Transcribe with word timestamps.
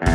Hallo, 0.00 0.14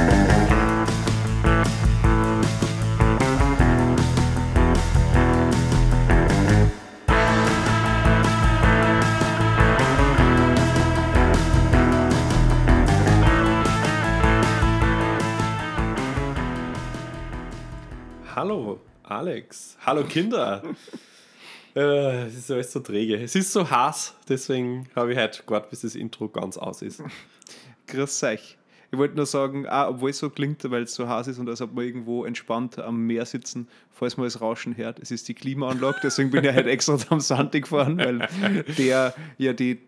Alex. 19.04 19.78
Hallo, 19.86 20.06
Kinder. 20.06 20.64
äh, 21.76 22.28
es 22.28 22.36
ist 22.36 22.50
alles 22.50 22.72
so 22.72 22.80
träge. 22.80 23.22
Es 23.22 23.36
ist 23.36 23.52
so 23.52 23.70
heiß, 23.70 24.16
deswegen 24.30 24.88
habe 24.96 25.12
ich 25.12 25.20
heute 25.20 25.44
gewartet, 25.44 25.70
bis 25.72 25.82
das 25.82 25.96
Intro 25.96 26.30
ganz 26.30 26.58
aus 26.58 26.82
ist. 26.82 27.04
Grüß 27.88 28.24
euch. 28.24 28.58
Ich 28.94 29.00
wollte 29.00 29.16
nur 29.16 29.26
sagen, 29.26 29.66
ah, 29.68 29.90
obwohl 29.90 30.12
es 30.12 30.20
so 30.20 30.30
klingt, 30.30 30.70
weil 30.70 30.84
es 30.84 30.94
so 30.94 31.08
heiß 31.10 31.26
ist 31.28 31.40
und 31.40 31.50
als 31.50 31.62
ob 31.62 31.76
wir 31.76 31.82
irgendwo 31.84 32.26
entspannt 32.26 32.78
am 32.78 33.08
Meer 33.08 33.26
sitzen, 33.26 33.68
falls 33.92 34.18
man 34.18 34.26
das 34.28 34.40
Rauschen 34.40 34.78
hört, 34.78 35.00
es 35.00 35.10
ist 35.10 35.28
die 35.28 35.34
Klimaanlage, 35.34 35.98
deswegen 36.04 36.30
bin 36.30 36.44
ich 36.44 36.54
halt 36.54 36.68
extra 36.68 36.96
am 37.10 37.20
Sand 37.20 37.54
gefahren, 37.54 37.98
weil 37.98 38.28
der 38.78 39.16
ja 39.40 39.54
die 39.54 39.80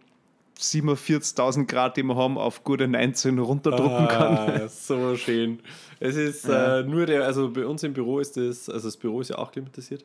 47.000 0.59 1.65
Grad, 1.67 1.97
die 1.97 2.03
wir 2.03 2.15
haben, 2.15 2.37
auf 2.37 2.63
gute 2.63 2.87
19 2.87 3.37
runterdrucken 3.39 4.07
kann. 4.07 4.37
Ah, 4.37 4.67
so 4.69 5.15
schön. 5.15 5.59
Es 5.99 6.15
ist 6.15 6.45
Ja. 6.47 6.79
äh, 6.79 6.83
nur 6.83 7.05
der, 7.05 7.25
also 7.25 7.51
bei 7.51 7.65
uns 7.65 7.83
im 7.83 7.93
Büro 7.93 8.19
ist 8.19 8.37
das, 8.37 8.69
also 8.69 8.87
das 8.87 8.97
Büro 8.97 9.21
ist 9.21 9.29
ja 9.29 9.37
auch 9.37 9.51
klimatisiert 9.51 10.03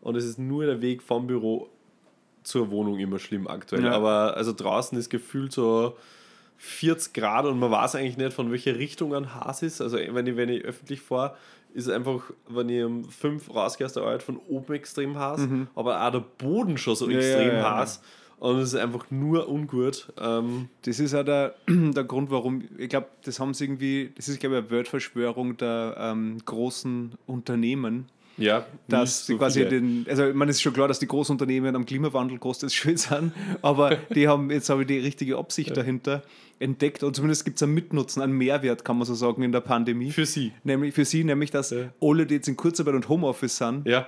und 0.00 0.16
es 0.16 0.24
ist 0.24 0.38
nur 0.38 0.66
der 0.66 0.82
Weg 0.82 1.02
vom 1.02 1.26
Büro 1.26 1.68
zur 2.42 2.70
Wohnung 2.70 2.98
immer 2.98 3.18
schlimm 3.18 3.46
aktuell. 3.48 3.84
Ja. 3.84 3.92
Aber 3.92 4.36
also 4.36 4.52
draußen 4.52 4.98
ist 4.98 5.08
gefühlt 5.08 5.52
so 5.52 5.96
40 6.64 7.12
Grad 7.12 7.44
und 7.44 7.58
man 7.58 7.72
weiß 7.72 7.96
eigentlich 7.96 8.16
nicht, 8.16 8.32
von 8.32 8.52
welcher 8.52 8.78
Richtung 8.78 9.14
an 9.16 9.34
Haas 9.34 9.62
ist. 9.62 9.80
Also 9.80 9.96
wenn 9.98 10.28
ich, 10.28 10.36
wenn 10.36 10.48
ich 10.48 10.64
öffentlich 10.64 11.00
fahre, 11.00 11.34
ist 11.74 11.88
es 11.88 11.92
einfach, 11.92 12.30
wenn 12.48 12.68
ich 12.68 12.84
um 12.84 13.04
5 13.04 13.52
rausgehe 13.52 13.84
aus 13.84 13.94
der 13.94 14.04
Arbeit, 14.04 14.22
von 14.22 14.36
oben 14.36 14.72
extrem 14.74 15.18
heiß, 15.18 15.48
aber 15.74 16.00
auch 16.06 16.10
der 16.12 16.20
Boden 16.38 16.78
schon 16.78 16.94
so 16.94 17.06
Mhm. 17.06 17.12
Ja, 17.12 17.18
extrem 17.18 17.48
ja, 17.48 17.54
ja, 17.54 17.76
heiß. 17.78 18.00
Und 18.38 18.58
es 18.58 18.74
ist 18.74 18.78
einfach 18.80 19.06
nur 19.10 19.48
ungut. 19.48 20.12
Ähm, 20.20 20.68
Das 20.82 21.00
ist 21.00 21.14
auch 21.14 21.24
der, 21.24 21.54
der 21.68 22.04
Grund, 22.04 22.30
warum, 22.30 22.62
ich 22.78 22.88
glaube, 22.88 23.08
das 23.24 23.40
haben 23.40 23.54
sie 23.54 23.64
irgendwie, 23.64 24.12
das 24.16 24.28
ist, 24.28 24.38
glaube 24.38 24.54
ich, 24.56 24.60
eine 24.62 24.70
Weltverschwörung 24.70 25.56
der 25.56 25.96
ähm, 25.98 26.38
großen 26.44 27.14
Unternehmen, 27.26 28.06
ja, 28.36 28.66
dass 28.88 29.26
so 29.26 29.36
quasi 29.36 29.60
viele. 29.60 29.70
den, 29.80 30.06
also 30.08 30.26
ich 30.28 30.34
meine, 30.34 30.50
es 30.50 30.56
ist 30.56 30.62
schon 30.62 30.72
klar, 30.72 30.88
dass 30.88 30.98
die 30.98 31.06
großen 31.06 31.32
Unternehmen 31.34 31.74
am 31.76 31.84
Klimawandel 31.86 32.38
groß 32.38 32.72
schuld 32.72 32.98
sind, 32.98 33.32
aber 33.62 33.96
die 34.14 34.28
haben, 34.28 34.50
jetzt 34.50 34.70
habe 34.70 34.82
ich 34.82 34.88
die 34.88 34.98
richtige 34.98 35.36
Absicht 35.38 35.76
dahinter 35.76 36.22
entdeckt 36.58 37.02
und 37.02 37.14
zumindest 37.16 37.44
gibt 37.44 37.56
es 37.56 37.62
einen 37.62 37.74
Mitnutzen, 37.74 38.22
einen 38.22 38.34
Mehrwert, 38.34 38.84
kann 38.84 38.96
man 38.96 39.06
so 39.06 39.14
sagen, 39.14 39.42
in 39.42 39.52
der 39.52 39.60
Pandemie. 39.60 40.10
Für 40.10 40.26
sie. 40.26 40.52
Nämlich 40.64 40.94
für 40.94 41.04
sie, 41.04 41.24
nämlich, 41.24 41.50
dass 41.50 41.70
Ja. 41.70 41.92
alle, 42.00 42.26
die 42.26 42.34
jetzt 42.34 42.48
in 42.48 42.56
Kurzarbeit 42.56 42.94
und 42.94 43.08
Homeoffice 43.08 43.56
sind, 43.56 43.86
Ja, 43.86 44.06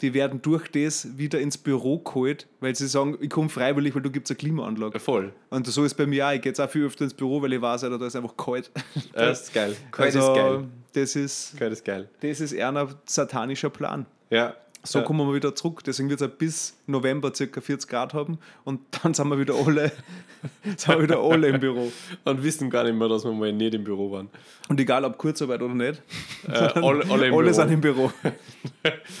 die 0.00 0.14
werden 0.14 0.42
durch 0.42 0.68
das 0.68 1.16
wieder 1.16 1.40
ins 1.40 1.56
Büro 1.56 1.98
geholt, 1.98 2.48
weil 2.60 2.74
sie 2.74 2.88
sagen, 2.88 3.16
ich 3.20 3.30
komme 3.30 3.48
freiwillig, 3.48 3.94
weil 3.94 4.02
du 4.02 4.10
gibst 4.10 4.32
eine 4.32 4.36
Klimaanlage. 4.36 4.98
voll. 4.98 5.32
Und 5.48 5.66
so 5.68 5.84
ist 5.84 5.94
bei 5.94 6.06
mir 6.06 6.26
auch. 6.26 6.32
Ich 6.32 6.42
gehe 6.42 6.50
jetzt 6.50 6.60
auch 6.60 6.68
viel 6.68 6.84
öfter 6.84 7.04
ins 7.04 7.14
Büro, 7.14 7.40
weil 7.40 7.52
ich 7.52 7.62
weiß, 7.62 7.82
da 7.82 8.04
ist 8.04 8.16
einfach 8.16 8.36
kalt. 8.36 8.70
Das 9.12 9.42
ist 9.42 9.54
geil. 9.54 9.76
Kalt 9.92 10.16
also, 10.16 10.32
ist 10.32 10.36
geil. 10.36 10.64
Das 10.94 11.16
ist, 11.16 11.56
Kalt 11.58 11.72
ist 11.72 11.84
geil. 11.84 12.08
das 12.20 12.40
ist 12.40 12.52
eher 12.52 12.68
ein 12.70 12.88
satanischer 13.06 13.70
Plan. 13.70 14.06
Ja. 14.30 14.54
So 14.84 14.98
ja. 14.98 15.04
kommen 15.04 15.24
wir 15.28 15.32
wieder 15.34 15.54
zurück. 15.54 15.82
Deswegen 15.86 16.10
wird 16.10 16.20
es 16.20 16.28
bis 16.28 16.74
November 16.88 17.30
ca. 17.30 17.60
40 17.60 17.88
Grad 17.88 18.14
haben 18.14 18.38
und 18.64 18.80
dann 19.00 19.14
sind 19.14 19.28
wir 19.28 19.38
wieder 19.38 19.54
alle, 19.54 19.92
sind 20.76 20.88
wir 20.88 21.02
wieder 21.04 21.20
alle 21.20 21.48
im 21.48 21.60
Büro. 21.60 21.92
Und 22.24 22.42
wissen 22.42 22.68
gar 22.68 22.82
nicht 22.82 22.96
mehr, 22.96 23.08
dass 23.08 23.24
wir 23.24 23.30
mal 23.30 23.52
nicht 23.52 23.74
im 23.74 23.84
Büro 23.84 24.10
waren. 24.10 24.28
Und 24.68 24.80
egal 24.80 25.04
ob 25.04 25.16
Kurzarbeit 25.18 25.62
oder 25.62 25.72
nicht, 25.74 26.02
Äh, 26.48 26.52
alle, 26.52 27.04
alle 27.08 27.28
im 27.28 27.34
alle 27.34 27.44
Büro. 27.44 27.52
sind 27.52 27.70
im 27.70 27.80
Büro. 27.80 28.10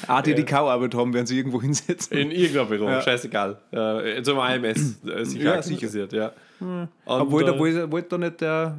auch 0.08 0.20
die, 0.22 0.34
die 0.34 0.44
keine 0.44 0.64
Arbeit 0.66 0.96
haben, 0.96 1.14
werden 1.14 1.26
sie 1.26 1.38
irgendwo 1.38 1.62
hinsetzen. 1.62 2.16
In 2.18 2.32
irgendeinem 2.32 2.68
Büro, 2.68 2.88
Ja. 2.88 3.00
scheißegal. 3.00 3.56
Äh, 3.70 4.20
zum 4.24 4.40
AMS, 4.40 4.96
äh, 5.06 5.24
sicher 5.24 5.44
Ja, 5.44 5.52
akkreditiert, 5.54 6.12
ja. 6.12 6.32
Und, 6.58 6.88
Obwohl, 7.04 7.42
äh, 7.44 7.46
da 7.46 7.58
wollte 7.58 7.92
wollte 7.92 8.08
da 8.08 8.18
nicht 8.18 8.40
der, 8.40 8.76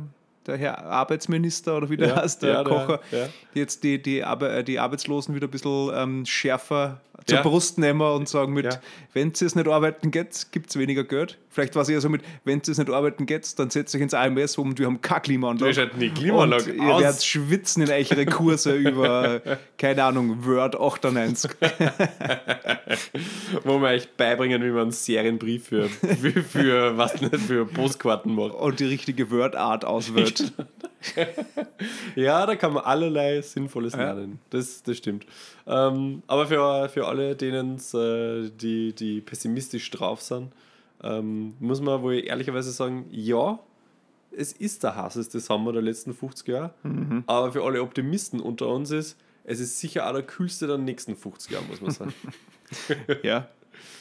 der 0.48 0.58
Herr 0.58 0.84
Arbeitsminister 0.86 1.78
oder 1.78 1.90
wie 1.90 1.98
der 1.98 2.10
Ja, 2.10 2.16
heißt, 2.22 2.42
der 2.44 2.50
ja, 2.54 2.64
der- 2.64 2.74
Kocher, 2.74 3.00
ja. 3.12 3.28
jetzt 3.54 3.84
die, 3.84 4.02
die, 4.02 4.24
Arbe 4.24 4.50
äh, 4.50 4.64
die 4.64 4.80
Arbeitslosen 4.80 5.36
wieder 5.36 5.48
ein 5.48 5.52
bisschen 5.52 5.92
ähm, 5.96 6.26
schärfer 6.26 7.02
zur. 7.28 7.40
Brust 7.40 7.78
nehmen 7.78 8.02
und 8.02 8.28
sagen 8.28 8.52
mit, 8.54 8.80
wenn 9.14 9.32
es 9.32 9.56
nicht 9.56 9.68
arbeiten 9.68 10.12
geht, 10.12 10.48
gibt 10.52 10.70
es 10.72 10.78
weniger 10.78 11.04
Geld. 11.06 11.38
Vielleicht 11.50 11.76
war 11.76 11.84
es 11.84 11.90
eher 11.90 12.02
so 12.02 12.10
mit, 12.10 12.22
wenn 12.44 12.60
es 12.60 12.68
nicht 12.78 12.90
arbeiten 12.90 13.26
geht, 13.28 13.58
dann 13.60 13.70
setzt 13.70 13.96
euch 13.96 14.02
ins 14.02 14.14
AMS 14.16 14.58
um 14.58 14.70
und 14.72 14.80
wir 14.80 14.88
haben 14.88 15.00
keine 15.02 15.22
Klimaanlage. 15.22 15.70
hast 15.70 15.78
halt 15.78 15.92
die 16.02 16.10
Klimaanlage 16.10 16.74
und 16.74 16.80
ihr 16.88 17.00
werdet 17.00 17.24
schwitzen 17.24 17.84
in 17.84 17.90
eure 17.92 18.26
Kurse 18.26 18.76
über, 18.76 19.40
keine 19.78 20.04
Ahnung, 20.04 20.44
Word 20.46 20.76
98. 20.76 21.52
wo 23.64 23.80
wir 23.80 23.90
euch 23.90 24.10
beibringen, 24.18 24.62
wie 24.64 24.70
man 24.72 24.82
einen 24.84 24.92
Serienbrief 24.92 25.68
für, 25.68 25.90
für, 25.90 26.44
für 26.44 26.98
was 26.98 27.20
nicht, 27.22 27.36
für 27.38 27.66
Postkarten 27.66 28.34
macht. 28.36 28.54
und 28.56 28.80
die 28.80 28.86
richtige 28.86 29.30
Word-Art 29.32 29.86
auswählt. 29.86 30.33
Ja, 32.16 32.46
da 32.46 32.56
kann 32.56 32.74
man 32.74 32.84
allerlei 32.86 33.42
Sinnvolles 33.42 33.96
lernen. 33.96 34.40
Das, 34.50 34.84
das 34.84 34.98
stimmt. 34.98 35.26
Ähm, 35.68 36.24
aber 36.28 36.48
für, 36.48 36.90
für 36.90 37.08
alle, 37.08 37.36
denen 37.36 37.78
äh, 37.94 38.50
die, 38.50 38.94
die 38.94 39.22
pessimistisch 39.22 39.90
drauf 39.92 40.22
sind, 40.22 40.54
ähm, 41.04 41.54
muss 41.60 41.82
man 41.82 42.02
wohl 42.02 42.24
ehrlicherweise 42.26 42.72
sagen, 42.72 43.06
ja, 43.12 43.60
es 44.36 44.54
ist 44.54 44.84
der 44.84 44.96
heißeste 44.96 45.40
Sommer 45.40 45.74
der 45.74 45.82
letzten 45.82 46.14
50 46.14 46.48
Jahre. 46.48 46.74
Aber 47.28 47.52
für 47.52 47.64
alle 47.64 47.82
Optimisten 47.82 48.40
unter 48.40 48.68
uns 48.70 48.92
ist, 48.92 49.18
es 49.44 49.60
ist 49.60 49.80
sicher 49.80 50.08
auch 50.08 50.14
der 50.14 50.24
kühlste 50.24 50.68
der 50.68 50.78
nächsten 50.78 51.16
50 51.16 51.52
Jahre, 51.52 51.66
muss 51.66 51.82
man 51.82 51.92
sagen. 51.92 52.14
Ja, 53.24 53.50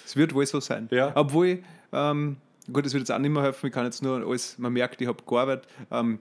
es 0.06 0.16
wird 0.16 0.32
wohl 0.32 0.46
so 0.46 0.60
sein. 0.60 0.88
Ja. 0.90 1.12
Obwohl, 1.14 1.62
ähm, 1.92 2.36
gut, 2.70 2.84
das 2.84 2.92
wird 2.92 3.02
jetzt 3.02 3.12
auch 3.12 3.18
nicht 3.18 3.30
mehr 3.30 3.42
helfen, 3.42 3.66
ich 3.66 3.72
kann 3.72 3.84
jetzt 3.84 4.02
nur 4.02 4.26
alles, 4.26 4.58
man 4.58 4.72
merkt, 4.72 5.00
ich 5.00 5.08
habe 5.08 5.22
gearbeitet. 5.24 5.66
Ähm, 5.90 6.18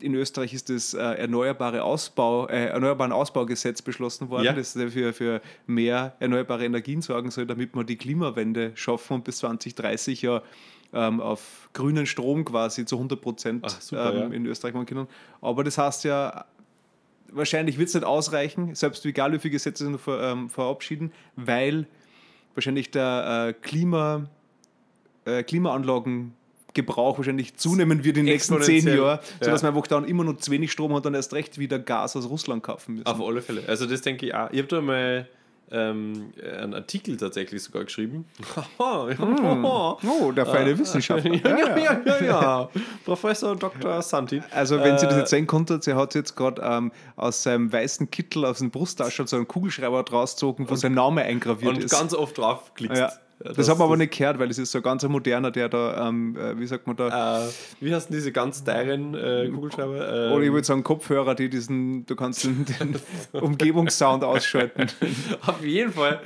in 0.00 0.14
Österreich 0.14 0.54
ist 0.54 0.70
das 0.70 0.94
äh, 0.94 0.98
erneuerbare 0.98 1.82
Ausbau, 1.82 2.46
äh, 2.46 2.66
Erneuerbaren 2.66 3.12
Ausbaugesetz 3.12 3.82
beschlossen 3.82 4.30
worden, 4.30 4.44
Ja. 4.44 4.52
das 4.52 4.72
für, 4.72 5.12
für 5.12 5.40
mehr 5.66 6.14
erneuerbare 6.20 6.64
Energien 6.64 7.02
sorgen 7.02 7.30
soll, 7.30 7.46
damit 7.46 7.74
wir 7.74 7.84
die 7.84 7.96
Klimawende 7.96 8.72
schaffen 8.74 9.14
und 9.14 9.24
bis 9.24 9.38
2030 9.38 10.22
ja 10.22 10.42
ähm, 10.92 11.20
auf 11.20 11.68
grünen 11.72 12.06
Strom 12.06 12.44
quasi 12.44 12.84
zu 12.84 12.96
100 12.96 13.20
Prozent 13.20 13.70
super, 13.70 14.12
ähm, 14.14 14.18
ja. 14.18 14.36
in 14.36 14.46
Österreich 14.46 14.74
machen 14.74 14.86
können. 14.86 15.06
Aber 15.40 15.62
das 15.64 15.78
heißt 15.78 16.04
ja, 16.04 16.46
wahrscheinlich 17.30 17.78
wird 17.78 17.88
es 17.88 17.94
nicht 17.94 18.04
ausreichen, 18.04 18.74
selbst 18.74 19.04
egal 19.06 19.32
wie 19.32 19.38
viele 19.38 19.52
Gesetze 19.52 19.88
noch 19.88 20.00
ver, 20.00 20.32
ähm, 20.32 20.50
verabschieden, 20.50 21.12
weil 21.36 21.86
wahrscheinlich 22.54 22.90
der 22.90 23.48
äh, 23.48 23.52
Klima, 23.52 24.28
äh, 25.24 25.42
Klimaanlagengebrauch 25.42 27.18
wahrscheinlich 27.18 27.56
zunehmen 27.56 28.04
wird 28.04 28.16
in 28.16 28.26
den 28.26 28.32
nächsten 28.32 28.60
zehn 28.62 28.86
Jahren, 28.86 29.20
sodass 29.40 29.62
ja. 29.62 29.68
man 29.68 29.76
einfach 29.76 29.88
dann 29.88 30.04
immer 30.04 30.24
nur 30.24 30.38
zu 30.38 30.50
wenig 30.50 30.72
Strom 30.72 30.90
hat 30.92 30.98
und 30.98 31.06
dann 31.06 31.14
erst 31.14 31.32
recht 31.34 31.58
wieder 31.58 31.78
Gas 31.78 32.16
aus 32.16 32.28
Russland 32.28 32.62
kaufen 32.62 32.94
müssen. 32.94 33.06
Auf 33.06 33.20
alle 33.20 33.42
Fälle. 33.42 33.62
Also 33.66 33.86
das 33.86 34.02
denke 34.02 34.26
ich 34.26 34.34
auch. 34.34 34.50
Ich 34.50 34.58
habe 34.58 34.68
da 34.68 34.80
mal 34.80 35.28
ähm, 35.72 36.32
einen 36.60 36.74
Artikel 36.74 37.16
tatsächlich 37.16 37.62
sogar 37.62 37.84
geschrieben. 37.84 38.24
Oh, 38.78 40.32
der 40.32 40.46
feine 40.46 40.78
Wissenschaftler. 40.78 41.34
ja, 41.44 41.58
ja, 41.58 41.76
ja, 41.76 42.00
ja, 42.04 42.24
ja. 42.24 42.68
Professor 43.04 43.56
Dr. 43.56 44.02
Santi. 44.02 44.42
Also, 44.50 44.78
wenn 44.80 44.98
Sie 44.98 45.06
das 45.06 45.14
Äh, 45.16 45.18
jetzt 45.20 45.30
sehen 45.30 45.46
konntet, 45.46 45.84
sie 45.84 45.94
hat 45.94 46.14
jetzt 46.14 46.34
gerade 46.36 46.60
ähm, 46.62 46.92
aus 47.16 47.42
seinem 47.42 47.72
weißen 47.72 48.10
Kittel, 48.10 48.44
aus 48.44 48.58
dem 48.58 48.70
Brusttasche 48.70 49.26
so 49.26 49.36
einen 49.36 49.48
Kugelschreiber 49.48 50.04
rausgezogen, 50.08 50.68
wo 50.68 50.74
sein 50.74 50.94
Name 50.94 51.22
eingraviert 51.22 51.76
Und 51.76 51.84
ist. 51.84 51.90
ganz 51.90 52.14
oft 52.14 52.38
drauf 52.38 52.72
klickst. 52.74 52.98
ja. 53.00 53.12
Das, 53.42 53.70
hat 53.70 53.78
man 53.78 53.86
aber 53.86 53.96
nicht 53.96 54.16
gehört, 54.16 54.38
weil 54.38 54.50
es 54.50 54.58
ist 54.58 54.70
so 54.70 54.78
ein 54.78 54.82
ganz 54.82 55.02
moderner, 55.04 55.50
der 55.50 55.70
da, 55.70 56.08
ähm, 56.08 56.36
äh, 56.36 56.58
wie 56.58 56.66
sagt 56.66 56.86
man 56.86 56.96
da, 56.96 57.46
Äh, 57.46 57.50
wie 57.80 57.94
heißen 57.94 58.14
diese 58.14 58.32
ganz 58.32 58.62
teuren 58.62 59.14
äh, 59.14 59.48
Kugelschreiber? 59.48 60.26
Ähm, 60.26 60.32
oder 60.32 60.44
ich 60.44 60.52
würde 60.52 60.66
sagen 60.66 60.84
Kopfhörer, 60.84 61.34
die 61.34 61.48
diesen, 61.48 62.04
du 62.04 62.16
kannst 62.16 62.44
den, 62.44 62.66
den 62.66 62.96
Umgebungssound 63.40 64.24
ausschalten. 64.24 64.88
Auf 65.46 65.64
jeden 65.64 65.92
Fall 65.92 66.20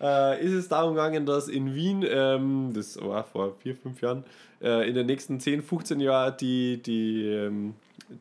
äh, 0.00 0.44
ist 0.44 0.52
es 0.52 0.68
darum 0.68 0.94
gegangen, 0.94 1.26
dass 1.26 1.48
in 1.48 1.74
Wien, 1.74 2.04
ähm, 2.08 2.70
das 2.72 3.00
war 3.00 3.24
vor 3.24 3.52
vier, 3.54 3.74
fünf 3.74 4.00
Jahren, 4.00 4.22
äh, 4.62 4.88
in 4.88 4.94
den 4.94 5.06
nächsten 5.06 5.40
10, 5.40 5.62
15 5.62 5.98
Jahren 5.98 6.36
die, 6.38 6.80
die, 6.80 7.26
ähm, 7.26 7.74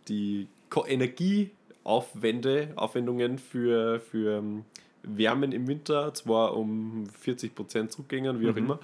die 0.08 0.48
Energieaufwände, 0.88 2.70
Aufwendungen 2.76 3.38
für, 3.38 4.00
für 4.00 4.40
ähm, 4.40 4.66
Wärmen 5.18 5.52
im 5.52 5.68
Winter 5.68 6.14
zwar 6.14 6.56
um 6.56 7.08
40 7.22 7.56
Prozent 7.56 7.92
zurückgingen, 7.92 8.40
wie 8.40 8.50
auch 8.50 8.56
immer, 8.56 8.80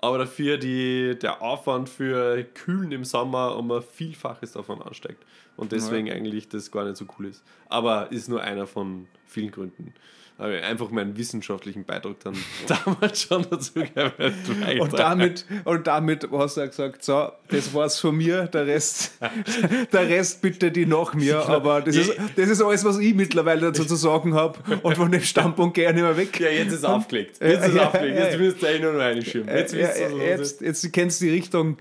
aber 0.00 0.18
dafür 0.18 0.56
die, 0.56 1.18
der 1.20 1.42
Aufwand 1.42 1.88
für 1.88 2.42
Kühlen 2.54 2.90
im 2.92 3.04
Sommer 3.04 3.56
um 3.56 3.70
ein 3.70 3.82
Vielfaches 3.82 4.52
davon 4.52 4.80
ansteigt. 4.82 5.24
Und 5.56 5.72
deswegen 5.72 6.10
eigentlich 6.10 6.48
das 6.48 6.70
gar 6.70 6.84
nicht 6.84 6.96
so 6.96 7.04
cool 7.18 7.26
ist. 7.26 7.44
Aber 7.68 8.10
ist 8.10 8.28
nur 8.28 8.42
einer 8.42 8.66
von 8.66 9.08
vielen 9.26 9.50
Gründen. 9.50 9.92
Habe 10.40 10.56
ich 10.56 10.64
einfach 10.64 10.90
meinen 10.90 11.16
wissenschaftlichen 11.16 11.84
Beitrag 11.84 12.18
dann 12.20 12.34
damals 12.66 13.22
schon 13.22 13.46
dazu 13.48 13.74
gegeben. 13.74 14.80
Und 14.80 14.98
damit, 14.98 15.44
und 15.64 15.86
damit 15.86 16.28
hast 16.32 16.56
du 16.56 16.60
ja 16.62 16.66
gesagt, 16.66 17.04
so, 17.04 17.30
das 17.48 17.72
war's 17.74 18.00
von 18.00 18.16
mir, 18.16 18.44
der 18.44 18.66
Rest, 18.66 19.18
der 19.92 20.08
Rest 20.08 20.40
bitte 20.40 20.72
die 20.72 20.86
nach 20.86 21.14
mir. 21.14 21.46
Aber 21.46 21.80
das 21.80 21.96
ist, 21.96 22.12
das 22.36 22.48
ist 22.48 22.62
alles, 22.62 22.84
was 22.84 22.98
ich 22.98 23.14
mittlerweile 23.14 23.60
dazu 23.60 23.84
zu 23.84 23.96
sagen 23.96 24.34
habe. 24.34 24.58
Und 24.82 24.96
von 24.96 25.12
dem 25.12 25.22
Standpunkt 25.22 25.74
gehe 25.74 25.88
ich 25.88 25.94
nicht 25.94 26.02
mehr 26.02 26.16
weg. 26.16 26.40
Ja, 26.40 26.48
jetzt 26.48 26.72
ist 26.72 26.84
aufgelegt. 26.84 27.38
Jetzt 27.40 27.68
ist 27.68 27.78
aufgelegt. 27.78 28.18
Jetzt 28.18 28.38
willst 28.38 28.62
du 28.62 28.66
eigentlich 28.66 28.82
nur 28.82 28.92
noch 28.92 29.00
einschirmen. 29.00 29.54
Jetzt, 29.54 29.74
ja, 29.74 29.88
jetzt, 30.08 30.60
jetzt 30.60 30.92
kennst 30.92 31.20
du 31.20 31.26
die 31.26 31.32
Richtung, 31.32 31.76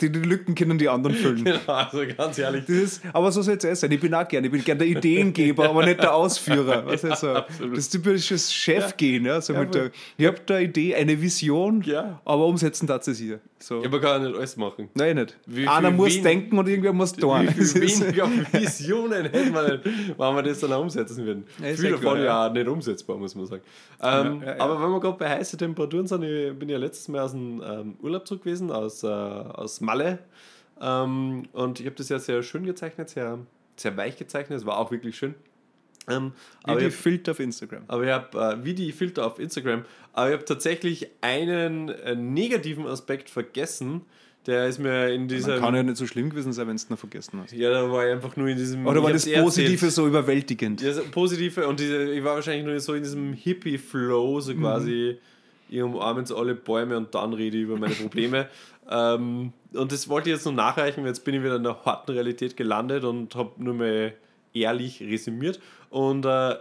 die, 0.00 0.10
die 0.10 0.18
Lücken 0.20 0.54
können 0.54 0.78
die 0.78 0.88
anderen 0.88 1.16
füllen. 1.16 1.44
Genau, 1.50 1.72
also 1.72 2.02
ganz 2.16 2.38
ehrlich. 2.38 2.64
Das 2.66 2.76
ist, 2.76 3.02
aber 3.12 3.32
so 3.32 3.42
soll 3.42 3.58
es 3.60 3.80
sein. 3.80 3.90
Ich 3.90 4.00
bin 4.00 4.14
auch 4.14 4.26
gerne. 4.26 4.46
Ich 4.46 4.52
bin 4.52 4.62
gerne 4.62 4.78
der 4.78 4.88
Ideengeber, 4.88 5.68
aber 5.68 5.84
nicht 5.84 6.00
der 6.00 6.14
Ausführer. 6.14 6.86
Was 6.86 7.02
ja, 7.02 7.16
so. 7.16 7.34
Das 7.74 7.89
typisches 7.90 8.52
Chefgehen. 8.52 9.24
Ja. 9.24 9.40
So 9.40 9.52
ja, 9.52 9.60
mit 9.60 9.74
der, 9.74 9.90
ich 10.16 10.26
habe 10.26 10.38
da 10.46 10.54
eine 10.56 10.64
Idee, 10.64 10.94
eine 10.94 11.20
Vision, 11.20 11.82
ja. 11.82 12.20
aber 12.24 12.46
umsetzen 12.46 12.86
darf 12.86 13.06
es 13.06 13.18
hier. 13.18 13.40
So. 13.58 13.82
Ja, 13.82 13.88
man 13.90 14.00
kann 14.00 14.22
nicht 14.22 14.34
alles 14.34 14.56
machen. 14.56 14.88
Nein, 14.94 15.16
nicht. 15.16 15.36
Wie, 15.46 15.68
Einer 15.68 15.90
muss 15.90 16.14
wen, 16.16 16.22
denken 16.22 16.58
und 16.58 16.66
irgendwer 16.66 16.94
muss 16.94 17.12
tun. 17.12 17.46
Wie 17.54 17.64
viel 17.64 17.82
weniger 18.00 18.28
Visionen 18.52 19.24
hätten 19.26 19.52
wir 19.52 19.62
nicht, 19.62 19.84
wenn 19.84 20.34
wir 20.34 20.42
das 20.42 20.60
dann 20.60 20.72
auch 20.72 20.80
umsetzen 20.80 21.26
würden. 21.26 21.44
Ja, 21.58 21.74
Viele 21.74 21.90
davon 21.90 22.18
ja. 22.18 22.46
ja 22.46 22.52
nicht 22.52 22.68
umsetzbar, 22.68 23.18
muss 23.18 23.34
man 23.34 23.46
sagen. 23.46 23.62
Ähm, 24.02 24.42
ja, 24.44 24.58
aber 24.58 24.82
wenn 24.82 24.90
wir 24.90 25.00
gerade 25.00 25.18
bei 25.18 25.28
heißen 25.28 25.58
Temperaturen 25.58 26.06
sind, 26.06 26.22
ich 26.22 26.58
bin 26.58 26.68
ja 26.68 26.78
letztes 26.78 27.08
Mal 27.08 27.20
aus 27.20 27.32
dem 27.32 27.62
ähm, 27.62 27.96
Urlaub 28.00 28.26
zurück 28.26 28.44
gewesen, 28.44 28.70
aus, 28.70 29.02
äh, 29.02 29.06
aus 29.06 29.82
Malle. 29.82 30.20
Ähm, 30.80 31.42
und 31.52 31.80
ich 31.80 31.86
habe 31.86 31.96
das 31.96 32.08
ja 32.08 32.18
sehr 32.18 32.42
schön 32.42 32.64
gezeichnet, 32.64 33.10
sehr, 33.10 33.38
sehr 33.76 33.96
weich 33.96 34.16
gezeichnet. 34.16 34.58
Es 34.58 34.66
war 34.66 34.78
auch 34.78 34.90
wirklich 34.90 35.16
schön. 35.16 35.34
Ähm, 36.10 36.32
wie 36.66 36.78
die 36.78 36.84
hab, 36.86 36.92
Filter 36.92 37.32
auf 37.32 37.40
Instagram. 37.40 37.82
Aber 37.88 38.04
ich 38.04 38.10
habe, 38.10 38.38
äh, 38.38 38.64
wie 38.64 38.74
die 38.74 38.92
Filter 38.92 39.26
auf 39.26 39.38
Instagram, 39.38 39.84
aber 40.12 40.28
ich 40.28 40.34
habe 40.34 40.44
tatsächlich 40.44 41.08
einen 41.20 41.88
äh, 41.88 42.14
negativen 42.14 42.86
Aspekt 42.86 43.30
vergessen. 43.30 44.02
Der 44.46 44.66
ist 44.66 44.78
mir 44.78 45.10
in 45.10 45.28
dieser. 45.28 45.58
Kann 45.58 45.74
ja 45.74 45.82
nicht 45.82 45.98
so 45.98 46.06
schlimm 46.06 46.30
gewesen 46.30 46.52
sein, 46.52 46.66
wenn 46.66 46.76
es 46.76 46.88
noch 46.88 46.98
vergessen 46.98 47.40
hast. 47.42 47.52
Ja, 47.52 47.70
da 47.70 47.90
war 47.90 48.06
ich 48.06 48.12
einfach 48.12 48.36
nur 48.36 48.48
in 48.48 48.56
diesem. 48.56 48.86
Oder 48.86 49.02
war 49.02 49.12
das 49.12 49.30
Positive 49.30 49.72
erzählt. 49.72 49.92
so 49.92 50.06
überwältigend? 50.06 50.80
Ja, 50.80 50.92
Positive 51.10 51.68
und 51.68 51.78
diese, 51.78 52.10
ich 52.10 52.24
war 52.24 52.36
wahrscheinlich 52.36 52.64
nur 52.64 52.80
so 52.80 52.94
in 52.94 53.02
diesem 53.02 53.34
Hippie-Flow, 53.34 54.40
so 54.40 54.54
mhm. 54.54 54.60
quasi, 54.60 55.18
ich 55.68 55.82
umarme 55.82 56.20
jetzt 56.20 56.32
alle 56.32 56.54
Bäume 56.54 56.96
und 56.96 57.14
dann 57.14 57.34
rede 57.34 57.58
ich 57.58 57.64
über 57.64 57.76
meine 57.76 57.94
Probleme. 57.94 58.48
ähm, 58.90 59.52
und 59.74 59.92
das 59.92 60.08
wollte 60.08 60.30
ich 60.30 60.36
jetzt 60.36 60.46
noch 60.46 60.54
nachreichen, 60.54 61.02
weil 61.02 61.08
jetzt 61.08 61.24
bin 61.24 61.34
ich 61.34 61.42
wieder 61.42 61.56
in 61.56 61.62
der 61.62 61.84
harten 61.84 62.12
Realität 62.12 62.56
gelandet 62.56 63.04
und 63.04 63.34
habe 63.34 63.62
nur 63.62 63.74
mal 63.74 64.14
ehrlich 64.54 65.02
resümiert. 65.02 65.60
Und 65.90 66.24
äh, 66.24 66.56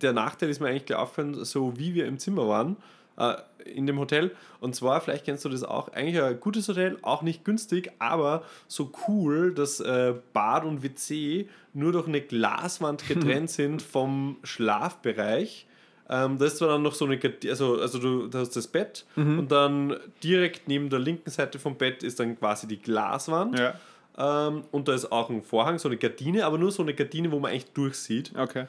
der 0.00 0.12
Nachteil 0.12 0.48
ist 0.48 0.60
mir 0.60 0.68
eigentlich 0.68 0.96
aufgefallen, 0.96 1.44
so 1.44 1.78
wie 1.78 1.94
wir 1.94 2.06
im 2.06 2.18
Zimmer 2.18 2.48
waren, 2.48 2.76
äh, 3.16 3.34
in 3.64 3.86
dem 3.86 3.98
Hotel. 3.98 4.30
Und 4.60 4.74
zwar, 4.74 5.00
vielleicht 5.00 5.24
kennst 5.24 5.44
du 5.44 5.48
das 5.48 5.62
auch, 5.62 5.92
eigentlich 5.92 6.22
ein 6.22 6.40
gutes 6.40 6.68
Hotel, 6.68 6.98
auch 7.02 7.22
nicht 7.22 7.44
günstig, 7.44 7.92
aber 7.98 8.42
so 8.68 8.90
cool, 9.06 9.52
dass 9.52 9.80
äh, 9.80 10.14
Bad 10.32 10.64
und 10.64 10.82
WC 10.82 11.48
nur 11.74 11.92
durch 11.92 12.08
eine 12.08 12.20
Glaswand 12.20 13.06
getrennt 13.06 13.50
sind 13.50 13.82
vom 13.82 14.38
Schlafbereich. 14.42 15.66
Ähm, 16.08 16.38
da 16.38 16.46
ist 16.46 16.56
zwar 16.56 16.68
dann 16.68 16.82
noch 16.82 16.94
so 16.94 17.04
eine, 17.04 17.20
also, 17.48 17.80
also 17.80 17.98
du, 18.00 18.26
du 18.26 18.38
hast 18.38 18.56
das 18.56 18.66
Bett 18.66 19.04
mhm. 19.14 19.38
und 19.38 19.52
dann 19.52 19.96
direkt 20.24 20.66
neben 20.66 20.90
der 20.90 20.98
linken 20.98 21.30
Seite 21.30 21.60
vom 21.60 21.76
Bett 21.76 22.02
ist 22.02 22.18
dann 22.18 22.36
quasi 22.36 22.66
die 22.66 22.78
Glaswand. 22.78 23.56
Ja. 23.58 23.74
Ähm, 24.20 24.64
und 24.70 24.86
da 24.86 24.92
ist 24.92 25.10
auch 25.10 25.30
ein 25.30 25.42
Vorhang, 25.42 25.78
so 25.78 25.88
eine 25.88 25.96
Gardine, 25.96 26.44
aber 26.44 26.58
nur 26.58 26.70
so 26.70 26.82
eine 26.82 26.92
Gardine, 26.92 27.32
wo 27.32 27.38
man 27.38 27.52
echt 27.52 27.74
durchsieht. 27.76 28.32
Okay. 28.36 28.66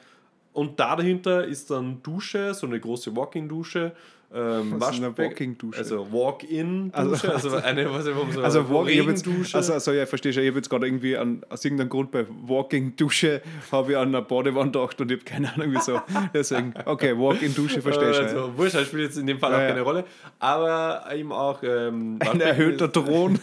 Und 0.54 0.80
da 0.80 0.96
dahinter 0.96 1.44
ist 1.44 1.70
dann 1.70 2.02
Dusche, 2.02 2.54
so 2.54 2.66
eine 2.66 2.80
große 2.80 3.14
Walking-Dusche. 3.14 3.92
Ähm, 4.34 4.74
was 4.78 4.94
ist 4.94 5.02
eine 5.02 5.16
Walking-Dusche? 5.16 5.78
Also 5.78 6.12
Walk-in-Dusche, 6.12 7.32
also, 7.32 7.50
also, 7.50 7.56
eine, 7.56 7.92
was 7.92 8.06
ich, 8.06 8.14
so 8.34 8.42
also 8.42 8.70
Walk 8.70 8.86
Regendusche. 8.86 9.56
Also, 9.56 9.74
also 9.74 9.92
ja, 9.92 10.06
verstehe 10.06 10.32
schon, 10.32 10.42
ich 10.42 10.48
habe 10.48 10.58
jetzt 10.58 10.70
gerade 10.70 10.86
irgendwie 10.86 11.16
an, 11.16 11.44
aus 11.50 11.64
irgendeinem 11.64 11.90
Grund 11.90 12.10
bei 12.10 12.24
Walking-Dusche 12.46 13.42
habe 13.70 13.92
ich 13.92 13.98
an 13.98 14.08
einer 14.08 14.22
Badewand 14.22 14.72
gedacht 14.72 15.00
und 15.00 15.10
ich 15.10 15.18
habe 15.18 15.24
keine 15.24 15.52
Ahnung 15.52 15.68
wieso. 15.70 16.00
Deswegen, 16.34 16.72
okay, 16.86 17.16
Walk-in-Dusche 17.16 17.82
verstehe 17.82 18.10
ich 18.10 18.16
schon. 18.16 18.24
Also, 18.24 18.38
ja. 18.38 18.56
Wurscht, 18.56 18.86
spielt 18.86 19.04
jetzt 19.04 19.18
in 19.18 19.26
dem 19.26 19.38
Fall 19.38 19.54
auch 19.54 19.58
ja, 19.58 19.68
keine 19.68 19.82
Rolle. 19.82 20.04
Aber 20.38 21.04
eben 21.14 21.32
auch... 21.32 21.62
Ähm, 21.62 22.18
Ein 22.20 22.40
erhöhter 22.40 22.90
Thron. 22.90 23.38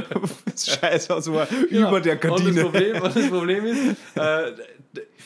Scheiße, 0.56 1.12
also 1.12 1.34
war 1.34 1.48
genau. 1.68 1.88
über 1.88 2.00
der 2.00 2.16
Gardine. 2.16 2.48
Und 2.48 2.56
das 2.56 2.64
Problem, 2.64 3.02
und 3.02 3.16
das 3.16 3.28
Problem 3.28 3.66
ist... 3.66 3.80
Äh, 4.14 4.52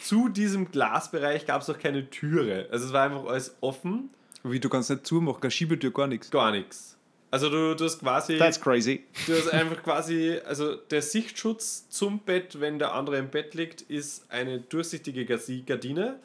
zu 0.03 0.29
diesem 0.29 0.71
Glasbereich 0.71 1.47
gab 1.47 1.63
es 1.63 1.71
auch 1.71 1.79
keine 1.79 2.11
Türe. 2.11 2.67
Also 2.71 2.87
es 2.87 2.93
war 2.93 3.05
einfach 3.05 3.25
alles 3.27 3.57
offen. 3.61 4.11
Wie, 4.45 4.61
du 4.61 4.69
kannst 4.69 4.91
nicht 4.91 5.07
zumachen, 5.07 5.41
keine 5.41 5.51
Schiebetür, 5.51 5.93
gar 5.93 6.07
nichts. 6.07 6.31
Gar 6.31 6.53
nichts. 6.53 6.99
Also 7.31 7.49
du, 7.49 7.75
du 7.75 7.85
hast 7.85 8.01
quasi. 8.01 8.37
That's 8.37 8.61
crazy. 8.61 9.05
Du 9.27 9.35
hast 9.35 9.49
einfach 9.49 9.83
quasi, 9.83 10.39
also 10.45 10.75
der 10.75 11.01
Sichtschutz 11.01 11.89
zum 11.89 12.19
Bett, 12.21 12.61
wenn 12.61 12.79
der 12.79 12.93
andere 12.93 13.17
im 13.17 13.31
Bett 13.31 13.55
liegt, 13.55 13.83
ist 13.83 14.31
eine 14.31 14.61
durchsichtige 14.61 15.25
Gardine. 15.25 16.21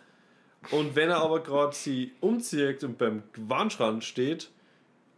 Und 0.72 0.96
wenn 0.96 1.10
er 1.10 1.22
aber 1.22 1.42
gerade 1.42 1.74
sie 1.74 2.12
umzieht 2.20 2.84
und 2.84 2.98
beim 2.98 3.24
Wandschrank 3.38 4.04
steht, 4.04 4.50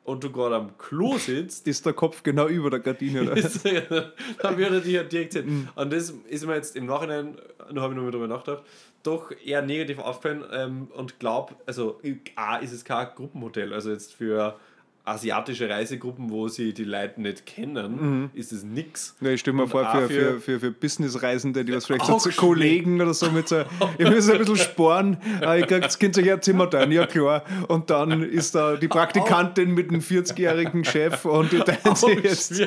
und 0.09 0.23
du 0.23 0.31
gerade 0.31 0.55
am 0.55 0.77
Klo 0.77 1.17
sitzt, 1.17 1.67
ist 1.67 1.85
der 1.85 1.93
Kopf 1.93 2.23
genau 2.23 2.47
über 2.47 2.71
der 2.71 2.79
Gardine. 2.79 3.21
Oder? 3.21 3.37
ist, 3.37 3.63
dann 3.63 4.57
würde 4.57 4.81
die 4.81 4.93
ja 4.93 5.03
direkt 5.03 5.33
sehen. 5.33 5.47
Mhm. 5.47 5.69
Und 5.75 5.93
das 5.93 6.13
ist 6.27 6.45
mir 6.45 6.55
jetzt 6.55 6.75
im 6.75 6.87
Nachhinein, 6.87 7.37
da 7.71 7.81
habe 7.81 7.93
ich 7.93 7.97
nochmal 7.97 8.11
drüber 8.11 8.27
nachgedacht, 8.27 8.63
doch 9.03 9.31
eher 9.31 9.61
negativ 9.61 9.99
aufgefallen 9.99 10.43
ähm, 10.51 10.87
und 10.93 11.19
glaube, 11.19 11.55
also 11.65 11.99
A 12.35 12.57
ist 12.57 12.71
es 12.71 12.85
kein 12.85 13.07
Gruppenhotel, 13.15 13.73
also 13.73 13.91
jetzt 13.91 14.13
für 14.13 14.59
asiatische 15.09 15.69
Reisegruppen, 15.69 16.29
wo 16.29 16.47
sie 16.47 16.73
die 16.73 16.83
Leute 16.83 17.21
nicht 17.21 17.45
kennen, 17.45 17.95
mhm. 17.99 18.29
ist 18.33 18.51
es 18.51 18.63
nix. 18.63 19.15
Ja, 19.21 19.29
ich 19.29 19.41
stelle 19.41 19.57
mir 19.57 19.67
vor, 19.67 19.85
für, 19.85 20.07
für, 20.07 20.39
für, 20.39 20.59
für 20.59 20.71
Businessreisende, 20.71 21.65
die 21.65 21.73
was 21.73 21.85
vielleicht 21.85 22.05
so 22.05 22.17
zu 22.17 22.31
Kollegen 22.31 23.01
oder 23.01 23.13
so 23.13 23.31
mit 23.31 23.47
so, 23.47 23.63
ich 23.97 24.09
muss 24.09 24.29
ein 24.29 24.37
bisschen 24.39 24.57
sparen, 24.57 25.17
ich 25.57 25.67
krieg 25.67 25.81
das 25.81 25.97
Kind 25.99 26.15
sich 26.15 26.31
ein 26.31 26.41
Zimmer 26.41 26.69
teilen, 26.69 26.91
ja 26.91 27.05
klar. 27.05 27.43
Und 27.67 27.89
dann 27.89 28.23
ist 28.23 28.55
da 28.55 28.75
die 28.75 28.87
Praktikantin 28.87 29.73
mit 29.73 29.89
einem 29.89 30.01
40-jährigen 30.01 30.85
Chef 30.85 31.25
und 31.25 31.51
die 31.51 31.59
teilen 31.59 31.95
sich 31.95 32.23
jetzt 32.23 32.63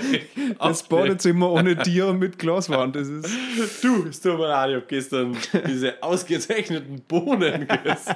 das 0.58 0.82
Badezimmer 0.82 1.50
ohne 1.50 1.76
Tier 1.78 2.08
und 2.08 2.18
mit 2.18 2.38
Glaswand. 2.38 2.96
Das 2.96 3.08
ist 3.08 3.28
du, 3.82 4.06
es 4.08 4.20
tut 4.20 4.38
mir 4.38 4.48
leid, 4.48 4.70
ich 4.70 4.76
habe 4.76 4.86
gestern 4.88 5.36
diese 5.66 6.02
ausgezeichneten 6.02 7.02
Bohnen 7.02 7.66
gegessen. 7.66 8.14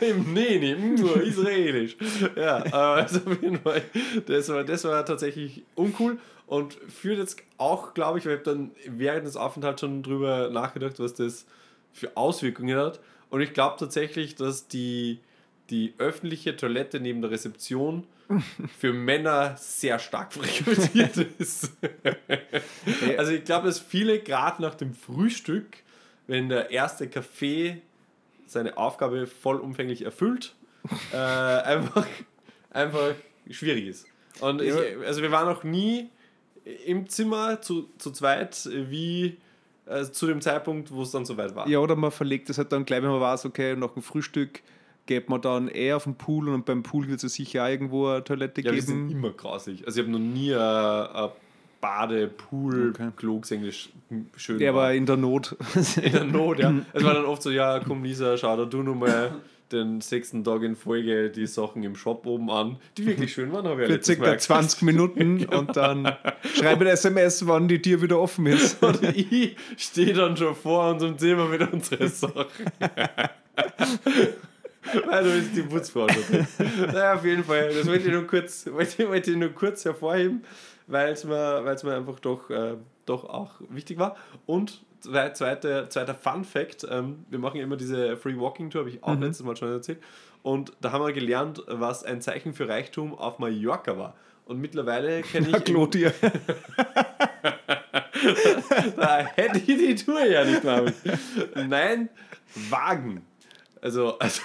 Im 0.00 0.32
Neni, 0.32 0.74
nur 0.96 1.22
israelisch. 1.22 1.96
Ja, 2.36 2.64
also 2.78 3.20
auf 3.26 3.42
jeden 3.42 3.60
Fall, 3.60 3.82
das 4.26 4.48
war, 4.48 4.64
das 4.64 4.84
war 4.84 5.04
tatsächlich 5.04 5.64
uncool 5.74 6.18
und 6.46 6.74
führt 6.74 7.18
jetzt 7.18 7.42
auch, 7.58 7.94
glaube 7.94 8.18
ich, 8.18 8.26
weil 8.26 8.34
ich 8.34 8.46
habe 8.46 8.56
dann 8.56 8.70
während 8.86 9.26
des 9.26 9.36
Aufenthalts 9.36 9.80
schon 9.80 10.02
drüber 10.02 10.50
nachgedacht, 10.50 10.98
was 10.98 11.14
das 11.14 11.46
für 11.92 12.16
Auswirkungen 12.16 12.76
hat. 12.76 13.00
Und 13.30 13.42
ich 13.42 13.52
glaube 13.52 13.76
tatsächlich, 13.78 14.34
dass 14.34 14.68
die, 14.68 15.20
die 15.70 15.94
öffentliche 15.98 16.56
Toilette 16.56 17.00
neben 17.00 17.20
der 17.20 17.30
Rezeption 17.30 18.06
für 18.78 18.92
Männer 18.92 19.56
sehr 19.58 19.98
stark 19.98 20.32
frequentiert 20.32 21.16
ist. 21.38 21.72
also 23.16 23.32
ich 23.32 23.44
glaube, 23.44 23.66
dass 23.66 23.78
viele 23.78 24.20
gerade 24.20 24.62
nach 24.62 24.74
dem 24.74 24.94
Frühstück, 24.94 25.66
wenn 26.26 26.48
der 26.48 26.70
erste 26.70 27.08
Kaffee 27.08 27.82
seine 28.46 28.78
Aufgabe 28.78 29.26
vollumfänglich 29.26 30.02
erfüllt, 30.02 30.54
äh, 31.12 31.16
einfach 31.16 32.06
einfach 32.70 33.14
schwierig 33.50 33.86
ist. 33.86 34.06
Und 34.40 34.62
ich, 34.62 34.72
also 35.04 35.22
wir 35.22 35.30
waren 35.30 35.46
noch 35.46 35.64
nie 35.64 36.08
im 36.86 37.08
Zimmer 37.08 37.60
zu, 37.60 37.88
zu 37.98 38.10
zweit, 38.10 38.68
wie 38.72 39.36
äh, 39.86 40.04
zu 40.04 40.26
dem 40.26 40.40
Zeitpunkt, 40.40 40.92
wo 40.92 41.02
es 41.02 41.10
dann 41.10 41.24
soweit 41.24 41.54
war. 41.54 41.68
Ja, 41.68 41.78
oder 41.78 41.96
man 41.96 42.10
verlegt 42.10 42.50
es 42.50 42.58
halt 42.58 42.72
dann 42.72 42.84
gleich, 42.84 43.02
wenn 43.02 43.10
man 43.10 43.20
weiß, 43.20 43.46
okay, 43.46 43.74
nach 43.74 43.90
dem 43.90 44.02
Frühstück 44.02 44.62
geht 45.06 45.30
man 45.30 45.40
dann 45.40 45.68
eher 45.68 45.96
auf 45.96 46.04
den 46.04 46.14
Pool 46.16 46.50
und 46.50 46.66
beim 46.66 46.82
Pool 46.82 47.08
wird 47.08 47.24
es 47.24 47.34
sicher 47.34 47.64
auch 47.64 47.68
irgendwo 47.68 48.08
eine 48.08 48.22
Toilette 48.24 48.60
ja, 48.60 48.70
geben. 48.72 48.80
Ja, 48.80 48.86
sind 48.86 49.10
immer 49.10 49.30
grausig. 49.30 49.86
Also 49.86 50.00
ich 50.00 50.06
habe 50.06 50.12
noch 50.12 50.22
nie 50.22 50.54
eine, 50.54 51.32
Bade, 51.80 52.26
Pool, 52.28 52.90
okay. 52.90 53.10
Klo 53.16 53.38
gesehen, 53.38 53.72
schön 54.36 54.58
Der 54.58 54.74
war. 54.74 54.82
war 54.82 54.94
in 54.94 55.06
der 55.06 55.16
Not. 55.16 55.56
in 56.02 56.12
der 56.12 56.24
Not, 56.24 56.58
ja. 56.58 56.74
Es 56.92 57.04
war 57.04 57.14
dann 57.14 57.24
oft 57.24 57.42
so, 57.42 57.50
ja, 57.50 57.80
komm 57.80 58.02
Lisa, 58.02 58.36
schau 58.36 58.56
da 58.56 58.64
du 58.64 58.82
nochmal 58.82 59.32
den 59.72 60.00
sechsten 60.00 60.44
Tag 60.44 60.62
in 60.62 60.76
Folge 60.76 61.30
die 61.30 61.46
Sachen 61.46 61.82
im 61.82 61.96
Shop 61.96 62.26
oben 62.26 62.50
an, 62.50 62.76
die 62.96 63.06
wirklich 63.06 63.32
schön 63.32 63.52
waren, 63.52 63.66
habe 63.66 63.84
ich 63.84 63.92
Für 63.92 64.02
circa 64.02 64.38
20 64.38 64.82
Minuten 64.82 65.38
genau. 65.40 65.58
und 65.58 65.76
dann 65.76 66.16
schreibe 66.54 66.84
ein 66.84 66.90
SMS, 66.92 67.46
wann 67.46 67.68
die 67.68 67.80
Tür 67.80 68.02
wieder 68.02 68.18
offen 68.18 68.46
ist. 68.46 68.82
Und 68.88 69.02
ich 69.02 69.56
stehe 69.76 70.12
dann 70.14 70.36
schon 70.36 70.54
vor 70.54 70.90
unserem 70.90 71.18
Zimmer 71.18 71.46
mit 71.46 71.72
unseren 71.72 72.08
Sachen. 72.08 72.46
Weil 75.06 75.24
du 75.24 75.30
bist 75.32 75.56
die 75.56 75.62
Putzfrau. 75.62 76.06
naja, 76.86 77.14
auf 77.14 77.24
jeden 77.24 77.44
Fall. 77.44 77.74
Das 77.74 77.86
wollte 77.86 78.06
ich 78.06 78.12
nur 78.12 78.26
kurz, 78.26 78.66
wollte, 78.66 79.08
wollte 79.08 79.30
ich 79.32 79.36
nur 79.36 79.50
kurz 79.50 79.84
hervorheben. 79.84 80.42
weil 80.86 81.12
es 81.12 81.24
mir, 81.24 81.64
weil's 81.64 81.82
mir 81.82 81.94
einfach 81.94 82.18
doch, 82.20 82.48
äh, 82.48 82.76
doch 83.04 83.24
auch 83.24 83.60
wichtig 83.68 83.98
war. 83.98 84.16
Und 84.46 84.82
zweiter, 85.00 85.88
zweiter 85.90 86.14
Fun 86.14 86.44
Fact: 86.44 86.86
ähm, 86.90 87.24
Wir 87.30 87.38
machen 87.38 87.60
immer 87.60 87.76
diese 87.76 88.16
Free 88.16 88.36
Walking 88.36 88.70
Tour, 88.70 88.80
habe 88.82 88.90
ich 88.90 89.02
auch 89.02 89.14
Mhm. 89.14 89.22
letztes 89.22 89.44
Mal 89.46 89.56
schon 89.56 89.70
erzählt. 89.72 89.98
Und 90.42 90.72
da 90.80 90.92
haben 90.92 91.04
wir 91.04 91.12
gelernt, 91.12 91.62
was 91.66 92.04
ein 92.04 92.20
Zeichen 92.20 92.54
für 92.54 92.68
Reichtum 92.68 93.14
auf 93.14 93.38
Mallorca 93.38 93.98
war. 93.98 94.14
Und 94.44 94.60
mittlerweile 94.60 95.22
kenne 95.22 95.46
ich. 95.48 95.52
Na, 95.52 95.60
Claudia. 95.60 96.12
Da 98.96 99.18
hätte 99.34 99.58
ich 99.58 99.64
die 99.66 99.94
Tour 99.94 100.24
ja 100.24 100.44
nicht 100.44 100.64
machen. 100.64 100.92
Nein, 101.68 102.08
Wagen. 102.70 103.22
Also, 103.80 104.18
also 104.18 104.40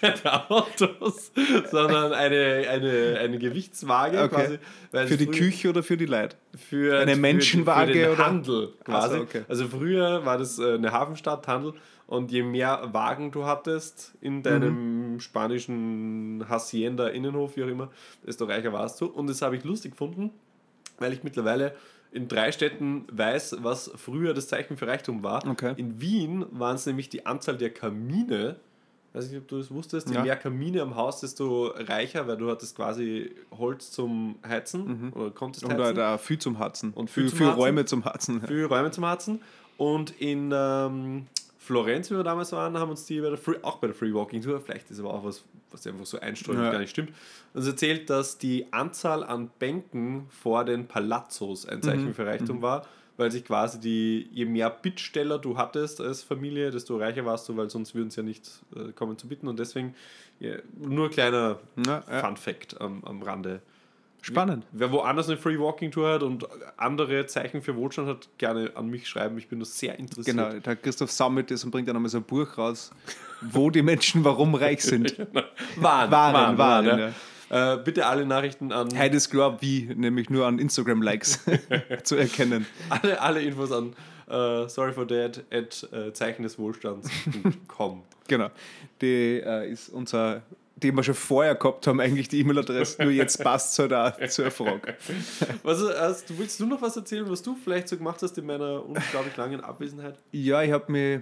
keine 0.00 0.50
Autos, 0.50 1.32
sondern 1.70 2.12
eine, 2.12 2.66
eine, 2.68 3.18
eine 3.20 3.38
Gewichtswaage 3.38 4.22
Okay. 4.22 4.58
quasi. 4.90 5.08
Für 5.08 5.16
die 5.16 5.24
früher- 5.26 5.34
Küche 5.34 5.68
oder 5.70 5.82
für 5.82 5.96
die 5.96 6.06
Leute? 6.06 6.36
Für, 6.56 6.98
Eine 7.00 7.16
Menschenwaage 7.16 7.92
für 7.92 7.98
den 7.98 8.10
oder? 8.12 8.26
Handel 8.26 8.72
quasi. 8.84 9.06
Ach 9.06 9.16
so, 9.18 9.22
okay. 9.22 9.42
Also 9.48 9.68
früher 9.68 10.24
war 10.26 10.38
das 10.38 10.58
äh, 10.58 10.74
eine 10.74 10.92
Hafenstadt, 10.92 11.46
Handel. 11.48 11.74
Und 12.06 12.32
je 12.32 12.42
mehr 12.42 12.88
Wagen 12.92 13.30
du 13.30 13.44
hattest 13.44 14.14
in 14.22 14.42
deinem 14.42 15.12
Mhm. 15.14 15.20
spanischen 15.20 16.44
Hacienda, 16.48 17.08
Innenhof, 17.08 17.56
wie 17.56 17.64
auch 17.64 17.68
immer, 17.68 17.90
desto 18.26 18.46
reicher 18.46 18.72
warst 18.72 19.00
du. 19.00 19.06
Und 19.06 19.28
das 19.28 19.42
habe 19.42 19.56
ich 19.56 19.64
lustig 19.64 19.90
gefunden, 19.92 20.30
weil 20.98 21.12
ich 21.12 21.22
mittlerweile 21.22 21.74
in 22.12 22.28
drei 22.28 22.52
Städten 22.52 23.04
weiß, 23.12 23.58
was 23.60 23.90
früher 23.96 24.34
das 24.34 24.48
Zeichen 24.48 24.76
für 24.76 24.86
Reichtum 24.86 25.22
war. 25.22 25.46
Okay. 25.46 25.74
In 25.76 26.00
Wien 26.00 26.46
waren 26.50 26.76
es 26.76 26.86
nämlich 26.86 27.08
die 27.08 27.26
Anzahl 27.26 27.56
der 27.58 27.70
Kamine. 27.70 28.56
weiß 29.14 29.30
nicht, 29.30 29.38
ob 29.40 29.48
du 29.48 29.58
das 29.58 29.70
wusstest. 29.70 30.08
Je 30.10 30.14
Ja. 30.16 30.22
mehr 30.22 30.36
Kamine 30.36 30.82
am 30.82 30.94
Haus, 30.94 31.20
desto 31.20 31.68
reicher, 31.68 32.26
weil 32.28 32.36
du 32.36 32.50
hattest 32.50 32.76
quasi 32.76 33.32
Holz 33.56 33.90
zum 33.90 34.36
Heizen 34.46 35.12
oder 35.14 35.30
konntest 35.30 35.64
heizen. 35.68 35.82
halt 35.82 35.98
auch 35.98 36.20
viel 36.20 36.38
zum 36.38 36.58
Harzen. 36.58 36.92
Und 36.92 37.10
für, 37.10 37.22
viel 37.22 37.30
zum 37.30 37.46
Harzen. 37.46 37.58
Räume 37.60 37.84
zum 37.86 38.04
Harzen. 38.04 38.42
für 38.42 38.66
Räume 38.66 38.90
zum 38.90 39.04
Harzen. 39.06 39.40
Und 39.76 40.10
in 40.20 40.52
ähm, 40.54 41.26
Florenz, 41.68 42.10
wie 42.10 42.16
wir 42.16 42.24
damals 42.24 42.50
waren, 42.52 42.78
haben 42.78 42.88
uns 42.88 43.04
die 43.04 43.20
bei 43.20 43.28
der 43.28 43.36
Free, 43.36 43.56
auch 43.60 43.76
bei 43.76 43.88
der 43.88 43.94
Free 43.94 44.14
Walking 44.14 44.40
Tour, 44.40 44.58
vielleicht 44.58 44.90
ist 44.90 45.00
aber 45.00 45.12
auch 45.12 45.22
was, 45.22 45.44
was 45.70 45.86
einfach 45.86 46.06
so 46.06 46.18
einstreut 46.18 46.56
und 46.56 46.64
Ja. 46.64 46.72
gar 46.72 46.78
nicht 46.78 46.88
stimmt, 46.88 47.12
uns 47.52 47.66
erzählt, 47.66 48.08
dass 48.08 48.38
die 48.38 48.72
Anzahl 48.72 49.22
an 49.22 49.50
Bänken 49.58 50.26
vor 50.30 50.64
den 50.64 50.88
Palazzos 50.88 51.66
ein 51.66 51.82
Zeichen 51.82 52.14
für 52.14 52.24
Reichtum 52.24 52.62
war, 52.62 52.86
weil 53.18 53.30
sich 53.30 53.44
quasi 53.44 53.78
die, 53.80 54.30
je 54.32 54.46
mehr 54.46 54.70
Bittsteller 54.70 55.38
du 55.38 55.58
hattest 55.58 56.00
als 56.00 56.22
Familie, 56.22 56.70
desto 56.70 56.96
reicher 56.96 57.26
warst 57.26 57.46
du, 57.50 57.56
weil 57.58 57.68
sonst 57.68 57.94
würden 57.94 58.10
sie 58.10 58.20
ja 58.20 58.22
nicht 58.22 58.48
äh, 58.74 58.92
kommen 58.92 59.18
zu 59.18 59.28
bitten. 59.28 59.46
Und 59.46 59.58
deswegen 59.58 59.94
ja, 60.40 60.54
nur 60.78 61.10
kleiner 61.10 61.58
ja. 61.84 62.00
Fun 62.00 62.38
Fact 62.38 62.80
am, 62.80 63.04
am 63.04 63.22
Rande. 63.22 63.60
Spannend. 64.20 64.64
Wer 64.72 64.90
woanders 64.90 65.28
eine 65.28 65.38
Free 65.38 65.58
Walking 65.58 65.90
Tour 65.90 66.12
hat 66.12 66.22
und 66.22 66.46
andere 66.76 67.26
Zeichen 67.26 67.62
für 67.62 67.76
Wohlstand 67.76 68.08
hat, 68.08 68.28
gerne 68.38 68.72
an 68.74 68.88
mich 68.88 69.08
schreiben. 69.08 69.38
Ich 69.38 69.48
bin 69.48 69.60
da 69.60 69.64
sehr 69.64 69.98
interessiert. 69.98 70.36
Genau, 70.36 70.52
der 70.52 70.76
Christoph 70.76 71.10
sammelt 71.10 71.50
das 71.50 71.64
und 71.64 71.70
bringt 71.70 71.88
dann 71.88 71.96
einmal 71.96 72.10
so 72.10 72.18
ein 72.18 72.24
Buch 72.24 72.58
raus, 72.58 72.90
wo 73.40 73.70
die 73.70 73.82
Menschen 73.82 74.24
warum 74.24 74.54
reich 74.54 74.82
sind. 74.82 75.16
Waren, 75.76 76.10
Waren, 76.10 76.58
waren, 76.58 77.14
Äh, 77.50 77.78
bitte 77.78 78.04
alle 78.04 78.26
Nachrichten 78.26 78.72
an 78.72 78.88
ist 78.88 79.30
klar, 79.30 79.62
wie, 79.62 79.90
nämlich 79.94 80.28
nur 80.28 80.46
an 80.46 80.58
Instagram-Likes 80.58 81.46
zu 82.02 82.16
erkennen. 82.16 82.66
alle, 82.90 83.20
alle 83.22 83.40
Infos 83.40 83.72
an 83.72 83.94
äh, 84.28 84.68
sorry 84.68 84.92
for 84.92 85.06
that 85.06 85.42
at 85.50 85.88
äh, 85.92 86.12
Zeichen 86.12 86.42
des 86.42 86.58
Wohlstands.com. 86.58 88.02
Genau. 88.28 88.50
Die 89.00 89.40
äh, 89.42 89.70
ist 89.70 89.88
unser, 89.88 90.42
die 90.82 90.92
wir 90.92 91.02
schon 91.02 91.14
vorher 91.14 91.54
gehabt 91.56 91.86
haben, 91.86 92.00
eigentlich 92.00 92.28
die 92.28 92.40
E-Mail-Adresse, 92.40 93.02
nur 93.02 93.10
jetzt 93.12 93.42
passt 93.42 93.72
es 93.72 93.78
halt 93.78 93.92
auch 93.92 94.28
zur 94.28 94.50
Frage. 94.50 94.94
Was, 95.62 95.82
hast, 95.82 96.30
du- 96.30 96.38
willst 96.38 96.60
du 96.60 96.66
noch 96.66 96.80
was 96.82 96.96
erzählen, 96.96 97.28
was 97.28 97.42
du 97.42 97.56
vielleicht 97.56 97.88
so 97.88 97.96
gemacht 97.96 98.22
hast 98.22 98.38
in 98.38 98.46
meiner 98.46 98.84
unglaublich 98.84 99.36
langen 99.36 99.60
Abwesenheit? 99.60 100.18
Ja, 100.32 100.62
ich 100.62 100.70
habe 100.72 100.90
mich 100.92 101.20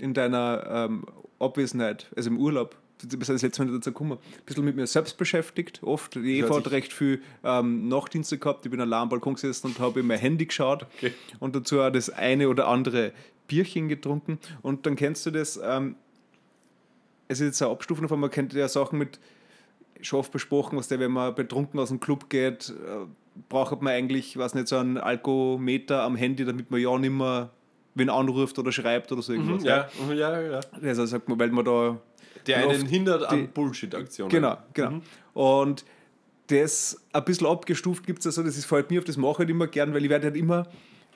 in 0.00 0.14
deiner 0.14 0.64
ähm, 0.88 1.04
Abwesenheit, 1.38 2.06
also 2.16 2.30
im 2.30 2.38
Urlaub, 2.38 2.74
das 3.00 3.14
ist 3.14 3.28
das 3.28 3.42
letzte 3.42 3.64
Mal 3.64 3.72
dazu 3.72 3.90
gekommen, 3.92 4.12
ein 4.14 4.18
bisschen 4.44 4.64
mit 4.64 4.74
mir 4.74 4.86
selbst 4.88 5.16
beschäftigt. 5.18 5.80
Oft. 5.84 6.16
Die 6.16 6.38
Eva 6.40 6.56
hat 6.56 6.70
recht 6.72 6.92
viel 6.92 7.22
ähm, 7.44 7.86
Nachtdienste 7.88 8.38
gehabt. 8.38 8.66
Ich 8.66 8.72
bin 8.72 8.80
allein 8.80 9.02
am 9.02 9.08
Balkon 9.08 9.34
gesessen 9.34 9.68
und 9.68 9.78
habe 9.78 10.00
in 10.00 10.06
mein 10.08 10.18
Handy 10.18 10.46
geschaut 10.46 10.84
Okay. 10.96 11.12
und 11.38 11.54
dazu 11.54 11.80
auch 11.80 11.90
das 11.90 12.10
eine 12.10 12.48
oder 12.48 12.66
andere 12.66 13.12
Bierchen 13.46 13.88
getrunken. 13.88 14.40
Und 14.62 14.84
dann 14.86 14.96
kennst 14.96 15.24
du 15.26 15.30
das, 15.30 15.60
ähm, 15.62 15.94
es 17.28 17.40
ist 17.40 17.46
jetzt 17.46 17.62
eine 17.62 17.70
Abstufung 17.70 18.02
davon, 18.02 18.20
man 18.20 18.30
kennt 18.30 18.52
ja 18.52 18.68
Sachen 18.68 18.98
mit, 18.98 19.18
schon 20.00 20.20
oft 20.20 20.32
besprochen, 20.32 20.78
was 20.78 20.88
der, 20.88 21.00
wenn 21.00 21.12
man 21.12 21.34
betrunken 21.34 21.78
aus 21.78 21.88
dem 21.88 22.00
Club 22.00 22.28
geht, 22.30 22.70
äh, 22.70 23.06
braucht 23.48 23.82
man 23.82 23.92
eigentlich, 23.92 24.36
weiß 24.36 24.54
nicht, 24.54 24.68
so 24.68 24.76
einen 24.76 24.98
Alkometer 24.98 26.02
am 26.02 26.16
Handy, 26.16 26.44
damit 26.44 26.70
man 26.70 26.80
ja 26.80 26.96
nicht 26.98 27.12
mehr 27.12 27.50
wen 27.94 28.10
anruft 28.10 28.58
oder 28.58 28.72
schreibt 28.72 29.12
oder 29.12 29.22
so 29.22 29.32
irgendwas. 29.32 29.64
Ja, 29.64 29.88
mhm, 30.06 30.12
ja, 30.14 30.40
ja. 30.40 30.60
Also 30.82 31.04
sagt 31.06 31.28
man, 31.28 31.38
weil 31.38 31.50
man 31.50 31.64
da 31.64 31.98
Der 32.46 32.58
einen 32.58 32.86
hindert 32.86 33.24
an 33.24 33.48
Bullshit-Aktionen. 33.48 34.30
Genau, 34.30 34.56
genau. 34.72 35.00
Und 35.34 35.84
das 36.46 37.00
ein 37.12 37.24
bisschen 37.24 37.46
abgestuft 37.46 38.06
gibt 38.06 38.20
es 38.20 38.24
ja 38.24 38.30
so, 38.30 38.42
das 38.42 38.56
ist, 38.56 38.64
fällt 38.64 38.90
mir 38.90 39.00
auf, 39.00 39.04
das 39.04 39.16
mache 39.16 39.32
ich 39.32 39.38
halt 39.40 39.50
immer 39.50 39.66
gern, 39.66 39.92
weil 39.92 40.04
ich 40.04 40.10
werde 40.10 40.26
halt 40.26 40.36
immer 40.36 40.66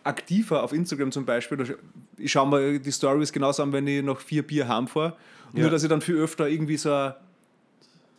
aktiver 0.05 0.63
auf 0.63 0.73
Instagram 0.73 1.13
zum 1.13 1.25
Beispiel. 1.25 1.77
Ich 2.19 2.33
schaue 2.33 2.49
mir 2.49 2.79
die 2.79 2.93
Stories 2.93 3.33
genauso 3.33 3.63
an, 3.63 3.73
wenn 3.73 3.87
ich 3.87 4.03
noch 4.03 4.21
vier 4.21 4.47
Bier 4.47 4.69
heimfahre. 4.69 5.17
Ja. 5.53 5.63
Nur, 5.63 5.71
dass 5.71 5.83
ich 5.83 5.89
dann 5.89 6.01
viel 6.01 6.17
öfter 6.17 6.49
irgendwie 6.49 6.77
so 6.77 6.93
ein 6.93 7.15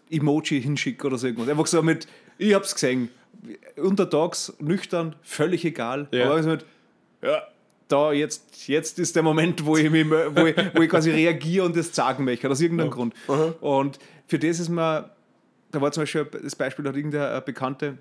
Emoji 0.09 0.61
hinschicke 0.61 1.07
oder 1.07 1.17
so 1.17 1.27
irgendwas. 1.27 1.49
Einfach 1.49 1.67
so 1.67 1.81
mit, 1.81 2.07
ich 2.37 2.53
hab's 2.53 2.73
gesehen, 2.73 3.09
untertags, 3.75 4.53
nüchtern, 4.59 5.15
völlig 5.21 5.65
egal. 5.65 6.07
Ja. 6.11 6.25
Aber 6.25 6.41
so 6.43 6.49
mit, 6.49 6.65
ja, 7.21 7.43
da 7.87 8.11
jetzt, 8.11 8.67
jetzt 8.67 8.99
ist 8.99 9.15
der 9.15 9.23
Moment, 9.23 9.65
wo 9.65 9.77
ich, 9.77 9.89
mich, 9.89 10.09
wo 10.09 10.45
ich, 10.45 10.55
wo 10.75 10.81
ich 10.81 10.89
quasi 10.89 11.11
reagiere 11.11 11.65
und 11.65 11.75
das 11.75 11.93
sagen 11.93 12.23
möchte, 12.23 12.49
aus 12.49 12.61
irgendeinem 12.61 12.91
Grund. 12.91 13.13
Und 13.61 13.99
für 14.27 14.39
das 14.39 14.59
ist 14.59 14.69
mir, 14.69 15.09
da 15.71 15.81
war 15.81 15.91
zum 15.91 16.03
Beispiel 16.03 16.25
das 16.43 16.55
Beispiel, 16.55 16.83
da 16.83 16.89
hat 16.89 16.97
irgendeine 16.97 17.41
Bekannte 17.41 17.97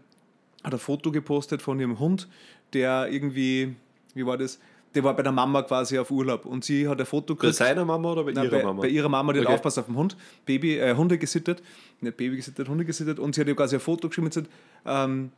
hat 0.63 0.73
ein 0.73 0.79
Foto 0.79 1.11
gepostet 1.11 1.61
von 1.61 1.81
ihrem 1.81 1.99
Hund, 1.99 2.29
der 2.73 3.09
irgendwie, 3.11 3.75
wie 4.15 4.25
war 4.25 4.39
das? 4.39 4.61
Der 4.95 5.03
war 5.05 5.15
bei 5.17 5.23
der 5.23 5.33
Mama 5.33 5.63
quasi 5.63 5.99
auf 5.99 6.11
Urlaub 6.11 6.45
und 6.45 6.65
sie 6.65 6.87
hat 6.87 7.01
ein 7.01 7.07
Foto 7.07 7.35
Bei 7.35 7.41
gekriegt. 7.41 7.55
seiner 7.57 7.85
Mama 7.85 8.13
oder 8.13 8.25
bei 8.25 8.33
Nein, 8.33 8.45
ihrer 8.45 8.59
bei, 8.59 8.63
Mama? 8.63 8.83
bei 8.83 8.89
ihrer 8.89 9.09
Mama, 9.09 9.33
die 9.33 9.39
hat 9.41 9.47
Okay. 9.47 9.55
aufpasst 9.55 9.79
auf 9.79 9.87
den 9.87 9.97
Hund, 9.97 10.17
Baby, 10.45 10.77
äh, 10.79 10.95
Hunde 10.95 11.17
gesittet, 11.19 11.63
nicht 12.01 12.17
Baby 12.17 12.37
gesittet, 12.37 12.69
Hunde 12.69 12.85
gesittet 12.85 13.19
und 13.19 13.35
sie 13.35 13.41
hat 13.41 13.49
ihr 13.49 13.57
quasi 13.57 13.77
ein 13.77 13.81
Foto 13.81 14.09
geschrieben 14.09 14.27
und 14.27 14.35
gesagt, 14.35 14.51
ähm, 14.85 15.31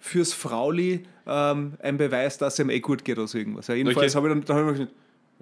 fürs 0.00 0.32
Frauli 0.32 1.04
ähm, 1.26 1.74
ein 1.80 1.96
Beweis, 1.96 2.38
dass 2.38 2.54
es 2.54 2.58
ihm 2.58 2.70
eh 2.70 2.80
gut 2.80 3.04
geht 3.04 3.18
oder 3.18 3.28
so 3.28 3.38
irgendwas. 3.38 3.68
Ja, 3.68 3.74
jedenfalls 3.74 4.16
Okay. 4.16 4.24
habe 4.26 4.28
ich 4.40 4.44
dann, 4.46 4.56
dann 4.56 4.66
hab 4.66 4.72
ich 4.72 4.78
gedacht, 4.80 4.94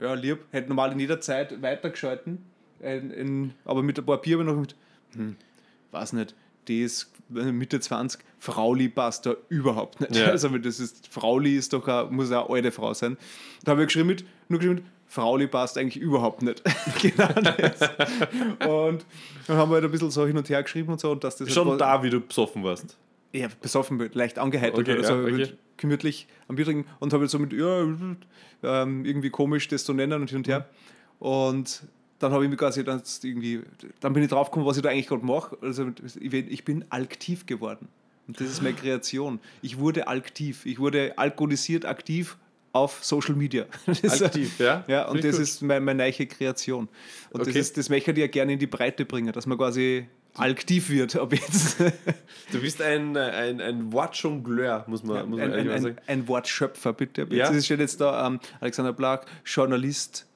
ja, 0.03 0.15
lieb, 0.15 0.39
hätte 0.51 0.69
normal 0.69 0.93
in 0.93 1.01
jeder 1.01 1.21
Zeit 1.21 1.63
weitergeschalten, 1.63 2.45
in, 2.81 3.11
in, 3.11 3.55
aber 3.65 3.83
mit 3.83 3.99
ein 3.99 4.05
paar 4.05 4.19
Bier 4.21 4.39
habe 4.39 4.45
ich 4.49 4.55
noch 4.55 4.61
gedacht, 4.61 4.77
hm, 5.15 5.37
weiß 5.93 6.13
nicht, 6.13 6.35
die 6.71 6.83
ist 6.83 7.11
Mitte 7.29 7.81
20, 7.81 8.21
Frauli 8.39 8.89
passt 8.89 9.27
da 9.27 9.35
überhaupt 9.49 10.00
nicht. 10.00 10.17
Ja. 10.17 10.27
Also 10.27 10.49
das 10.59 10.81
ist, 10.81 11.09
Frauli 11.09 11.57
ist 11.57 11.73
doch 11.73 11.87
eine, 11.87 12.11
muss 12.11 12.31
eine 12.31 12.49
alte 12.49 12.73
Frau 12.73 12.95
sein. 12.95 13.17
Da 13.65 13.73
habe 13.73 13.83
ich 13.83 13.89
geschrieben 13.89 14.09
mit, 14.09 14.25
nur 14.49 14.59
geschrieben 14.59 14.77
mit, 14.77 14.85
Frauli 15.07 15.47
passt 15.49 15.77
eigentlich 15.77 16.03
überhaupt 16.03 16.43
nicht. 16.43 16.62
genau 17.03 17.29
das. 17.29 17.81
Und 18.67 19.05
dann 19.47 19.57
haben 19.57 19.71
wir 19.71 19.75
halt 19.75 19.85
ein 19.85 19.91
bisschen 19.91 20.11
so 20.11 20.27
hin 20.27 20.37
und 20.37 20.49
her 20.49 20.62
geschrieben 20.62 20.93
und 20.93 21.00
so. 21.00 21.11
Und 21.11 21.25
dass 21.25 21.37
das 21.37 21.53
Schon 21.53 21.69
halt 21.69 21.81
da, 21.81 22.03
wie 22.03 22.11
du 22.11 22.21
besoffen 22.21 22.62
warst. 22.62 22.97
ja, 23.33 23.49
besoffen, 23.61 24.11
leicht 24.12 24.39
angeheitert 24.39 24.79
Okay, 24.79 24.93
oder 24.93 25.05
so, 25.05 25.15
ja, 25.15 25.35
okay. 25.35 25.53
gemütlich 25.77 26.29
am 26.49 26.57
Bier 26.57 26.65
trinken 26.65 26.89
und 27.00 27.12
habe 27.12 27.27
so 27.27 27.39
mit, 27.39 27.53
ja, 27.53 27.83
ähm, 28.62 29.05
irgendwie 29.05 29.31
komisch 29.31 29.67
das 29.69 29.85
zu 29.85 29.93
nennen 29.93 30.21
und 30.21 30.31
hin 30.31 30.39
und 30.39 30.49
her. 30.49 30.69
Und 31.19 31.83
dann 32.21 32.33
habe 32.33 32.45
ich 32.45 32.50
mir 32.50 32.57
quasi 32.57 32.85
dann 32.85 33.03
irgendwie, 33.23 33.62
dann 33.99 34.12
bin 34.12 34.23
ich 34.23 34.29
drauf 34.29 34.50
gekommen, 34.50 34.67
was 34.67 34.77
ich 34.77 34.83
da 34.83 34.91
eigentlich 34.91 35.09
gerade 35.09 35.25
mache. 35.27 35.57
Also 35.61 35.91
ich 36.21 36.65
bin- 36.65 36.85
alktiv 36.91 37.47
geworden. 37.47 37.89
Und 38.29 38.41
das 38.41 38.49
ist 38.49 38.62
meine 38.62 38.77
Kreation. 38.77 39.41
Ich 39.62 39.79
wurde 39.79 40.07
alktiv. 40.07 40.65
Ich 40.65 40.79
wurde 40.79 41.19
alkoholisiert 41.19 41.85
aktiv 41.85 42.37
auf 42.73 43.03
Social 43.03 43.35
Media. 43.35 43.65
Aktiv, 44.05 44.61
ja? 44.61 44.85
Ja, 44.87 45.09
und 45.09 45.25
das 45.25 45.33
gut. 45.37 45.43
ist 45.43 45.62
meine, 45.62 45.81
meine 45.81 46.05
neue 46.05 46.27
Kreation. 46.27 46.89
Und 47.33 47.41
Okay. 47.41 47.50
das, 47.53 47.57
ist, 47.57 47.77
das 47.79 47.89
möchte 47.89 48.12
ich 48.12 48.19
ja 48.19 48.29
gerne 48.29 48.53
in 48.53 48.61
die 48.61 48.69
Breite 48.69 49.05
bringen, 49.05 49.33
dass 49.33 49.47
man 49.47 49.59
quasi 49.59 50.07
alktiv 50.35 50.89
wird. 50.91 51.17
Ob 51.17 51.33
jetzt 51.33 51.81
Du 52.53 52.61
bist 52.61 52.81
ein, 52.81 53.17
ein, 53.17 53.61
ein 53.61 53.93
Wortjongleur, 53.93 54.85
muss 54.87 55.03
man, 55.03 55.29
muss 55.29 55.41
man 55.41 55.53
ein, 55.53 55.59
ein, 55.59 55.67
mal 55.67 55.75
ein, 55.75 55.83
sagen. 55.83 55.97
ein 56.07 56.29
Wortschöpfer, 56.29 56.93
bitte. 56.93 57.27
Ja. 57.31 57.50
Jetzt 57.53 57.65
steht 57.65 57.81
jetzt 57.81 58.00
da 58.00 58.25
ähm, 58.29 58.39
Alexander 58.61 58.93
Blag, 58.93 59.27
Journalist, 59.45 60.27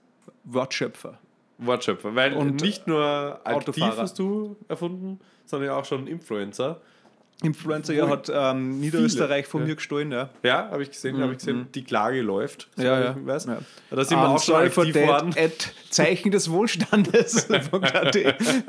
Wortschöpfer. 0.42 1.18
Wortschöpfer. 1.58 2.14
Weil 2.14 2.34
Und 2.34 2.60
nicht 2.62 2.86
nur 2.86 3.40
aktiv 3.44 3.56
Autofahrer. 3.82 4.02
hast 4.02 4.18
du 4.18 4.56
erfunden, 4.68 5.20
sondern 5.46 5.70
auch 5.70 5.84
schon 5.84 6.06
Influencer. 6.06 6.80
Influencer 7.42 7.92
ja, 7.92 8.08
hat 8.08 8.30
ähm, 8.32 8.78
Niederösterreich 8.78 9.46
von 9.46 9.62
ja. 9.62 9.66
mir 9.68 9.74
gestohlen, 9.74 10.12
ja. 10.12 10.30
Ja, 10.44 10.68
habe 10.70 10.84
ich 10.84 10.90
gesehen, 10.92 11.20
habe 11.20 11.32
ich 11.32 11.38
gesehen. 11.38 11.66
Die 11.74 11.82
Klage 11.82 12.22
läuft. 12.22 12.68
Mhm, 12.76 12.84
Ja, 12.84 13.00
ja. 13.00 13.16
Ich 13.20 13.26
weiß. 13.26 13.46
Ja. 13.46 13.58
Da 13.90 14.04
sind 14.04 14.18
wir 14.18 14.28
Um, 14.28 14.36
auch 14.36 14.42
schon 14.42 14.54
aktiv 14.54 14.94
that, 14.94 15.06
worden. 15.08 15.34
at 15.36 15.74
Zeichen 15.90 16.30
des 16.30 16.50
Wohlstandes. 16.50 17.48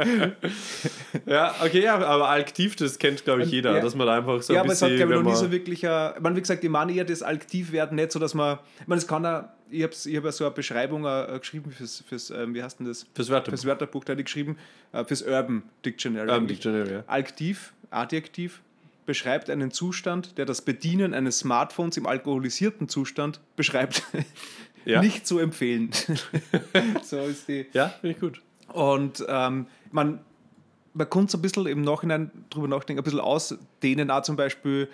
Ja, 1.25 1.55
okay, 1.63 1.83
ja, 1.83 1.95
aber 1.97 2.29
aktiv, 2.29 2.75
das 2.75 2.99
kennt, 2.99 3.23
glaube 3.23 3.43
ich, 3.43 3.51
jeder, 3.51 3.75
Ja. 3.75 3.81
dass 3.81 3.95
man 3.95 4.07
da 4.07 4.17
einfach 4.17 4.41
so 4.41 4.53
ja, 4.53 4.59
ein 4.61 4.65
aber 4.65 4.73
es 4.73 4.81
hat, 4.81 4.89
bisschen. 4.89 5.07
glaube 5.07 5.13
ich, 5.13 5.19
noch 5.19 5.25
nie 5.25 5.33
man- 5.35 5.45
so 5.45 5.51
wirklich. 5.51 5.83
Äh, 5.83 6.11
ich 6.15 6.19
meine, 6.21 6.35
wie 6.35 6.41
gesagt, 6.41 6.63
ich 6.63 6.69
meine 6.69 6.93
eher 6.93 7.05
das 7.05 7.23
Aktivwerden 7.23 7.95
nicht 7.95 8.11
so, 8.11 8.19
dass 8.19 8.33
man. 8.33 8.59
Ich 8.81 8.87
meine, 8.87 8.99
es 8.99 9.07
kann 9.07 9.25
auch. 9.25 9.43
Ich 9.69 9.83
habe 9.83 9.93
ich 9.93 10.17
hab 10.17 10.31
so 10.31 10.45
eine 10.45 10.53
Beschreibung 10.53 11.05
äh, 11.05 11.37
geschrieben 11.39 11.71
fürs, 11.71 12.03
fürs 12.07 12.29
ähm, 12.29 12.53
wie 12.53 12.61
heißt 12.61 12.79
denn 12.79 12.87
das? 12.87 13.07
Fürs 13.13 13.29
Wörterbuch. 13.29 13.51
Fürs 13.51 13.65
Wörterbuch, 13.65 14.03
da 14.03 14.11
hatte 14.11 14.21
ich 14.21 14.25
geschrieben, 14.25 14.57
äh, 14.91 15.03
fürs 15.03 15.21
Urban 15.21 15.63
Dictionary. 15.83 16.29
Urban. 16.29 16.47
Dictionary, 16.47 16.91
ja. 16.91 17.03
Aktiv, 17.07 17.73
Adjektiv, 17.89 18.61
beschreibt 19.05 19.49
einen 19.49 19.71
Zustand, 19.71 20.37
der 20.37 20.45
das 20.45 20.61
Bedienen 20.61 21.13
eines 21.13 21.39
Smartphones 21.39 21.97
im 21.97 22.05
alkoholisierten 22.05 22.89
Zustand 22.89 23.39
beschreibt. 23.55 24.03
Ja. 24.85 25.01
Nicht 25.01 25.25
zu 25.25 25.39
empfehlen. 25.39 25.89
so 27.03 27.19
ist 27.21 27.47
die. 27.47 27.65
Ja, 27.73 27.89
finde 27.89 28.11
ich 28.13 28.19
gut. 28.19 28.41
Und 28.71 29.25
ähm, 29.27 29.65
man, 29.91 30.19
man 30.93 31.09
kann 31.09 31.25
es 31.25 31.33
ein 31.33 31.41
bisschen 31.41 31.65
im 31.65 31.81
Nachhinein 31.81 32.29
drüber 32.51 32.67
nachdenken, 32.67 33.01
ein 33.01 33.03
bisschen 33.03 33.19
ausdehnen. 33.19 34.11
Auch 34.11 34.21
zum 34.21 34.35
Beispiel, 34.35 34.87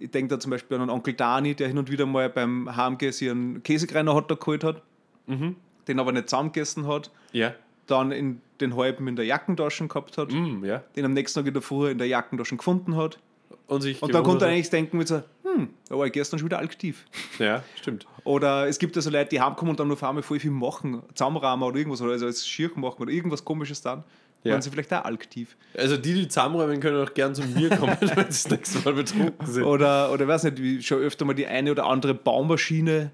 ich 0.00 0.10
denke 0.10 0.34
da 0.34 0.40
zum 0.40 0.50
Beispiel 0.50 0.76
an 0.76 0.82
einen 0.82 0.90
Onkel 0.90 1.14
Dani, 1.14 1.54
der 1.54 1.68
hin 1.68 1.78
und 1.78 1.90
wieder 1.90 2.06
mal 2.06 2.28
beim 2.28 2.68
HMG 2.74 3.10
sich 3.12 3.30
einen 3.30 3.62
Käsekreiner 3.62 4.14
Hotdog 4.14 4.40
geholt 4.40 4.64
hat, 4.64 4.82
den 5.28 5.98
aber 6.00 6.10
nicht 6.12 6.28
zusammengegessen 6.28 6.86
hat, 6.88 7.10
Ja. 7.32 7.54
dann 7.86 8.10
in 8.10 8.40
den 8.60 8.74
halben 8.76 9.06
in 9.08 9.16
der 9.16 9.24
Jackentasche 9.26 9.86
gehabt 9.86 10.18
hat, 10.18 10.32
Mm, 10.32 10.64
ja. 10.64 10.82
den 10.96 11.04
am 11.04 11.12
nächsten 11.12 11.38
Tag 11.40 11.46
wieder 11.46 11.62
früher 11.62 11.90
in 11.90 11.98
der 11.98 12.06
Jackentasche 12.08 12.56
gefunden 12.56 12.96
hat. 12.96 13.18
Und, 13.66 13.82
sich 13.82 14.02
Und 14.02 14.12
dann 14.12 14.24
konnte 14.24 14.46
er 14.46 14.50
eigentlich 14.50 14.70
denken 14.70 14.98
mit 14.98 15.06
so, 15.06 15.22
hm, 15.44 15.68
da 15.88 15.96
war 15.96 16.04
ich 16.06 16.12
gestern 16.12 16.38
schon 16.40 16.46
wieder 16.46 16.58
aktiv. 16.58 17.06
Ja, 17.38 17.62
stimmt. 17.76 18.04
Oder 18.24 18.66
es 18.66 18.78
gibt 18.80 18.96
ja 18.96 19.02
so 19.02 19.10
Leute, 19.10 19.30
die 19.30 19.40
heimkommen 19.40 19.70
und 19.70 19.78
dann 19.80 19.90
auf 19.92 20.02
einmal 20.02 20.22
voll 20.24 20.40
viel 20.40 20.50
machen, 20.50 21.02
zusammenrahmen 21.14 21.66
oder 21.68 21.76
irgendwas, 21.78 22.00
oder 22.02 22.12
also 22.12 22.26
als 22.26 22.46
Schier 22.48 22.70
machen 22.74 23.00
oder 23.00 23.12
irgendwas 23.12 23.44
komisches 23.44 23.80
dann. 23.80 24.02
Ja. 24.42 24.52
Waren 24.52 24.62
sie 24.62 24.70
vielleicht 24.70 24.92
auch 24.94 25.04
aktiv. 25.04 25.56
Also 25.76 25.96
die, 25.96 26.14
die 26.14 26.28
zusammenräumen, 26.28 26.80
können 26.80 27.02
auch 27.02 27.12
gern 27.12 27.34
zu 27.34 27.42
mir 27.42 27.68
kommen, 27.70 27.96
wenn 28.00 28.08
sie 28.08 28.48
das 28.48 28.48
nächste 28.48 28.78
Mal 28.80 28.94
betrunken 28.94 29.46
sind. 29.46 29.64
Oder, 29.64 30.10
oder 30.12 30.26
weiß 30.26 30.44
nicht, 30.44 30.62
wie 30.62 30.82
schon 30.82 30.98
öfter 30.98 31.24
mal 31.26 31.34
die 31.34 31.46
eine 31.46 31.70
oder 31.70 31.86
andere 31.86 32.14
Baumaschine 32.14 33.10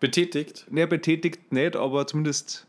Betätigt. 0.00 0.66
ne, 0.70 0.86
betätigt, 0.86 1.50
nicht, 1.50 1.76
aber 1.76 2.06
zumindest 2.06 2.66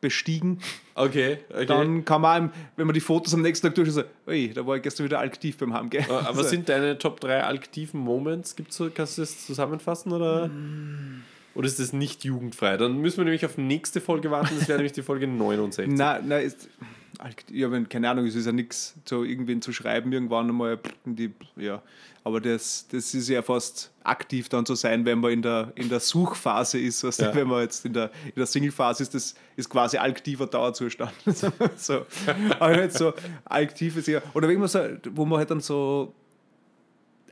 bestiegen. 0.00 0.60
Okay, 0.94 1.38
okay. 1.50 1.66
Dann 1.66 2.04
kann 2.04 2.20
man, 2.20 2.52
wenn 2.76 2.86
man 2.86 2.94
die 2.94 3.00
Fotos 3.00 3.34
am 3.34 3.42
nächsten 3.42 3.66
Tag 3.66 3.74
durch 3.74 3.90
so, 3.90 4.02
ui, 4.26 4.52
da 4.54 4.66
war 4.66 4.76
ich 4.76 4.82
gestern 4.82 5.04
wieder 5.04 5.20
aktiv 5.20 5.56
beim 5.58 5.74
Heimgehen. 5.74 6.04
Äh, 6.08 6.12
Aber 6.12 6.42
so. 6.42 6.48
sind 6.48 6.68
deine 6.68 6.98
Top 6.98 7.20
3 7.20 7.44
aktiven 7.44 8.00
Moments? 8.00 8.56
Gibt's 8.56 8.76
so, 8.76 8.90
kannst 8.90 9.18
du 9.18 9.22
das 9.22 9.46
zusammenfassen 9.46 10.12
oder? 10.12 10.50
Oder 11.54 11.66
ist 11.66 11.80
das 11.80 11.92
nicht 11.92 12.24
jugendfrei? 12.24 12.76
Dann 12.76 12.98
müssen 12.98 13.18
wir 13.18 13.24
nämlich 13.24 13.44
auf 13.44 13.56
die 13.56 13.62
nächste 13.62 14.00
Folge 14.00 14.30
warten. 14.30 14.54
Das 14.58 14.68
wäre 14.68 14.78
nämlich 14.78 14.92
die 14.92 15.02
Folge 15.02 15.26
69. 15.26 15.88
Nein, 15.88 16.28
nein, 16.28 16.46
ist, 16.46 16.68
ja, 17.50 17.70
wenn, 17.70 17.88
keine 17.88 18.08
Ahnung, 18.10 18.26
es 18.26 18.34
ist 18.34 18.46
ja 18.46 18.52
nichts, 18.52 18.94
so 19.04 19.24
irgendwen 19.24 19.60
zu 19.60 19.72
schreiben, 19.72 20.12
irgendwann 20.12 20.48
einmal, 20.48 20.78
die, 21.04 21.32
ja. 21.56 21.82
Aber 22.24 22.40
das, 22.40 22.86
das 22.90 23.14
ist 23.14 23.28
ja 23.28 23.40
fast 23.42 23.90
aktiv 24.04 24.48
dann 24.50 24.66
zu 24.66 24.74
sein, 24.74 25.04
wenn 25.06 25.18
man 25.20 25.32
in 25.32 25.40
der, 25.42 25.72
in 25.76 25.88
der 25.88 26.00
Suchphase 26.00 26.78
ist. 26.78 27.02
Also 27.04 27.22
Ja. 27.24 27.34
Wenn 27.34 27.48
man 27.48 27.62
jetzt 27.62 27.86
in 27.86 27.92
der, 27.94 28.10
in 28.26 28.34
der 28.36 28.44
Single-Phase 28.46 29.02
ist, 29.02 29.14
das 29.14 29.34
ist 29.56 29.70
quasi 29.70 29.96
aktiver 29.96 30.46
Dauerzustand. 30.46 31.12
so. 31.76 32.04
Aber 32.58 32.66
halt 32.76 32.92
so 32.92 33.14
aktiv 33.46 33.96
ist 33.96 34.08
ja, 34.08 34.20
oder 34.34 34.46
wenn 34.48 34.58
man 34.58 34.68
so, 34.68 34.80
wo 35.12 35.24
man 35.24 35.38
halt 35.38 35.50
dann 35.50 35.60
so, 35.60 36.12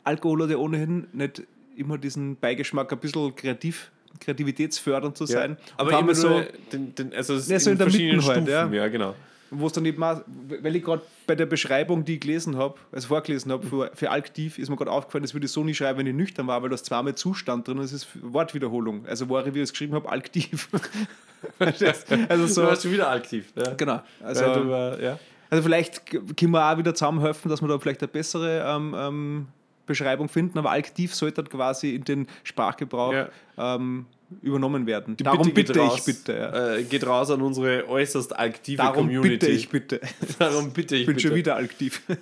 Alkohol 0.05 0.45
hat 0.45 0.51
ja 0.51 0.57
ohnehin 0.57 1.09
nicht 1.13 1.43
immer 1.77 1.99
diesen 1.99 2.37
Beigeschmack, 2.37 2.91
ein 2.91 2.99
bisschen 2.99 3.35
kreativ, 3.37 3.91
kreativitätsfördernd 4.21 5.17
zu 5.17 5.25
Ja. 5.25 5.31
sein. 5.31 5.57
Aber 5.77 5.91
vor 5.91 5.99
allem 5.99 6.07
immer 6.07 6.15
so, 6.15 6.43
den, 6.73 6.95
den, 6.95 7.13
also 7.13 7.35
Ja, 7.35 7.61
so 7.61 7.71
in 7.71 7.77
der 7.79 7.89
verschiedenen 7.91 8.17
Mitte 8.19 8.29
halt, 8.35 8.49
ja. 8.49 8.67
ja, 8.73 8.89
genau. 8.89 9.15
Wo 9.51 9.67
es 9.67 9.73
dann 9.73 9.85
eben 9.85 10.03
auch, 10.03 10.21
weil 10.63 10.77
ich 10.77 10.85
gerade 10.85 11.03
bei 11.27 11.35
der 11.35 11.47
Beschreibung, 11.47 12.05
die 12.05 12.15
ich 12.15 12.21
gelesen 12.21 12.57
habe, 12.57 12.75
also 12.93 13.09
vorgelesen 13.09 13.53
habe, 13.53 13.67
für, 13.67 13.91
für 13.95 14.11
aktiv, 14.11 14.59
ist 14.59 14.69
mir 14.69 14.77
gerade 14.77 14.91
aufgefallen, 14.91 15.23
das 15.23 15.35
würde 15.35 15.47
ich 15.47 15.53
so 15.53 15.63
nie 15.63 15.75
schreiben, 15.75 15.99
wenn 15.99 16.07
ich 16.07 16.15
nüchtern 16.15 16.47
war, 16.47 16.63
weil 16.63 16.69
da 16.69 16.75
ist 16.75 16.87
zweimal 16.87 17.15
Zustand 17.15 17.69
drin 17.69 17.79
und 17.79 17.85
es 17.85 17.93
ist 17.93 18.09
Wortwiederholung. 18.21 19.07
Also 19.07 19.29
war 19.29 19.47
ich, 19.47 19.55
wie 19.55 19.59
ich 19.59 19.65
es 19.65 19.73
geschrieben 19.73 19.95
habe, 19.95 20.09
aktiv. 20.09 20.69
Verstehst? 21.59 22.07
also 22.29 22.47
Du 22.47 22.53
so, 22.53 22.63
warst 22.65 22.83
schon 22.83 22.93
wieder 22.93 23.11
aktiv. 23.11 23.53
Ja. 23.55 23.75
genau. 23.75 24.03
Also, 24.23 24.45
ja, 24.45 24.55
du 24.59 25.03
ja. 25.03 25.19
also 25.51 25.63
vielleicht 25.63 26.07
können 26.07 26.53
wir 26.53 26.73
auch 26.73 26.79
wieder 26.79 26.95
zusammenhelfen, 26.95 27.51
dass 27.51 27.61
wir 27.61 27.69
da 27.69 27.79
vielleicht 27.79 28.03
eine 28.03 28.09
bessere 28.09 28.65
ähm, 28.67 28.95
ähm, 28.99 29.47
Beschreibung 29.87 30.29
finden, 30.29 30.59
aber 30.59 30.73
aktiv 30.73 31.15
sollte 31.15 31.43
halt 31.43 31.51
quasi 31.51 31.95
in 31.95 32.05
den 32.05 32.27
Sprachgebrauch 32.43 33.29
ähm, 33.57 34.07
übernommen 34.43 34.87
werden. 34.87 35.17
Die 35.17 35.25
Darum 35.25 35.47
geht 35.47 35.55
bitte 35.55 35.79
raus, 35.79 35.99
ich 35.99 36.05
bitte. 36.05 36.33
Ja. 36.35 36.75
Äh, 36.75 36.83
geht 36.85 37.07
raus 37.07 37.31
an 37.31 37.43
unsere 37.43 37.89
äußerst 37.89 38.39
aktive 38.39 38.79
Darum 38.79 39.07
Community. 39.07 39.29
bitte 39.31 39.47
ich 39.49 39.69
bitte. 39.69 40.01
Darum 40.39 40.71
bitte 40.73 40.97
ich 40.97 41.03
Ich 41.03 41.07
bin 41.07 41.17
bitte. 41.17 41.29
schon 41.29 41.37
wieder 41.37 41.57
aktiv. 41.57 42.03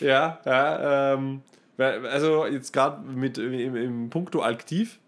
Ja, 0.00 0.38
ja 0.44 1.14
ähm, 1.14 1.42
also 1.76 2.46
jetzt 2.46 2.72
gerade 2.72 3.02
mit 3.02 3.38
im, 3.38 3.74
im 3.74 4.10
Punkto 4.10 4.42
aktiv. 4.42 4.98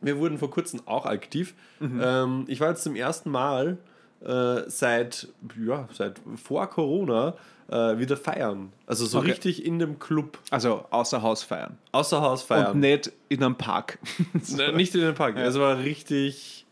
Wir 0.00 0.18
wurden 0.18 0.38
vor 0.38 0.50
kurzem 0.50 0.80
auch 0.86 1.06
aktiv. 1.06 1.54
Mhm. 1.80 2.00
Ähm, 2.02 2.44
ich 2.48 2.60
war 2.60 2.70
jetzt 2.70 2.82
zum 2.82 2.96
ersten 2.96 3.30
Mal 3.30 3.78
äh, 4.24 4.62
seit, 4.68 5.28
ja, 5.64 5.88
seit 5.92 6.20
vor 6.36 6.66
Corona 6.68 7.34
äh, 7.70 7.98
wieder 7.98 8.16
feiern. 8.16 8.72
Also 8.86 9.04
so 9.06 9.18
Okay. 9.18 9.30
richtig 9.30 9.64
in 9.64 9.78
dem 9.78 9.98
Club. 9.98 10.38
Also 10.50 10.84
außer 10.90 11.20
Haus 11.22 11.42
feiern. 11.42 11.76
Außer 11.92 12.20
Haus 12.20 12.42
Und 12.42 12.46
feiern. 12.48 12.80
nicht 12.80 13.12
in 13.28 13.42
einem 13.44 13.56
Park. 13.56 13.98
Ne, 14.56 14.72
Nicht 14.72 14.94
in 14.94 15.02
den 15.02 15.14
Park. 15.14 15.36
Ja. 15.36 15.44
Es 15.44 15.58
war 15.58 15.78
richtig 15.78 16.64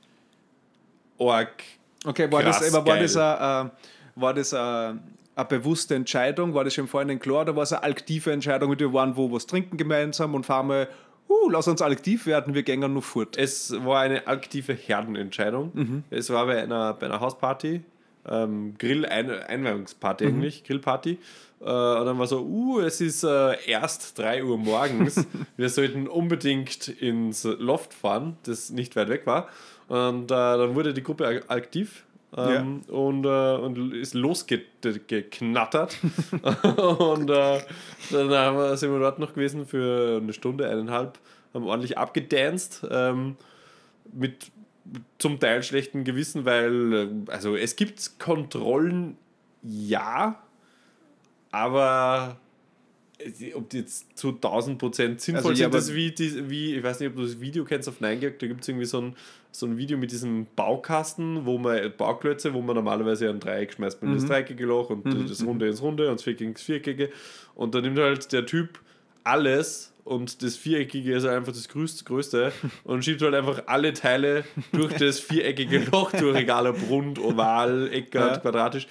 org. 1.18 1.50
Okay, 2.04 2.30
war 2.30 2.42
Krass 2.42 2.60
das, 2.60 2.74
aber 2.74 2.90
war 2.90 2.98
das, 2.98 3.16
eine, 3.16 3.70
war 4.14 4.34
das 4.34 4.54
eine, 4.54 5.00
eine 5.34 5.44
bewusste 5.46 5.94
Entscheidung? 5.94 6.54
War 6.54 6.64
das 6.64 6.74
schon 6.74 6.86
vorhin 6.88 7.18
klar 7.18 7.42
oder 7.42 7.56
war 7.56 7.62
es 7.64 7.72
eine 7.72 7.82
aktive 7.82 8.32
Entscheidung? 8.32 8.78
Wir 8.78 8.92
waren 8.92 9.16
wo 9.16 9.30
was 9.32 9.46
trinken 9.46 9.76
gemeinsam 9.76 10.34
und 10.34 10.44
fahren 10.46 10.68
mal, 10.68 10.88
uh, 11.28 11.48
lass 11.50 11.68
uns 11.68 11.82
aktiv 11.82 12.26
werden, 12.26 12.54
wir 12.54 12.62
gehen 12.62 12.80
nur 12.92 13.02
fort. 13.02 13.36
Es 13.36 13.72
war 13.84 14.00
eine 14.00 14.26
aktive 14.26 14.72
Herdenentscheidung. 14.74 15.70
Mhm. 15.74 16.04
Es 16.10 16.30
war 16.30 16.46
bei 16.46 16.62
einer, 16.62 16.94
bei 16.94 17.06
einer 17.06 17.20
Hausparty, 17.20 17.82
ähm, 18.28 18.74
Grill-Einweihungsparty 18.78 20.26
eigentlich, 20.26 20.64
Grillparty. 20.64 21.18
Äh, 21.60 21.64
und 21.64 22.06
dann 22.06 22.18
war 22.18 22.26
so, 22.26 22.40
uh, 22.42 22.80
es 22.80 23.00
ist 23.00 23.24
äh, 23.24 23.56
erst 23.66 24.18
3 24.18 24.44
Uhr 24.44 24.58
morgens. 24.58 25.24
Wir 25.56 25.68
sollten 25.68 26.06
unbedingt 26.08 26.88
ins 26.88 27.44
Loft 27.44 27.94
fahren, 27.94 28.36
das 28.44 28.70
nicht 28.70 28.96
weit 28.96 29.08
weg 29.08 29.26
war. 29.26 29.48
Und 29.88 30.24
äh, 30.30 30.34
dann 30.34 30.74
wurde 30.74 30.92
die 30.92 31.02
Gruppe 31.02 31.26
ak- 31.26 31.44
aktiv. 31.50 32.02
Ähm, 32.36 32.82
und, 32.88 33.24
äh, 33.24 33.56
und 33.56 33.94
ist 33.94 34.14
losgeknattert. 34.14 35.96
und 36.98 37.30
äh, 37.30 37.60
dann 38.10 38.30
haben 38.30 38.58
wir, 38.58 38.76
sind 38.76 38.92
wir 38.92 39.00
dort 39.00 39.18
noch 39.18 39.34
gewesen 39.34 39.66
für 39.66 40.20
eine 40.22 40.32
Stunde, 40.32 40.68
eineinhalb, 40.68 41.18
haben 41.54 41.66
ordentlich 41.66 41.96
abgedanced. 41.96 42.86
Ähm, 42.90 43.36
mit 44.12 44.50
zum 45.18 45.40
Teil 45.40 45.62
schlechtem 45.62 46.04
Gewissen, 46.04 46.44
weil 46.44 46.92
äh, 46.92 47.30
also 47.30 47.56
es 47.56 47.76
gibt 47.76 48.18
Kontrollen, 48.18 49.16
ja, 49.62 50.40
aber 51.50 52.38
ob 53.54 53.70
die 53.70 53.78
jetzt 53.78 54.16
zu 54.16 54.28
1000 54.28 54.78
Prozent 54.78 55.20
sinnvoll 55.20 55.52
Also, 55.52 55.62
ja, 55.62 55.70
sind, 55.70 55.74
das 55.74 55.94
wie, 55.94 56.10
die, 56.12 56.50
wie, 56.50 56.74
ich 56.74 56.82
weiß 56.82 57.00
nicht, 57.00 57.08
ob 57.10 57.16
du 57.16 57.22
das 57.22 57.40
Video 57.40 57.64
kennst 57.64 57.88
auf 57.88 58.00
9gag, 58.00 58.38
da 58.38 58.46
gibt 58.46 58.60
es 58.60 58.68
irgendwie 58.68 58.84
so 58.84 59.00
ein, 59.00 59.16
so 59.58 59.66
ein 59.66 59.78
Video 59.78 59.96
mit 59.98 60.12
diesem 60.12 60.46
Baukasten, 60.56 61.46
wo 61.46 61.58
man 61.58 61.92
Bauklötze, 61.96 62.54
wo 62.54 62.62
man 62.62 62.76
normalerweise 62.76 63.28
ein 63.28 63.40
Dreieck 63.40 63.72
schmeißt 63.72 64.02
man 64.02 64.12
in 64.12 64.18
das 64.18 64.26
dreieckige 64.26 64.66
Loch 64.66 64.90
und 64.90 65.04
das 65.30 65.44
Runde 65.44 65.68
ins 65.68 65.82
Runde 65.82 66.08
und 66.08 66.14
das 66.14 66.22
Viereckige 66.22 66.50
ins 66.50 66.62
Viereckige 66.62 67.10
und 67.54 67.74
dann 67.74 67.82
nimmt 67.82 67.98
halt 67.98 68.32
der 68.32 68.46
Typ 68.46 68.78
alles 69.24 69.92
und 70.04 70.42
das 70.42 70.56
Viereckige 70.56 71.16
ist 71.16 71.24
einfach 71.24 71.52
das 71.52 71.68
größte, 71.68 72.04
größte 72.04 72.52
und 72.84 73.04
schiebt 73.04 73.22
halt 73.22 73.34
einfach 73.34 73.64
alle 73.66 73.92
Teile 73.92 74.44
durch 74.72 74.94
das 74.94 75.18
viereckige 75.18 75.80
Loch 75.90 76.12
durch, 76.12 76.36
egal 76.36 76.68
ob 76.68 76.76
rund, 76.88 77.18
oval, 77.18 77.90
eckert, 77.92 78.42
quadratisch. 78.42 78.86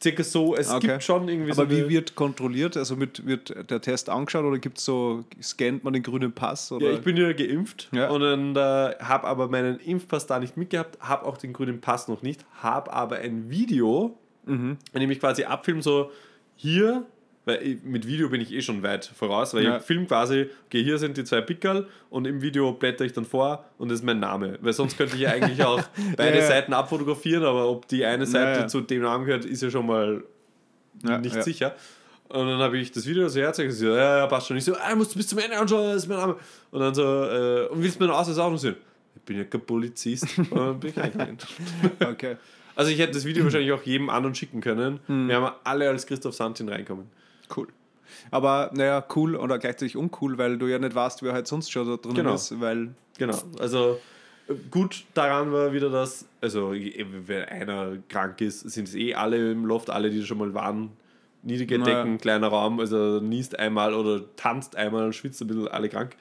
Circa 0.00 0.22
so, 0.22 0.54
es 0.54 0.70
Okay. 0.70 0.86
gibt 0.86 1.02
schon 1.02 1.28
irgendwie 1.28 1.52
so 1.52 1.62
Aber 1.62 1.70
wie 1.72 1.78
eine- 1.80 1.88
wird 1.88 2.14
kontrolliert? 2.14 2.76
Also 2.76 2.94
mit, 2.94 3.26
wird 3.26 3.68
der 3.70 3.80
Test 3.80 4.08
angeschaut 4.08 4.44
oder 4.44 4.58
gibt 4.58 4.78
es 4.78 4.84
so, 4.84 5.24
scannt 5.42 5.82
man 5.82 5.92
den 5.92 6.04
grünen 6.04 6.30
Pass? 6.32 6.70
Oder? 6.70 6.86
Ja, 6.86 6.92
ich 6.94 7.00
bin 7.00 7.16
ja 7.16 7.32
geimpft 7.32 7.88
Ja. 7.92 8.08
und 8.10 8.20
dann 8.20 8.54
äh, 8.54 8.94
habe 9.00 9.26
aber 9.26 9.48
meinen 9.48 9.80
Impfpass 9.80 10.26
da 10.28 10.38
nicht 10.38 10.56
mitgehabt, 10.56 10.98
habe 11.00 11.26
auch 11.26 11.36
den 11.36 11.52
grünen 11.52 11.80
Pass 11.80 12.06
noch 12.06 12.22
nicht, 12.22 12.44
habe 12.62 12.92
aber 12.92 13.16
ein 13.16 13.50
Video, 13.50 14.16
Mhm. 14.46 14.76
in 14.92 15.00
dem 15.00 15.10
ich 15.10 15.18
quasi 15.18 15.44
abfilme, 15.44 15.82
so 15.82 16.12
hier, 16.54 17.04
weil 17.48 17.62
ich, 17.62 17.82
mit 17.82 18.06
Video 18.06 18.28
bin 18.28 18.40
ich 18.40 18.52
eh 18.52 18.62
schon 18.62 18.82
weit 18.82 19.04
voraus, 19.06 19.52
weil 19.54 19.64
Ja. 19.64 19.78
ich 19.78 19.82
film 19.82 20.06
quasi, 20.06 20.48
okay, 20.66 20.84
hier 20.84 20.98
sind 20.98 21.16
die 21.16 21.24
zwei 21.24 21.40
Pickerl 21.40 21.86
und 22.10 22.26
im 22.26 22.40
Video 22.42 22.72
blätter 22.72 23.04
ich 23.04 23.12
dann 23.12 23.24
vor 23.24 23.64
und 23.78 23.88
das 23.90 23.98
ist 24.00 24.04
mein 24.04 24.20
Name, 24.20 24.58
weil 24.60 24.72
sonst 24.72 24.96
könnte 24.96 25.16
ich 25.16 25.22
ja 25.22 25.30
eigentlich 25.30 25.62
auch 25.64 25.82
beide 26.16 26.38
Ja. 26.38 26.46
Seiten 26.46 26.72
abfotografieren, 26.72 27.42
aber 27.44 27.68
ob 27.68 27.88
die 27.88 28.04
eine 28.04 28.26
Seite 28.26 28.66
zu 28.68 28.80
dem 28.82 29.02
Namen 29.02 29.24
gehört, 29.24 29.44
ist 29.44 29.62
ja 29.62 29.70
schon 29.70 29.86
mal 29.86 30.22
nicht 31.02 31.42
sicher. 31.42 31.74
Und 32.28 32.46
dann 32.46 32.58
habe 32.58 32.76
ich 32.76 32.92
das 32.92 33.06
Video 33.06 33.26
so 33.28 33.40
herzeigen, 33.40 33.72
so, 33.72 33.86
ja, 33.86 34.18
ja, 34.18 34.26
passt 34.26 34.48
schon. 34.48 34.56
Ich 34.58 34.64
so, 34.64 34.74
ah, 34.76 34.94
musst 34.94 35.14
du 35.14 35.16
bis 35.16 35.28
zum 35.28 35.38
Ende 35.38 35.56
anschauen, 35.58 35.84
das 35.94 36.02
ist 36.02 36.08
mein 36.08 36.18
Name. 36.18 36.36
Und 36.70 36.80
dann 36.80 36.94
so, 36.94 37.02
äh, 37.02 37.68
und 37.68 37.82
willst 37.82 37.98
du 37.98 38.04
meinen 38.04 38.14
Ausweis 38.14 38.36
auch 38.36 38.50
noch 38.50 38.58
sehen? 38.58 38.76
Ich 39.16 39.22
bin 39.22 39.38
ja 39.38 39.44
kein 39.44 39.62
Polizist. 39.62 40.26
Und 40.38 40.54
dann 40.54 40.78
bin 40.80 40.92
ich. 40.92 42.06
Okay. 42.06 42.36
Also 42.76 42.90
ich 42.90 42.98
hätte 42.98 43.12
das 43.14 43.24
Video 43.24 43.44
wahrscheinlich 43.44 43.72
auch 43.72 43.82
jedem 43.82 44.10
anderen 44.10 44.34
schicken 44.34 44.60
können. 44.60 45.00
Wir 45.08 45.36
haben 45.36 45.54
alle 45.64 45.88
als 45.88 46.06
Christoph 46.06 46.34
Santin 46.34 46.68
reinkommen. 46.68 47.06
Cool. 47.56 47.68
Aber 48.30 48.70
naja, 48.74 49.04
cool 49.16 49.36
oder 49.36 49.58
gleichzeitig 49.58 49.96
uncool, 49.96 50.38
weil 50.38 50.58
du 50.58 50.66
ja 50.66 50.78
nicht 50.78 50.94
weißt, 50.94 51.22
wer 51.22 51.32
halt 51.32 51.46
sonst 51.46 51.70
schon 51.70 51.86
da 51.86 51.96
drin 51.96 52.14
Genau. 52.14 52.34
ist. 52.34 52.58
Weil, 52.60 52.90
Genau. 53.18 53.36
Also 53.58 53.98
äh, 54.48 54.54
gut 54.70 55.04
daran 55.14 55.52
war 55.52 55.72
wieder 55.72 55.90
das, 55.90 56.24
also 56.40 56.72
wenn 56.72 57.44
einer 57.44 57.98
krank 58.08 58.40
ist, 58.40 58.60
sind 58.60 58.88
es 58.88 58.94
eh 58.94 59.14
alle 59.14 59.52
im 59.52 59.64
Loft, 59.64 59.90
alle, 59.90 60.10
die 60.10 60.24
schon 60.24 60.38
mal 60.38 60.54
waren. 60.54 60.90
Niedrige 61.42 61.78
Naja. 61.78 62.02
Decken, 62.02 62.18
kleiner 62.18 62.48
Raum, 62.48 62.80
also 62.80 63.20
niest 63.20 63.58
einmal 63.58 63.94
oder 63.94 64.22
tanzt 64.36 64.74
einmal, 64.76 65.12
schwitzt 65.12 65.40
ein 65.40 65.46
bisschen, 65.46 65.68
alle 65.68 65.88
krank. 65.88 66.16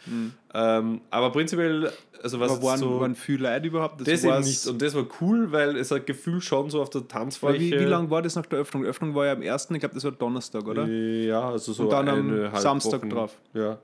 Ähm, 0.54 1.02
aber 1.10 1.32
prinzipiell, 1.32 1.92
also 2.22 2.40
was 2.40 2.52
aber 2.52 2.62
waren, 2.64 2.80
so, 2.80 3.00
waren 3.00 3.16
viel 3.16 3.42
Leute 3.42 3.68
überhaupt? 3.68 4.00
das 4.02 4.08
eben 4.08 4.32
war's- 4.32 4.46
nicht. 4.46 4.68
Und 4.68 4.82
das 4.82 4.94
war 4.96 5.06
cool, 5.22 5.52
weil 5.52 5.76
es 5.76 5.90
hat 5.92 6.06
gefühlt 6.06 6.44
schon 6.44 6.70
so 6.70 6.82
auf 6.82 6.92
der 6.92 7.08
Tanzfläche. 7.08 7.60
wie, 7.60 7.72
wie 7.72 7.84
lange 7.86 8.10
war 8.12 8.22
das 8.22 8.36
nach 8.36 8.46
der 8.46 8.60
Öffnung? 8.60 8.84
Die 8.84 8.90
Öffnung 8.90 9.16
war 9.16 9.26
ja 9.26 9.34
am 9.34 9.42
1., 9.42 9.72
ich 9.72 9.80
glaube, 9.80 9.96
das 9.96 10.04
war 10.04 10.12
Donnerstag, 10.12 10.68
oder? 10.68 10.86
Ja, 10.88 11.50
also 11.50 11.74
so 11.74 11.84
Und 11.84 11.90
dann 11.92 12.08
am 12.10 12.56
Samstag 12.56 13.02
Wochen. 13.02 13.10
drauf. 13.10 13.36
Ja. 13.56 13.80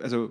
Also 0.00 0.30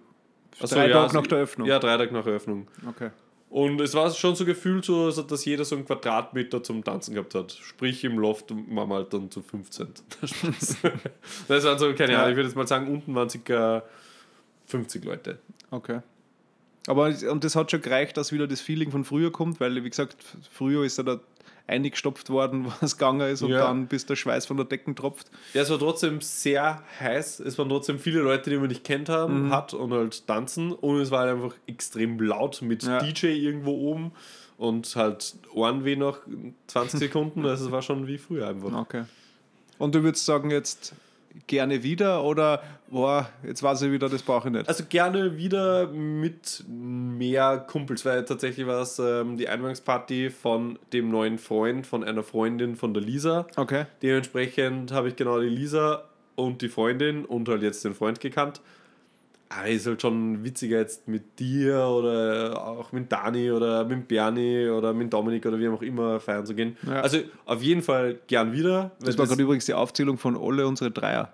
Ach 0.62 0.68
so, 0.68 0.76
drei 0.76 0.88
ja, 0.88 0.94
Tage 0.94 1.04
also- 1.04 1.18
nach 1.20 1.28
der 1.28 1.38
Öffnung. 1.40 1.68
Ja, 1.68 1.80
drei 1.80 1.98
Tage 1.98 2.14
nach 2.14 2.26
Eröffnung. 2.26 2.68
Okay. 2.90 3.10
Und 3.50 3.80
es 3.80 3.94
war 3.94 4.12
schon 4.12 4.36
so 4.36 4.44
gefühlt 4.44 4.84
so, 4.84 5.10
dass 5.10 5.46
jeder 5.46 5.64
so 5.64 5.76
einen 5.76 5.86
Quadratmeter 5.86 6.64
zum 6.64 6.84
Tanzen 6.84 7.14
gehabt 7.14 7.34
hat. 7.34 7.54
Sprich, 7.54 8.04
im 8.04 8.20
Loft 8.20 8.52
waren 8.52 8.90
wir 8.90 8.96
halt 8.96 9.14
dann 9.14 9.32
zu 9.32 9.42
15. 9.42 9.88
Spaß. 10.24 10.78
das 11.48 11.64
waren 11.64 11.80
so, 11.80 11.94
keine. 11.94 12.18
Ahnung, 12.18 12.32
ich 12.32 12.36
würde 12.36 12.50
jetzt 12.50 12.58
mal 12.58 12.68
sagen, 12.68 12.92
unten 12.92 13.16
waren 13.16 13.30
circa 13.30 13.84
50 14.66 15.06
Leute. 15.06 15.40
Okay. 15.72 16.02
Aber 16.88 17.14
und 17.30 17.44
das 17.44 17.56
hat 17.56 17.70
schon 17.70 17.82
gereicht, 17.82 18.18
dass 18.18 18.32
wieder 18.32 18.48
das 18.48 18.62
Feeling 18.62 18.90
von 18.92 19.04
früher 19.06 19.32
kommt, 19.32 19.60
weil, 19.60 19.84
wie 19.84 19.90
gesagt, 19.90 20.18
früher 20.52 20.84
ist 20.84 20.98
er 20.98 21.04
da 21.04 21.20
eingestopft 21.68 22.30
worden, 22.30 22.66
was 22.82 22.98
gegangen 22.98 23.22
ist 23.30 23.42
und 23.42 23.50
Ja. 23.52 23.68
dann 23.68 23.88
bis 23.88 24.06
der 24.06 24.16
Schweiß 24.16 24.46
von 24.46 24.56
der 24.58 24.66
Decken 24.66 24.96
tropft. 24.96 25.30
Ja, 25.54 25.62
es 25.64 25.70
war 25.70 25.78
trotzdem 25.80 26.22
sehr 26.22 26.82
heiß. 27.00 27.42
Es 27.42 27.58
waren 27.58 27.68
trotzdem 27.68 28.00
viele 28.00 28.22
Leute, 28.22 28.50
die 28.50 28.58
man 28.58 28.70
nicht 28.70 28.86
kennt 28.86 29.10
haben, 29.10 29.52
hat 29.52 29.74
und 29.74 29.92
halt 29.92 30.26
tanzen. 30.28 30.72
Und 30.72 31.02
es 31.02 31.12
war 31.12 31.22
halt 31.28 31.36
einfach 31.36 31.54
extrem 31.68 32.20
laut 32.22 32.62
mit 32.62 32.84
Ja. 32.84 33.00
DJ 33.00 33.28
irgendwo 33.28 33.72
oben 33.72 34.12
und 34.58 34.96
halt 34.96 35.36
Ohrenweh 35.54 35.98
nach 35.98 36.20
20 36.68 37.00
Sekunden. 37.02 37.46
Also 37.46 37.66
es 37.66 37.72
war 37.72 37.82
schon 37.82 38.08
wie 38.08 38.18
früher 38.18 38.48
einfach. 38.48 38.72
Okay. 38.74 39.04
Und 39.78 39.94
du 39.94 40.04
würdest 40.04 40.26
sagen, 40.26 40.50
jetzt 40.52 40.96
gerne 41.46 41.84
wieder 41.84 42.24
oder 42.24 42.64
boah, 42.90 43.30
jetzt 43.46 43.62
weiß 43.62 43.84
ich 43.84 43.92
wieder, 43.92 44.10
das 44.10 44.24
brauche 44.24 44.48
ich 44.48 44.54
nicht. 44.54 44.68
Also 44.68 44.86
gerne 44.88 45.38
wieder 45.38 45.88
mit 45.88 46.64
mehr 46.68 47.60
Kumpels, 47.60 48.06
weil 48.06 48.26
tatsächlich 48.26 48.66
war 48.66 48.82
es 48.82 49.00
ähm, 49.00 49.38
die 49.38 49.48
Einweihungsparty 49.48 50.30
von 50.30 50.80
dem 50.94 51.10
neuen 51.10 51.38
Freund, 51.38 51.86
von 51.86 52.04
einer 52.04 52.24
Freundin 52.24 52.76
von 52.76 52.94
der 52.94 53.04
Lisa. 53.04 53.48
Okay. 53.56 53.86
Dementsprechend 54.02 54.92
habe 54.92 55.10
ich 55.10 55.16
genau 55.16 55.40
die 55.40 55.50
Lisa 55.50 56.04
und 56.36 56.62
die 56.62 56.70
Freundin 56.70 57.26
und 57.26 57.50
halt 57.50 57.64
jetzt 57.64 57.84
den 57.84 57.94
Freund 57.94 58.20
gekannt. 58.20 58.62
Aber 59.50 59.68
ist 59.68 59.88
halt 59.88 60.02
schon 60.02 60.44
witziger 60.44 60.78
jetzt 60.80 61.08
mit 61.08 61.40
dir 61.40 61.80
oder 61.86 62.62
auch 62.68 62.92
mit 62.92 63.10
Dani 63.12 63.50
oder 63.52 63.86
mit 63.86 64.08
Bernie 64.08 64.68
oder 64.68 64.94
mit 64.94 65.12
Dominik 65.14 65.46
oder 65.46 65.58
wie 65.58 65.70
auch 65.70 65.82
immer 65.82 66.20
feiern 66.20 66.46
zu 66.46 66.54
gehen. 66.54 66.76
Ja. 66.86 67.02
Also 67.02 67.20
auf 67.46 67.62
jeden 67.62 67.82
Fall 67.82 68.18
gern 68.28 68.52
wieder. 68.52 68.92
Das 69.00 69.18
war 69.18 69.26
gerade 69.26 69.42
übrigens 69.42 69.66
die 69.66 69.74
Aufzählung 69.74 70.18
von 70.18 70.36
alle 70.38 70.68
unsere 70.68 70.92
Dreier. 70.92 71.32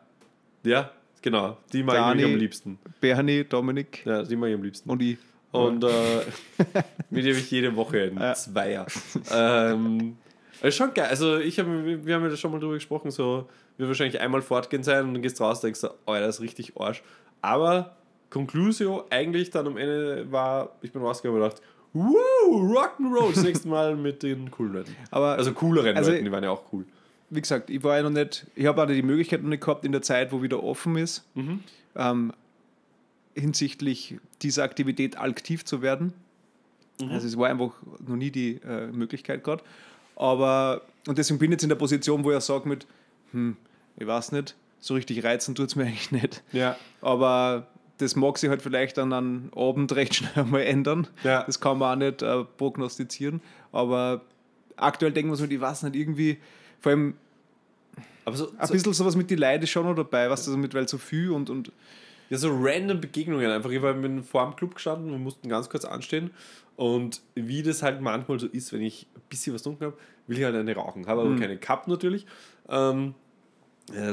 ja, 0.63 0.91
genau. 1.23 1.57
Die 1.71 1.81
mag 1.81 1.95
Dani. 1.95 2.21
ich 2.23 2.33
am 2.33 2.35
liebsten. 2.37 2.79
Bernie, 3.01 3.43
Dominik 3.45 4.05
Ja, 4.05 4.21
die 4.23 4.35
mag 4.35 4.49
ich 4.49 4.55
am 4.55 4.63
liebsten. 4.63 4.89
und 4.89 5.01
ich. 5.01 5.17
Und 5.51 5.83
äh, 5.83 5.87
mit 7.09 7.25
dem 7.25 7.37
ich 7.37 7.49
jede 7.51 7.75
Woche 7.75 8.03
einen 8.03 8.17
Ja. 8.19 8.33
Zweier. 8.35 8.85
ähm, 9.31 10.17
das 10.61 10.69
ist 10.69 10.75
schon 10.75 10.93
geil. 10.93 11.07
Also 11.09 11.37
ich 11.39 11.59
hab, 11.59 11.67
wir 11.67 12.15
haben 12.15 12.29
ja 12.29 12.35
schon 12.37 12.51
mal 12.51 12.59
drüber 12.59 12.73
gesprochen, 12.75 13.11
so 13.11 13.47
wir 13.77 13.87
wahrscheinlich 13.87 14.19
einmal 14.21 14.41
fortgehen 14.41 14.83
sein 14.83 15.05
und 15.05 15.13
dann 15.15 15.21
gehst 15.23 15.41
raus 15.41 15.57
und 15.63 15.63
denkst, 15.65 15.83
oh, 15.83 16.13
das 16.13 16.35
ist 16.35 16.41
richtig 16.41 16.73
Arsch. 16.79 17.01
Aber 17.41 17.95
Conclusio 18.33 19.05
eigentlich 19.09 19.49
dann 19.51 19.67
am 19.67 19.77
Ende 19.77 20.31
war, 20.31 20.71
ich 20.81 20.91
bin 20.91 21.01
rausgegangen 21.01 21.41
und 21.41 21.49
dachte, 21.49 21.61
Woo, 21.93 22.73
Rock'n'Roll, 22.73 23.33
das 23.35 23.43
nächste 23.43 23.67
Mal 23.67 23.95
mit 23.95 24.23
den 24.23 24.49
coolen 24.49 24.73
Leuten. 24.73 24.95
Aber 25.11 25.33
Also 25.35 25.51
cooleren 25.53 25.95
Also- 25.95 26.11
Leuten, 26.11 26.25
die 26.25 26.31
waren 26.31 26.43
ja 26.43 26.49
auch 26.49 26.63
cool. 26.73 26.85
wie 27.29 27.41
gesagt, 27.41 27.69
ich 27.69 27.83
war 27.83 27.97
ja 27.97 28.03
noch 28.03 28.09
nicht, 28.09 28.45
ich 28.55 28.65
habe 28.65 28.81
auch 28.81 28.87
die 28.87 29.01
Möglichkeit 29.03 29.41
noch 29.43 29.49
nicht 29.49 29.61
gehabt 29.63 29.85
in 29.85 29.91
der 29.91 30.01
Zeit, 30.01 30.31
wo 30.31 30.41
wieder 30.41 30.61
offen 30.63 30.97
ist, 30.97 31.23
ähm, 31.95 32.33
hinsichtlich 33.35 34.15
dieser 34.41 34.63
Aktivität 34.63 35.17
aktiv 35.17 35.65
zu 35.65 35.81
werden. 35.81 36.13
Also 37.09 37.27
es 37.27 37.37
war 37.37 37.49
einfach 37.49 37.71
noch 38.05 38.15
nie 38.15 38.29
die 38.31 38.59
äh, 38.65 38.87
Möglichkeit 38.87 39.43
gerade. 39.43 39.63
Aber, 40.15 40.81
und 41.07 41.17
deswegen 41.17 41.39
bin 41.39 41.49
ich 41.51 41.55
jetzt 41.55 41.63
in 41.63 41.69
der 41.69 41.75
Position, 41.75 42.23
wo 42.23 42.31
ich 42.31 42.39
sage 42.41 42.69
mit, 42.69 42.85
hm, 43.31 43.57
ich 43.97 44.05
weiß 44.05 44.31
nicht, 44.31 44.55
so 44.79 44.93
richtig 44.93 45.23
reizen 45.23 45.55
tut 45.55 45.67
es 45.69 45.75
mir 45.75 45.83
eigentlich 45.87 46.11
nicht. 46.11 46.43
Ja. 46.53 46.77
Aber 47.01 47.67
das 47.97 48.15
mag 48.15 48.37
sich 48.37 48.49
halt 48.49 48.61
vielleicht 48.61 48.97
dann 48.97 49.13
am 49.13 49.51
Abend 49.55 49.95
recht 49.95 50.15
schnell 50.15 50.45
mal 50.49 50.61
ändern. 50.61 51.07
Ja. 51.23 51.43
Das 51.43 51.59
kann 51.59 51.77
man 51.77 51.91
auch 51.91 52.05
nicht 52.05 52.21
äh, 52.21 52.43
prognostizieren. 52.57 53.41
Aber 53.71 54.21
aktuell 54.75 55.11
denken 55.11 55.31
wir 55.31 55.35
so, 55.35 55.45
ich 55.45 55.61
weiß 55.61 55.83
nicht, 55.83 55.95
irgendwie, 55.95 56.37
vor 56.79 56.91
allem 56.91 57.13
Aber 58.25 58.35
so, 58.35 58.51
ein 58.57 58.67
so, 58.67 58.73
bisschen 58.73 58.93
sowas 58.93 59.15
mit 59.15 59.29
die 59.29 59.35
Leute 59.35 59.67
schon 59.67 59.85
noch 59.85 59.95
dabei, 59.95 60.29
was 60.29 60.45
du, 60.45 60.57
mit, 60.57 60.73
weil 60.73 60.87
so 60.87 60.97
viel 60.97 61.31
und, 61.31 61.49
und 61.49 61.71
Ja, 62.29 62.37
so 62.37 62.49
random 62.51 62.99
Begegnungen 62.99 63.49
einfach. 63.49 63.69
Ich 63.69 63.81
war 63.81 63.93
mit 63.93 64.25
vor 64.25 64.45
dem 64.45 64.55
Club 64.55 64.75
gestanden, 64.75 65.11
wir 65.11 65.19
mussten 65.19 65.49
ganz 65.49 65.69
kurz 65.69 65.85
anstehen. 65.85 66.31
Und 66.75 67.21
wie 67.35 67.61
das 67.61 67.83
halt 67.83 68.01
manchmal 68.01 68.39
so 68.39 68.47
ist, 68.47 68.73
wenn 68.73 68.81
ich 68.81 69.07
ein 69.15 69.21
bisschen 69.29 69.53
was 69.53 69.61
getrunken 69.61 69.85
habe, 69.85 69.97
will 70.25 70.37
ich 70.37 70.43
halt 70.43 70.55
eine 70.55 70.73
rauchen. 70.73 71.05
Habe 71.05 71.21
aber 71.21 71.35
keine 71.35 71.57
Cup 71.57 71.87
natürlich. 71.87 72.25
Ähm, 72.67 73.09
äh, 73.09 73.22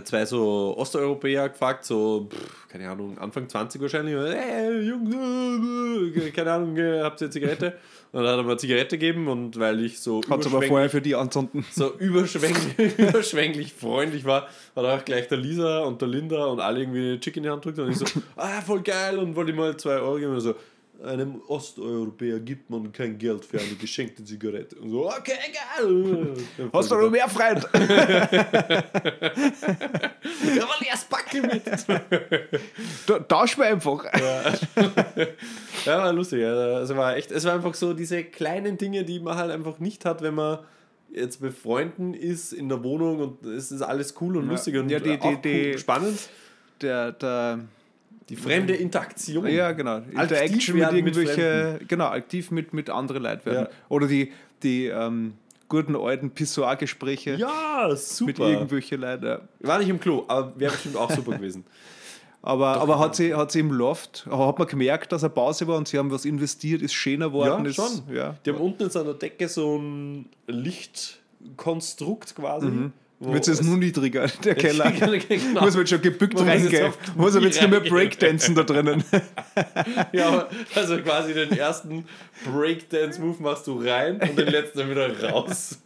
zwei 0.04 0.26
so 0.26 0.74
Osteuropäer 0.76 1.48
gefragt, 1.48 1.84
so, 1.84 2.28
pff, 2.30 2.68
keine 2.68 2.90
Ahnung, 2.90 3.16
Anfang 3.18 3.48
20 3.48 3.80
wahrscheinlich. 3.80 4.14
Hey, 4.16 4.80
Jungs, 4.80 5.14
äh, 5.14 6.26
äh, 6.26 6.30
keine 6.32 6.52
Ahnung, 6.52 6.76
äh, 6.76 7.00
habt 7.02 7.20
ihr 7.20 7.26
eine 7.26 7.30
Zigarette? 7.32 7.74
Und 8.12 8.24
dann 8.24 8.32
hat 8.32 8.38
er 8.38 8.42
mir 8.42 8.50
eine 8.50 8.56
Zigarette 8.58 8.98
gegeben 8.98 9.28
und 9.28 9.58
weil 9.60 9.84
ich 9.84 10.00
so 10.00 10.20
hat 10.28 10.40
es 10.40 10.46
aber 10.46 10.56
überschwänglich- 10.58 10.68
vorher 10.68 10.90
für 10.90 11.00
die 11.00 11.14
anzünden. 11.14 11.64
so 11.70 11.94
überschwänglich, 11.96 12.76
überschwänglich 12.98 13.72
freundlich 13.72 14.24
war, 14.24 14.48
hat 14.74 14.84
auch 14.84 15.04
gleich 15.04 15.28
der 15.28 15.38
Lisa 15.38 15.80
und 15.84 16.00
der 16.00 16.08
Linda 16.08 16.46
und 16.46 16.58
alle 16.58 16.80
irgendwie 16.80 17.10
eine 17.10 17.20
Chick 17.20 17.36
in 17.36 17.44
die 17.44 17.50
Hand 17.50 17.64
drückt 17.64 17.78
und 17.78 17.90
ich 17.90 17.98
so, 17.98 18.06
ah, 18.36 18.60
voll 18.62 18.82
geil 18.82 19.16
und 19.18 19.36
wollte 19.36 19.52
ihm 19.52 19.56
mal 19.58 19.76
zwei 19.76 20.00
Euro 20.00 20.16
geben 20.16 20.32
und 20.34 20.40
so, 20.40 20.54
einem 21.04 21.40
Osteuropäer 21.48 22.40
gibt 22.40 22.68
man 22.70 22.92
kein 22.92 23.16
Geld 23.16 23.44
für 23.44 23.58
eine 23.58 23.74
geschenkte 23.74 24.24
Zigarette. 24.24 24.76
Und 24.76 24.90
so, 24.90 25.08
okay, 25.08 25.32
geil. 25.78 26.34
Hast 26.72 26.90
du 26.90 26.94
noch 26.96 27.10
mehr 27.10 27.28
Freude? 27.28 27.62
Ja, 27.72 27.80
weil 30.68 30.86
erst 30.88 31.08
Backe 31.08 31.42
mit. 31.42 31.62
Da- 33.06 33.18
Tausch 33.20 33.56
mir 33.56 33.66
einfach. 33.66 34.04
Ja, 35.86 35.98
war 35.98 36.12
lustig. 36.12 36.40
ja. 36.40 36.52
Also 36.52 36.96
war 36.96 37.16
echt, 37.16 37.30
es 37.30 37.44
war 37.44 37.54
einfach 37.54 37.74
so 37.74 37.94
diese 37.94 38.24
kleinen 38.24 38.76
Dinge, 38.76 39.04
die 39.04 39.20
man 39.20 39.36
halt 39.36 39.50
einfach 39.50 39.78
nicht 39.78 40.04
hat, 40.04 40.22
wenn 40.22 40.34
man 40.34 40.58
jetzt 41.12 41.40
bei 41.40 41.50
Freunden 41.50 42.14
ist 42.14 42.52
in 42.52 42.68
der 42.68 42.82
Wohnung 42.84 43.20
und 43.20 43.44
es 43.46 43.72
ist 43.72 43.82
alles 43.82 44.14
cool 44.20 44.36
und 44.36 44.44
Ja. 44.46 44.50
lustig 44.52 44.76
und 44.76 44.88
Ja, 44.90 45.00
die- 45.00 45.18
die- 45.18 45.36
die- 45.42 45.70
cool, 45.72 45.78
spannend. 45.78 46.18
Der, 46.82 47.12
der, 47.12 47.60
Die 48.30 48.36
fremde 48.36 48.74
Interaktion. 48.74 49.46
ja, 49.48 49.72
genau. 49.72 49.98
Interaction 49.98 50.76
mit 50.76 50.82
werden 50.84 51.04
mit 51.04 51.16
irgendwelche, 51.16 51.80
genau, 51.86 52.06
aktiv 52.06 52.50
mit, 52.52 52.72
mit 52.72 52.88
anderen 52.88 53.24
Leuten 53.24 53.44
werden. 53.44 53.66
Ja. 53.70 53.76
Oder 53.88 54.06
die, 54.06 54.32
die 54.62 54.86
ähm, 54.86 55.34
guten 55.68 55.96
alten 55.96 56.30
Pissoir-Gespräche 56.30 57.34
Ja, 57.34 57.90
super. 57.96 58.26
mit 58.26 58.38
irgendwelchen 58.38 59.00
Leuten. 59.00 59.40
War 59.58 59.78
nicht 59.80 59.88
im 59.88 59.98
Klo, 59.98 60.24
aber 60.28 60.52
wäre 60.58 60.70
bestimmt 60.72 60.96
auch 60.96 61.10
super 61.10 61.32
gewesen. 61.32 61.64
Aber, 62.42 62.80
aber 62.80 62.98
hat, 62.98 63.16
sie, 63.16 63.34
hat 63.34 63.52
sie 63.52 63.60
im 63.60 63.70
Loft, 63.70 64.26
hat 64.30 64.58
man 64.58 64.66
gemerkt, 64.66 65.12
dass 65.12 65.22
er 65.22 65.28
Pause 65.28 65.68
war 65.68 65.76
und 65.76 65.86
sie 65.88 65.98
haben 65.98 66.10
was 66.10 66.24
investiert, 66.24 66.80
ist 66.80 66.94
schöner 66.94 67.26
geworden. 67.26 67.64
Ja, 67.64 67.68
ist, 67.68 67.76
schon. 67.76 68.14
Ja. 68.14 68.34
Die 68.46 68.50
haben 68.50 68.60
unten 68.60 68.84
an 68.84 69.04
der 69.04 69.12
Decke 69.12 69.46
so 69.46 69.76
ein 69.76 70.24
Lichtkonstrukt 70.46 72.34
quasi. 72.34 72.68
wo 72.68 72.90
Wird 73.22 73.46
es 73.48 73.62
nur 73.62 73.76
niedriger, 73.76 74.26
der 74.44 74.54
Keller. 74.54 74.90
genau. 75.28 75.60
Muss 75.60 75.76
man 75.76 75.86
schon 75.86 76.00
gebückt 76.00 76.34
Man 76.34 76.48
reingehen. 76.48 76.90
Muss 77.16 77.34
Knie 77.34 77.44
jetzt 77.44 77.60
nicht 77.60 77.70
mehr. 77.70 77.80
Breakdancen 77.80 78.54
da 78.54 78.62
drinnen. 78.62 79.04
Ja, 80.12 80.28
aber 80.28 80.48
also 80.74 80.96
quasi 80.98 81.34
den 81.34 81.52
ersten 81.52 82.06
Breakdance-Move 82.50 83.42
machst 83.42 83.66
du 83.66 83.78
rein 83.84 84.20
und 84.20 84.38
den 84.38 84.48
letzten 84.48 84.78
dann 84.78 84.90
wieder 84.90 85.30
raus. 85.30 85.78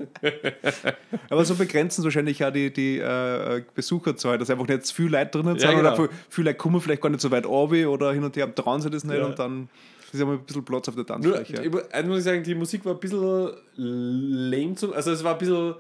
Aber 1.29 1.45
so 1.45 1.55
begrenzen 1.55 2.01
es 2.03 2.05
wahrscheinlich 2.05 2.45
auch 2.45 2.53
die, 2.53 2.73
die 2.73 2.99
äh, 2.99 3.63
Besucherzahl, 3.75 4.39
dass 4.39 4.51
einfach 4.51 4.67
nicht 4.69 4.87
zu 4.87 4.95
viele 4.95 5.09
Leute 5.19 5.31
drinnen 5.39 5.59
sind 5.59 5.71
Ja, 5.71 5.79
oder 5.79 5.91
genau. 5.93 5.97
viel- 6.09 6.17
viele 6.29 6.51
Leute 6.51 6.59
kommen 6.59 6.81
vielleicht 6.81 7.03
gar 7.03 7.09
nicht 7.11 7.21
so 7.21 7.31
weit 7.31 7.47
runter 7.47 7.91
oder 7.91 8.13
hin 8.13 8.23
und 8.25 8.37
her 8.37 8.55
trauen 8.55 8.81
sie 8.81 8.91
das 8.91 9.05
nicht 9.05 9.17
Ja. 9.19 9.25
und 9.27 9.39
dann 9.39 9.69
ist 10.13 10.21
ja 10.21 10.27
mal 10.27 10.35
ein 10.35 10.45
bisschen 10.45 10.65
Platz 10.65 10.89
auf 10.89 10.95
der 10.95 11.05
Nur, 11.19 11.35
Tanzfläche. 11.35 11.65
ich, 11.67 11.95
eins 11.95 12.07
muss 12.09 12.19
ich 12.19 12.25
sagen, 12.25 12.43
die 12.45 12.55
Musik 12.55 12.85
war 12.85 12.93
ein 12.95 13.01
bisschen 13.01 13.51
lame 13.77 14.75
zu. 14.77 14.95
Also, 14.95 15.11
es 15.11 15.25
war 15.25 15.33
ein 15.33 15.39
bisschen 15.39 15.75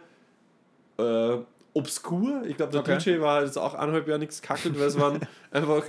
äh, 0.98 1.36
obskur. 1.74 2.42
Ich 2.46 2.56
glaube, 2.56 2.72
der 2.72 2.80
Okay. 2.82 2.98
DJ 2.98 3.20
war 3.20 3.42
jetzt 3.42 3.58
auch 3.58 3.74
eineinhalb 3.74 4.06
Jahre 4.06 4.20
nichts 4.20 4.40
kackelt, 4.42 4.78
weil 4.78 4.86
es 4.86 4.98
waren 4.98 5.20
einfach, 5.50 5.82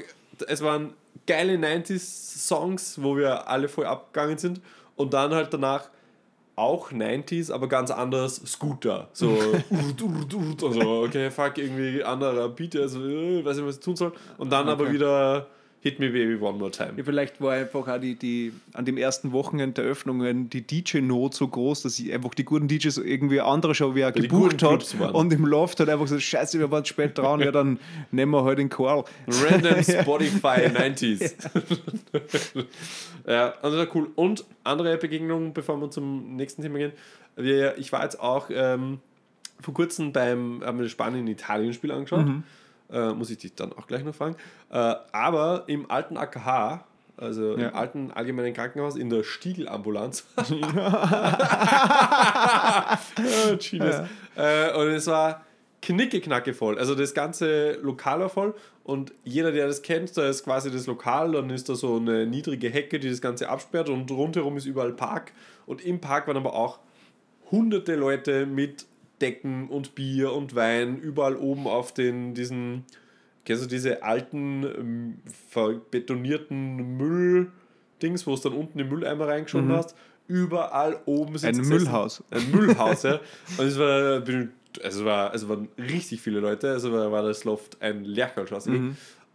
es 0.47 0.61
waren 0.61 0.93
geile 1.27 1.57
90s-Songs, 1.57 3.01
wo 3.03 3.17
wir 3.17 3.47
alle 3.47 3.67
voll 3.67 3.85
abgegangen 3.85 4.37
sind. 4.37 4.61
Und 4.95 5.13
dann 5.13 5.33
halt 5.33 5.53
danach 5.53 5.89
auch 6.55 6.91
90s, 6.91 7.51
aber 7.51 7.67
ganz 7.67 7.91
anders 7.91 8.35
Scooter. 8.45 9.09
So, 9.11 9.61
also, 10.63 11.03
okay, 11.03 11.29
fuck, 11.29 11.57
irgendwie 11.57 12.03
anderer 12.03 12.47
Beat, 12.49 12.75
also, 12.77 13.01
äh, 13.05 13.43
weiß 13.43 13.57
nicht, 13.57 13.65
was 13.65 13.75
ich 13.75 13.81
tun 13.83 13.95
soll. 13.97 14.13
Und 14.37 14.51
dann 14.51 14.69
aber 14.69 14.85
Okay. 14.85 14.93
wieder 14.93 15.47
Hit 15.85 15.99
Me 15.99 16.09
Baby 16.09 16.41
One 16.41 16.57
More 16.57 16.71
Time. 16.71 16.93
Ja, 16.97 17.03
vielleicht 17.03 17.39
war 17.39 17.53
einfach 17.53 17.87
auch 17.87 17.99
die, 17.99 18.15
die 18.15 18.51
an 18.73 18.85
dem 18.85 18.97
ersten 18.97 19.33
Wochenende 19.33 19.83
der 19.83 19.91
Öffnungen 19.91 20.49
die 20.49 20.65
DJ-Not 20.65 21.35
so 21.35 21.47
groß, 21.47 21.83
dass 21.83 21.99
ich 21.99 22.11
einfach 22.11 22.33
die 22.33 22.43
guten 22.43 22.67
DJs 22.67 22.97
irgendwie 22.97 23.39
andere 23.39 23.75
schon 23.75 23.93
wer 23.93 24.11
die 24.11 24.23
gebucht 24.23 24.63
hat 24.63 24.95
und 25.13 25.31
im 25.31 25.45
Loft 25.45 25.79
hat 25.79 25.87
einfach 25.87 26.05
gesagt, 26.05 26.23
scheiße, 26.23 26.57
wir 26.57 26.71
waren 26.71 26.85
spät 26.85 27.15
dran, 27.15 27.39
ja 27.39 27.51
dann 27.51 27.77
nehmen 28.09 28.31
wir 28.31 28.43
halt 28.43 28.57
den 28.57 28.69
Karl. 28.69 29.03
Random 29.27 29.83
Spotify 29.83 30.71
90s. 30.73 31.35
ja, 33.27 33.53
also 33.61 33.85
cool. 33.93 34.09
Und 34.15 34.43
andere 34.63 34.97
Begegnungen, 34.97 35.53
bevor 35.53 35.79
wir 35.79 35.91
zum 35.91 36.35
nächsten 36.35 36.63
Thema 36.63 36.79
gehen. 36.79 36.93
Wir, 37.35 37.77
ich 37.77 37.91
war 37.91 38.01
jetzt 38.01 38.19
auch 38.19 38.49
ähm, 38.51 39.01
vor 39.61 39.75
kurzem 39.75 40.13
beim, 40.13 40.63
Spanien-Italien-Spiel 40.87 41.91
angeschaut. 41.91 42.25
Äh, 42.91 43.13
muss 43.13 43.29
ich 43.29 43.37
dich 43.39 43.55
dann 43.55 43.73
auch 43.73 43.87
gleich 43.87 44.03
noch 44.03 44.13
fragen. 44.15 44.35
Äh, 44.69 44.95
aber 45.11 45.63
im 45.67 45.89
alten 45.89 46.17
AKH, 46.17 46.85
also 47.17 47.57
Ja. 47.57 47.69
im 47.69 47.75
alten 47.75 48.11
allgemeinen 48.11 48.53
Krankenhaus, 48.53 48.95
in 48.95 49.09
der 49.09 49.23
Stiegelambulanz. 49.23 50.25
oh, 50.37 50.41
Genius. 53.57 53.95
Äh, 54.35 54.73
und 54.73 54.87
es 54.89 55.07
war 55.07 55.43
knicke 55.81 56.53
voll. 56.53 56.77
Also 56.79 56.95
das 56.95 57.13
ganze 57.13 57.73
Lokal 57.81 58.19
war 58.19 58.29
voll 58.29 58.53
und 58.83 59.13
jeder, 59.23 59.51
der 59.51 59.67
das 59.67 59.81
kennt, 59.81 60.15
da 60.17 60.27
ist 60.27 60.43
quasi 60.43 60.71
das 60.71 60.87
Lokal, 60.87 61.33
dann 61.33 61.49
ist 61.49 61.69
da 61.69 61.75
so 61.75 61.97
eine 61.97 62.25
niedrige 62.25 62.69
Hecke, 62.69 62.99
die 62.99 63.09
das 63.09 63.21
Ganze 63.21 63.49
absperrt 63.49 63.89
und 63.89 64.09
rundherum 64.11 64.57
ist 64.57 64.65
überall 64.65 64.93
Park. 64.93 65.31
Und 65.65 65.83
im 65.83 65.99
Park 66.01 66.27
waren 66.27 66.37
aber 66.37 66.53
auch 66.53 66.79
hunderte 67.51 67.95
Leute 67.95 68.45
mit 68.45 68.85
Decken 69.21 69.69
und 69.69 69.95
Bier 69.95 70.33
und 70.33 70.55
Wein, 70.55 70.97
überall 70.99 71.35
oben 71.35 71.67
auf 71.67 71.93
den, 71.93 72.33
diesen, 72.33 72.83
kennst 73.45 73.63
du 73.63 73.67
diese 73.67 74.03
alten, 74.03 74.63
ähm, 74.63 75.17
verbetonierten 75.49 76.97
Müll-Dings, 76.97 78.27
wo 78.27 78.33
es 78.33 78.41
dann 78.41 78.53
unten 78.53 78.79
im 78.79 78.89
Mülleimer 78.89 79.27
reingeschoben 79.27 79.71
hast? 79.71 79.95
Überall 80.27 80.99
oben 81.05 81.37
sind 81.37 81.49
Ein 81.49 81.57
gesessen. 81.59 81.83
Müllhaus. 81.83 82.23
Ein 82.31 82.51
Müllhaus, 82.51 83.03
ja. 83.03 83.19
Und 83.57 83.65
es 83.65 83.77
war, 83.77 84.23
also 84.83 84.99
es 84.99 85.05
war, 85.05 85.31
also 85.31 85.49
waren 85.49 85.69
richtig 85.77 86.21
viele 86.21 86.39
Leute, 86.39 86.71
also 86.71 86.91
war, 86.91 87.11
war 87.11 87.23
das 87.23 87.43
Loft 87.43 87.81
ein 87.81 88.03
Lercherlschoss. 88.03 88.67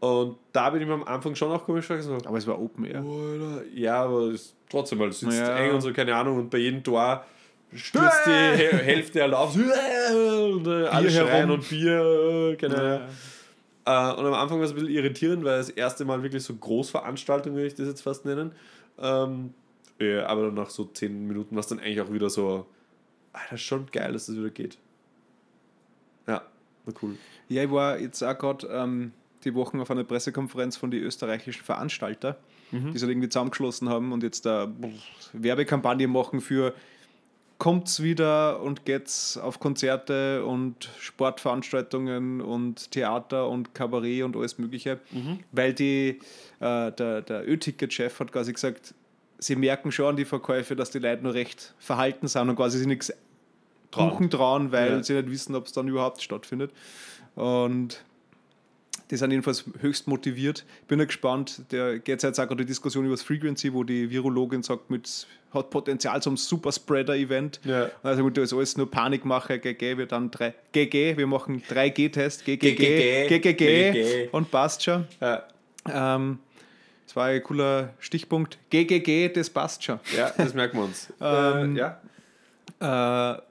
Und 0.01 0.37
da 0.53 0.71
bin 0.71 0.81
ich 0.81 0.88
mir 0.88 0.95
am 0.95 1.05
Anfang 1.05 1.35
schon 1.35 1.53
auch 1.53 1.64
komisch 1.64 1.87
so, 1.87 2.19
Aber 2.25 2.38
es 2.38 2.47
war 2.47 2.61
Open 2.61 2.85
Air. 2.87 3.05
Ja, 3.75 4.03
aber 4.05 4.29
es 4.29 4.40
ist 4.47 4.57
trotzdem 4.69 4.99
mal, 4.99 5.09
es 5.09 5.21
sitzt 5.21 5.38
Ja. 5.38 5.57
eng 5.59 5.75
und 5.75 5.81
so, 5.83 5.93
keine 5.93 6.14
Ahnung, 6.16 6.38
und 6.38 6.51
bei 6.51 6.59
jedem 6.59 6.83
Tor 6.83 7.25
stürzt 7.74 8.26
die 8.26 8.30
Hä- 8.30 8.76
Hälfte 8.83 9.22
alle 9.22 9.38
auf 9.38 9.54
und 9.54 10.66
äh, 10.66 10.87
alle 10.87 11.11
herum. 11.11 11.50
und 11.52 11.68
Bier, 11.68 12.56
äh, 12.61 12.66
Ahnung. 12.66 13.00
Äh, 13.87 14.20
und 14.20 14.26
am 14.26 14.35
Anfang 14.35 14.59
war 14.59 14.64
es 14.64 14.70
ein 14.72 14.74
bisschen 14.76 14.90
irritierend, 14.90 15.44
weil 15.44 15.59
das 15.59 15.70
erste 15.70 16.04
Mal 16.04 16.22
wirklich 16.22 16.42
so 16.42 16.54
Großveranstaltung, 16.54 17.54
würde 17.54 17.66
ich 17.66 17.74
das 17.74 17.87
jetzt 17.88 18.02
fast 18.02 18.24
nennen. 18.24 18.52
Ähm, 18.98 19.54
ja, 19.98 20.26
aber 20.26 20.46
dann 20.46 20.54
nach 20.54 20.70
so 20.70 20.85
10 20.85 21.26
Minuten 21.26 21.54
war 21.54 21.61
es 21.61 21.66
dann 21.66 21.78
eigentlich 21.80 22.00
auch 22.00 22.12
wieder 22.12 22.30
so, 22.30 22.66
Alter, 23.33 23.56
schon 23.56 23.87
geil, 23.90 24.12
dass 24.12 24.26
das 24.26 24.37
wieder 24.37 24.50
geht. 24.50 24.78
Ja, 26.26 26.42
war 26.85 26.94
cool. 27.02 27.16
Ja, 27.48 27.64
ich 27.64 27.70
war 27.70 27.98
jetzt 27.98 28.22
auch 28.22 28.37
gerade 28.38 28.66
ähm, 28.68 29.12
die 29.44 29.54
Wochen 29.54 29.80
auf 29.80 29.90
einer 29.90 30.04
Pressekonferenz 30.04 30.76
von 30.76 30.90
den 30.90 31.02
österreichischen 31.02 31.64
Veranstalter, 31.64 32.37
die 32.72 32.76
sich 32.92 33.02
halt 33.02 33.11
irgendwie 33.11 33.28
zusammengeschlossen 33.28 33.88
haben 33.88 34.12
und 34.12 34.22
jetzt 34.22 34.46
da 34.46 34.70
Werbekampagne 35.33 36.06
machen 36.06 36.40
für 36.40 36.72
kommt's 37.61 38.03
wieder 38.03 38.61
und 38.61 38.85
geht's 38.85 39.37
auf 39.37 39.61
Konzerte 39.61 40.44
und 40.44 40.88
Sportveranstaltungen 40.99 42.40
und 42.40 42.90
Theater 42.90 43.49
und 43.49 43.75
Kabarett 43.75 44.25
und 44.25 44.37
alles 44.37 44.59
Mögliche, 44.59 44.99
weil 45.53 45.73
die, 45.75 46.18
äh, 46.61 46.90
der, 46.92 47.23
der 47.23 47.49
Ö-Ticket-Chef 47.49 48.18
hat 48.18 48.33
quasi 48.33 48.53
gesagt, 48.53 48.94
sie 49.38 49.57
merken 49.57 49.92
schon 49.92 50.07
an 50.07 50.16
die 50.16 50.25
Verkäufe, 50.25 50.75
dass 50.75 50.90
die 50.90 50.99
Leute 50.99 51.23
nur 51.23 51.35
recht 51.35 51.75
verhalten 51.79 52.27
sind 52.29 52.49
und 52.49 52.57
quasi 52.57 52.79
sich 52.79 52.87
nichts 52.87 53.12
Trauen. 53.90 54.11
buchen 54.11 54.31
trauen, 54.31 54.73
weil 54.73 54.90
Ja. 54.92 55.03
sie 55.03 55.14
nicht 55.14 55.31
wissen, 55.31 55.55
ob 55.55 55.66
es 55.66 55.73
dann 55.73 55.87
überhaupt 55.88 56.23
stattfindet. 56.23 56.73
Und 57.37 58.03
die 59.11 59.16
sind 59.16 59.31
jedenfalls 59.33 59.64
höchst 59.81 60.07
motiviert. 60.07 60.64
Bin 60.87 60.99
ja 61.01 61.05
gespannt. 61.05 61.62
Der 61.73 61.99
geht 61.99 62.23
jetzt 62.23 62.38
auch 62.38 62.46
gerade 62.46 62.64
die 62.64 62.66
Diskussion 62.66 63.05
über 63.05 63.14
das 63.14 63.23
Frequency, 63.23 63.73
wo 63.73 63.83
die 63.83 64.11
Virologin 64.11 64.62
sagt, 64.62 64.88
mit, 64.88 65.27
hat 65.53 65.70
Potenzial 65.70 66.23
zum 66.23 66.37
Superspreader-Event. 66.37 67.61
Ja. 67.64 67.90
Also 68.03 68.23
gut, 68.23 68.37
da 68.37 68.42
ist 68.42 68.53
alles 68.53 68.77
nur 68.77 68.90
Panikmache, 68.90 69.59
GG, 69.59 69.99
wir 69.99 70.07
dann 70.07 70.31
drei, 70.31 70.55
GG, 70.73 71.16
wir 71.16 71.27
machen 71.27 71.62
3G-Test, 71.68 72.44
GGG, 72.44 72.77
GGG, 72.77 73.29
GGG 73.29 73.92
GGG. 73.92 74.29
und 74.31 74.51
passt 74.51 74.85
schon. 74.85 75.07
Ja, 75.20 75.44
Ähm, 75.88 76.38
das 77.07 77.16
war 77.16 77.27
ein 77.27 77.42
cooler 77.42 77.94
Stichpunkt. 77.99 78.59
GGG, 78.70 79.31
das 79.31 79.51
passt 79.51 79.83
schon. 79.83 79.99
ja 80.16 80.33
das 80.37 80.55
merken 80.55 80.79
wir 80.79 80.85
uns. 80.85 81.12
Ähm, 81.20 81.77
äh, 81.77 81.81
ja. 81.81 83.37
Äh, 83.37 83.42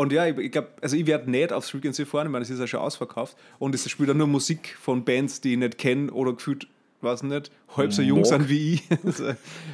und 0.00 0.12
ja, 0.12 0.26
ich, 0.26 0.38
ich 0.38 0.50
glaube, 0.50 0.68
also 0.80 0.96
ich 0.96 1.06
werde 1.06 1.30
nicht 1.30 1.52
aufs 1.52 1.68
Frequency 1.70 2.06
fahren, 2.06 2.26
ich 2.26 2.32
meine, 2.32 2.42
es 2.42 2.48
ist 2.50 2.58
ja 2.58 2.66
schon 2.66 2.80
ausverkauft. 2.80 3.36
Und 3.58 3.74
es 3.74 3.88
spielt 3.90 4.08
dann 4.08 4.16
nur 4.16 4.26
Musik 4.28 4.74
von 4.80 5.04
Bands, 5.04 5.42
die 5.42 5.52
ich 5.52 5.58
nicht 5.58 5.76
kenne 5.76 6.10
oder 6.10 6.32
gefühlt, 6.32 6.66
weiß 7.02 7.22
nicht, 7.24 7.50
halb 7.76 7.92
so 7.92 8.00
jung 8.00 8.24
sind 8.24 8.48
wie 8.48 8.74
ich. 8.74 8.82
Also 9.04 9.32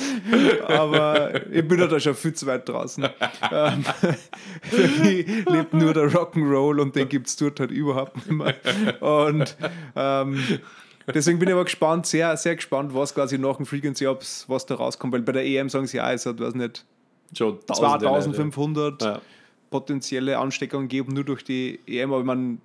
Aber 0.68 1.46
ich 1.52 1.68
bin 1.68 1.80
ja 1.80 1.88
da 1.88 2.00
schon 2.00 2.16
viel 2.16 2.34
zu 2.34 2.46
weit 2.48 2.68
draußen. 2.70 3.08
Ähm, 3.52 3.86
für 4.64 4.88
mich 4.88 5.28
lebt 5.48 5.74
nur 5.74 5.94
der 5.94 6.10
Rock'n'Roll 6.12 6.82
und 6.82 6.96
den 6.96 7.10
gibt 7.10 7.28
es 7.28 7.36
dort 7.36 7.60
halt 7.60 7.72
überhaupt 7.72 8.16
nicht 8.18 8.32
mehr. 8.32 8.56
Und 9.02 9.56
ähm, 9.96 10.44
deswegen 11.14 11.40
bin 11.40 11.50
ich 11.50 11.54
aber 11.54 11.66
gespannt, 11.66 12.06
sehr, 12.06 12.36
sehr 12.38 12.56
gespannt, 12.56 12.94
was 12.94 13.14
quasi 13.14 13.38
nach 13.38 13.58
dem 13.58 13.66
Frequency 13.66 14.08
Ups, 14.08 14.46
was 14.48 14.66
da 14.66 14.76
rauskommt, 14.76 15.14
weil 15.14 15.22
bei 15.22 15.34
der 15.34 15.46
EM 15.46 15.70
sagen 15.70 15.88
sie 15.88 15.98
ja, 15.98 16.12
es 16.12 16.26
hat, 16.26 16.40
weiß 16.40 16.56
nicht, 16.56 16.86
Schon 17.36 17.60
tausende 17.66 18.06
Leute. 18.06 18.22
2500 18.24 19.02
Ja. 19.02 19.22
potenzielle 19.70 20.38
Ansteckungen 20.38 20.88
geben, 20.88 21.14
nur 21.14 21.26
durch 21.26 21.44
die 21.44 21.78
EM, 21.86 22.14
aber 22.14 22.24
man, 22.24 22.62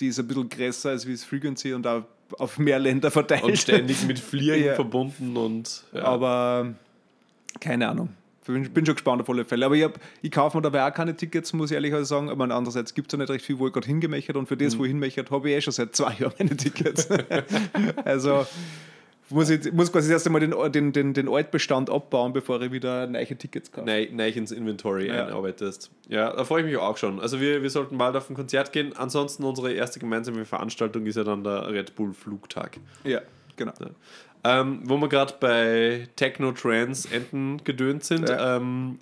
die 0.00 0.08
ist 0.08 0.18
ein 0.18 0.26
bisschen 0.26 0.48
größer 0.48 0.90
als 0.90 1.06
wie 1.06 1.12
das 1.12 1.24
Frequency 1.24 1.72
und 1.72 1.86
auch 1.86 2.04
auf 2.38 2.58
mehr 2.58 2.78
Länder 2.78 3.10
verteilt. 3.10 3.42
Und 3.44 3.58
ständig 3.58 4.04
mit 4.06 4.18
Fliegen 4.18 4.64
Ja. 4.64 4.74
verbunden 4.74 5.36
und 5.36 5.84
ja. 5.92 6.02
Aber 6.04 6.74
keine 7.60 7.88
Ahnung. 7.88 8.08
Bin, 8.46 8.70
bin 8.72 8.84
schon 8.84 8.94
gespannt 8.94 9.22
auf 9.22 9.30
alle 9.30 9.44
Fälle. 9.44 9.64
Aber 9.64 9.74
ich, 9.74 9.84
hab, 9.84 9.98
ich 10.20 10.30
kaufe 10.30 10.56
mir 10.58 10.62
dabei 10.62 10.86
auch 10.86 10.92
keine 10.94 11.16
Tickets, 11.16 11.52
muss 11.54 11.70
ich 11.70 11.74
ehrlich 11.76 11.94
sagen. 12.06 12.28
Aber 12.28 12.44
andererseits 12.44 12.92
gibt 12.92 13.10
es 13.10 13.16
ja 13.16 13.18
nicht 13.18 13.30
recht 13.30 13.44
viel, 13.44 13.58
wo 13.58 13.66
ich 13.68 13.72
gerade 13.72 13.86
hingemächert 13.86 14.36
und 14.36 14.46
für 14.46 14.56
das, 14.56 14.76
wo 14.78 14.84
ich 14.84 14.90
hinmächert, 14.90 15.30
habe 15.30 15.48
ich 15.50 15.56
eh 15.56 15.60
schon 15.62 15.72
seit 15.72 15.96
zwei 15.96 16.12
Jahren 16.18 16.34
meine 16.38 16.56
Tickets. 16.56 17.08
also 18.04 18.46
muss 19.34 19.50
ich 19.50 19.72
muss 19.72 19.92
quasi 19.92 20.10
erst 20.12 20.26
einmal 20.26 20.40
den, 20.40 20.54
den, 20.72 20.92
den, 20.92 21.12
den 21.14 21.28
Altbestand 21.28 21.90
abbauen, 21.90 22.32
bevor 22.32 22.60
ich 22.62 22.72
wieder 22.72 23.06
neue 23.06 23.26
Tickets 23.26 23.70
kaufe. 23.70 23.86
neu, 23.86 24.08
neu 24.12 24.28
ins 24.28 24.50
Inventory 24.52 25.08
Ja. 25.08 25.26
einarbeitest. 25.26 25.90
Ja, 26.08 26.32
da 26.34 26.44
freue 26.44 26.60
ich 26.62 26.66
mich 26.66 26.76
auch 26.76 26.96
schon. 26.96 27.20
Also 27.20 27.40
wir, 27.40 27.62
wir 27.62 27.70
sollten 27.70 27.98
bald 27.98 28.16
auf 28.16 28.30
ein 28.30 28.34
Konzert 28.34 28.72
gehen. 28.72 28.92
Ansonsten 28.96 29.44
unsere 29.44 29.72
erste 29.72 29.98
gemeinsame 30.00 30.44
Veranstaltung 30.44 31.04
ist 31.06 31.16
ja 31.16 31.24
dann 31.24 31.44
der 31.44 31.68
Red 31.70 31.94
Bull 31.94 32.12
Flugtag. 32.14 32.78
Ja, 33.04 33.20
genau. 33.56 33.72
Ähm, 34.44 34.80
wo 34.84 34.96
wir 34.98 35.08
gerade 35.08 35.34
bei 35.40 36.08
Techno, 36.16 36.52
Trance, 36.52 37.08
Enten 37.12 37.62
gedönt 37.64 38.04
sind. 38.04 38.28
Ja. 38.28 38.56
Ähm, 38.56 38.98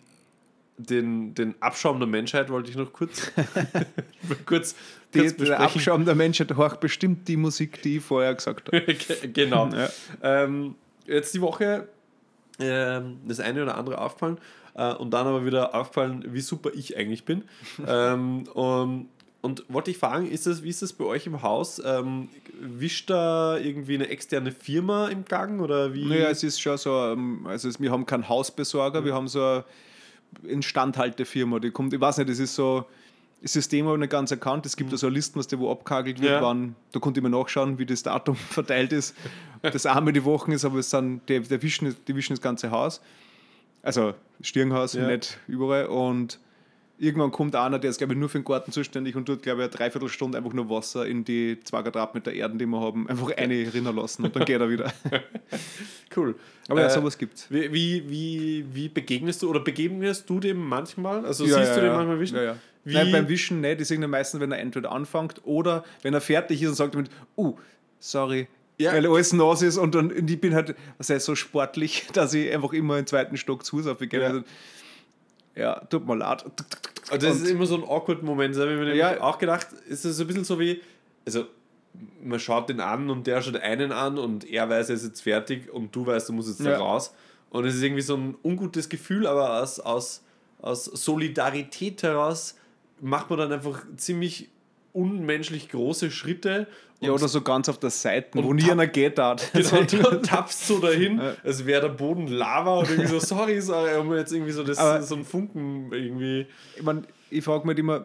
den, 0.85 1.35
den 1.35 1.55
Abschaum 1.61 1.99
der 1.99 2.09
Menschheit 2.09 2.51
wollte 2.51 2.71
ich 2.71 2.77
noch 2.77 2.92
kurz, 2.92 3.31
kurz, 4.47 4.75
Die, 5.14 5.21
kurz 5.21 5.37
der. 5.37 5.61
Abschaum 5.61 6.05
der 6.05 6.14
Menschheit 6.14 6.55
horcht 6.57 6.81
bestimmt 6.81 7.29
die 7.29 7.37
Musik, 7.37 7.83
die 7.83 7.99
ich 7.99 8.05
vorher 8.05 8.35
gesagt 8.35 8.68
habe. 8.68 8.81
Ge- 8.95 9.29
genau. 9.33 9.68
Ja. 9.68 9.88
Ähm, 10.23 10.75
jetzt 11.07 11.35
die 11.35 11.40
Woche 11.40 11.88
ähm, 12.59 13.18
das 13.27 13.40
eine 13.40 13.62
oder 13.62 13.77
andere 13.77 13.99
aufgefallen 13.99 14.38
äh, 14.75 14.92
und 14.95 15.11
dann 15.12 15.27
aber 15.27 15.45
wieder 15.45 15.75
aufgefallen, 15.75 16.25
wie 16.29 16.40
super 16.40 16.71
ich 16.75 16.97
eigentlich 16.97 17.25
bin. 17.25 17.45
ähm, 17.87 18.45
und, 18.55 19.09
und 19.40 19.64
wollte 19.68 19.90
ich 19.90 19.99
fragen, 19.99 20.31
ist 20.31 20.47
das, 20.47 20.62
wie 20.62 20.68
ist 20.68 20.83
das 20.83 20.92
bei 20.92 21.05
euch 21.05 21.27
im 21.27 21.42
Haus? 21.42 21.83
Ähm, 21.85 22.29
wischt 22.61 23.11
da 23.11 23.59
irgendwie 23.59 23.95
eine 23.97 24.09
externe 24.09 24.53
Firma 24.53 25.09
im 25.09 25.25
Gang 25.25 25.61
oder 25.61 25.95
wie? 25.95 26.05
Naja, 26.05 26.31
es 26.31 26.45
ist 26.45 26.61
schon 26.61 26.79
so, 26.79 26.90
ähm, 27.07 27.45
also 27.47 27.68
wir 27.81 27.90
haben 27.90 28.07
keinen 28.07 28.29
Hausbesorger, 28.29 29.05
wir 29.05 29.14
haben 29.14 29.27
so 29.29 29.42
eine 29.45 29.64
Instandhaltefirma, 30.42 31.59
die 31.59 31.71
kommt, 31.71 31.92
ich 31.92 32.01
weiß 32.01 32.18
nicht, 32.18 32.31
das 32.31 32.38
ist 32.38 32.55
so, 32.55 32.85
das 33.42 33.53
System 33.53 33.87
aber 33.88 33.99
nicht 33.99 34.11
ganz 34.11 34.31
erkannt. 34.31 34.66
Es 34.66 34.77
gibt 34.77 34.92
da 34.92 34.97
so 34.97 35.09
eine 35.09 35.14
der 35.49 35.59
wo 35.59 35.71
abkagelt 35.71 36.21
wird, 36.21 36.31
Mhm. 36.31 36.35
Ja. 36.37 36.42
wann, 36.42 36.75
da 36.92 37.01
konnte 37.01 37.21
ich 37.21 37.25
mir 37.25 37.31
nachschauen, 37.31 37.79
wie 37.79 37.87
das 37.87 38.03
Datum 38.03 38.37
verteilt 38.51 38.92
ist. 38.92 39.16
Das 39.62 39.87
einmal 39.87 40.12
die 40.12 40.25
Woche 40.25 40.53
ist, 40.53 40.64
aber 40.64 40.79
es 40.79 40.90
sind, 40.90 41.21
die, 41.29 41.40
die, 41.40 41.62
wischen, 41.62 41.95
die 42.07 42.14
wischen 42.16 42.33
das 42.35 42.40
ganze 42.40 42.71
Haus. 42.71 43.01
Also 43.83 44.14
Stirnhaus, 44.40 44.92
Ja. 44.95 45.07
nicht 45.09 45.38
überall. 45.49 45.87
Und 45.87 46.38
irgendwann 47.03 47.33
kommt 47.33 47.57
einer, 47.57 47.81
der 47.81 47.91
ist, 47.91 47.99
glaube 47.99 48.12
ich, 48.12 48.19
nur 48.19 48.29
für 48.29 48.38
den 48.38 48.45
Garten 48.45 48.71
zuständig 48.71 49.17
und 49.17 49.27
tut, 49.27 49.43
glaube 49.43 49.62
ich, 49.62 49.65
eine 49.65 49.77
Dreiviertelstunde 49.77 50.38
einfach 50.38 50.53
nur 50.53 50.71
Wasser 50.71 51.05
in 51.05 51.25
die 51.25 51.59
zwei 51.65 51.83
Quadratmeter 51.83 52.33
Erden, 52.33 52.59
die 52.59 52.67
wir 52.67 52.81
haben, 52.81 53.09
einfach 53.09 53.31
eine 53.37 53.75
rinnen 53.75 53.97
lassen 53.97 54.25
und 54.25 54.37
dann 54.37 54.45
geht 54.45 54.61
er 54.61 54.71
wieder. 54.71 54.93
Cool. 56.15 56.35
Aber 56.69 56.81
ja, 56.81 56.87
Äh, 56.87 56.91
sowas 56.91 57.17
gibt's. 57.19 57.47
Wie, 57.51 57.73
wie, 57.73 58.05
wie, 58.09 58.65
wie 58.73 58.88
begegnest 58.88 59.43
du 59.43 59.49
oder 59.49 59.61
begegnest 59.61 60.29
du 60.29 60.41
dem 60.41 60.59
manchmal? 60.59 61.25
Also 61.25 61.45
Ja, 61.45 61.57
siehst 61.59 61.71
ja, 61.71 61.75
du 61.77 61.81
den 61.81 61.91
ja. 61.91 61.97
manchmal 61.97 62.21
wischen? 62.21 62.37
Ja, 62.37 62.43
ja. 62.43 62.57
Wie, 62.85 62.95
Nein, 62.95 63.12
beim 63.12 63.29
Wischen 63.29 63.61
nicht. 63.61 63.81
Die 63.81 63.85
sehen 63.85 64.09
meistens, 64.11 64.41
wenn 64.41 64.53
er 64.53 64.59
entweder 64.59 64.93
anfängt 64.93 65.41
oder 65.45 65.85
wenn 66.03 66.15
er 66.15 66.21
fertig 66.21 66.62
ist 66.62 66.69
und 66.69 66.75
sagt 66.75 66.95
damit, 66.95 67.11
uh, 67.37 67.57
sorry, 67.99 68.47
Ja. 68.79 68.93
weil 68.93 69.07
alles 69.07 69.33
nass 69.33 69.62
ist 69.62 69.79
und 69.79 69.95
dann 69.95 70.11
und 70.12 70.31
ich 70.31 70.41
bin 70.41 70.55
halt 70.55 70.75
heißt, 70.99 71.25
so 71.25 71.35
sportlich, 71.35 72.07
dass 72.12 72.35
ich 72.35 72.53
einfach 72.53 72.73
immer 72.73 72.99
im 72.99 73.07
zweiten 73.07 73.37
Stock 73.37 73.65
zu 73.65 73.79
Hause 73.79 73.93
aufgehe. 73.93 74.21
Ja. 74.21 74.27
Also, 74.29 74.43
ja, 75.55 75.81
tut 75.87 76.07
mir 76.07 76.17
leid. 76.17 76.45
Also 77.11 77.27
das 77.27 77.37
Und- 77.38 77.45
ist 77.45 77.51
immer 77.51 77.67
so 77.67 77.77
ein 77.77 77.85
awkward 77.85 78.23
Moment. 78.23 78.55
Das 78.55 78.62
habe 78.62 78.73
ich 78.73 78.79
mir 78.79 78.95
Ja. 78.95 79.21
auch 79.21 79.38
gedacht, 79.38 79.69
ist 79.88 80.05
es 80.05 80.17
so 80.17 80.25
ein 80.25 80.27
bisschen 80.27 80.45
so 80.45 80.59
wie, 80.59 80.81
also 81.27 81.47
man 82.23 82.38
schaut 82.41 82.69
den 82.69 82.81
an 82.81 83.11
und 83.11 83.27
der 83.27 83.43
schaut 83.43 83.57
einen 83.57 83.93
an 83.93 84.19
und 84.19 84.49
er 84.49 84.69
weiß, 84.69 84.88
er 84.88 84.95
ist 84.97 85.05
jetzt 85.05 85.21
fertig 85.23 85.71
und 85.73 85.95
du 85.95 86.07
weißt, 86.07 86.29
du 86.29 86.33
musst 86.33 86.49
jetzt 86.49 86.65
da 86.65 86.71
Ja. 86.73 86.79
raus. 86.79 87.12
Und 87.51 87.67
es 87.67 87.75
ist 87.75 87.83
irgendwie 87.83 88.01
so 88.03 88.17
ein 88.17 88.35
ungutes 88.43 88.88
Gefühl, 88.88 89.27
aber 89.27 89.61
aus, 89.62 89.79
aus, 89.79 90.23
aus 90.62 90.85
Solidarität 90.87 92.03
heraus 92.03 92.57
macht 93.01 93.29
man 93.31 93.38
dann 93.41 93.53
einfach 93.53 93.83
ziemlich 93.97 94.49
unmenschlich 94.92 95.68
große 95.68 96.11
Schritte. 96.11 96.66
Ja, 97.00 97.11
oder 97.11 97.26
so 97.26 97.40
ganz 97.40 97.68
auf 97.68 97.78
der 97.78 97.90
Seite, 97.90 98.38
und 98.38 98.44
wo 98.44 98.52
nie 98.52 98.70
einer 98.70 98.87
geht 98.87 99.18
hat. 99.18 99.50
Genau, 99.52 99.78
und 99.81 99.92
du 99.92 99.98
tappst 100.22 100.68
so 100.68 100.78
dahin, 100.78 101.20
als 101.44 101.66
wäre 101.66 101.81
der 101.83 101.88
Boden 101.88 102.28
Lava 102.28 102.78
und 102.78 102.90
irgendwie 102.90 103.09
so, 103.09 103.18
sorry, 103.18 103.61
sorry, 103.61 103.96
um 103.98 104.14
jetzt 104.14 104.33
irgendwie 104.33 104.52
so, 104.52 104.62
das, 104.62 104.78
Aber- 104.78 105.02
so 105.02 105.16
ein 105.16 105.24
Funken 105.24 105.92
irgendwie. 105.92 106.46
ich, 106.76 106.83
mein, 106.83 107.05
ich 107.31 107.42
frage 107.42 107.62
mich 107.62 107.70
halt 107.70 107.78
immer, 107.81 108.05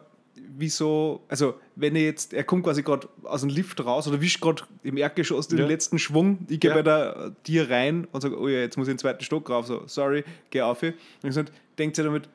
wieso, 0.56 1.22
also 1.28 1.54
wenn 1.76 1.94
er 1.94 2.02
jetzt, 2.02 2.32
er 2.34 2.42
kommt 2.42 2.64
quasi 2.64 2.82
gerade 2.82 3.08
aus 3.22 3.42
dem 3.42 3.50
Lift 3.50 3.84
raus 3.84 4.08
oder 4.08 4.20
wischt 4.20 4.40
gerade 4.40 4.64
im 4.82 4.96
Erdgeschoss 4.96 5.46
den 5.46 5.58
Ja. 5.58 5.66
letzten 5.66 6.00
Schwung, 6.00 6.46
ich 6.48 6.58
gehe 6.58 6.70
Ja. 6.70 6.76
bei 6.76 6.82
der 6.82 7.32
dir 7.46 7.70
rein 7.70 8.08
und 8.10 8.20
sage, 8.20 8.36
oh 8.36 8.48
ja, 8.48 8.58
jetzt 8.60 8.76
muss 8.76 8.88
ich 8.88 8.90
in 8.92 8.96
den 8.96 9.00
zweiten 9.00 9.22
Stock 9.22 9.48
rauf, 9.48 9.66
so, 9.66 9.82
sorry, 9.86 10.24
geh 10.50 10.62
auf. 10.62 10.82
Und 10.82 10.94
ich 11.22 11.34
sage, 11.34 11.52
denkt 11.78 11.94
sie 11.94 12.02
damit, 12.02 12.28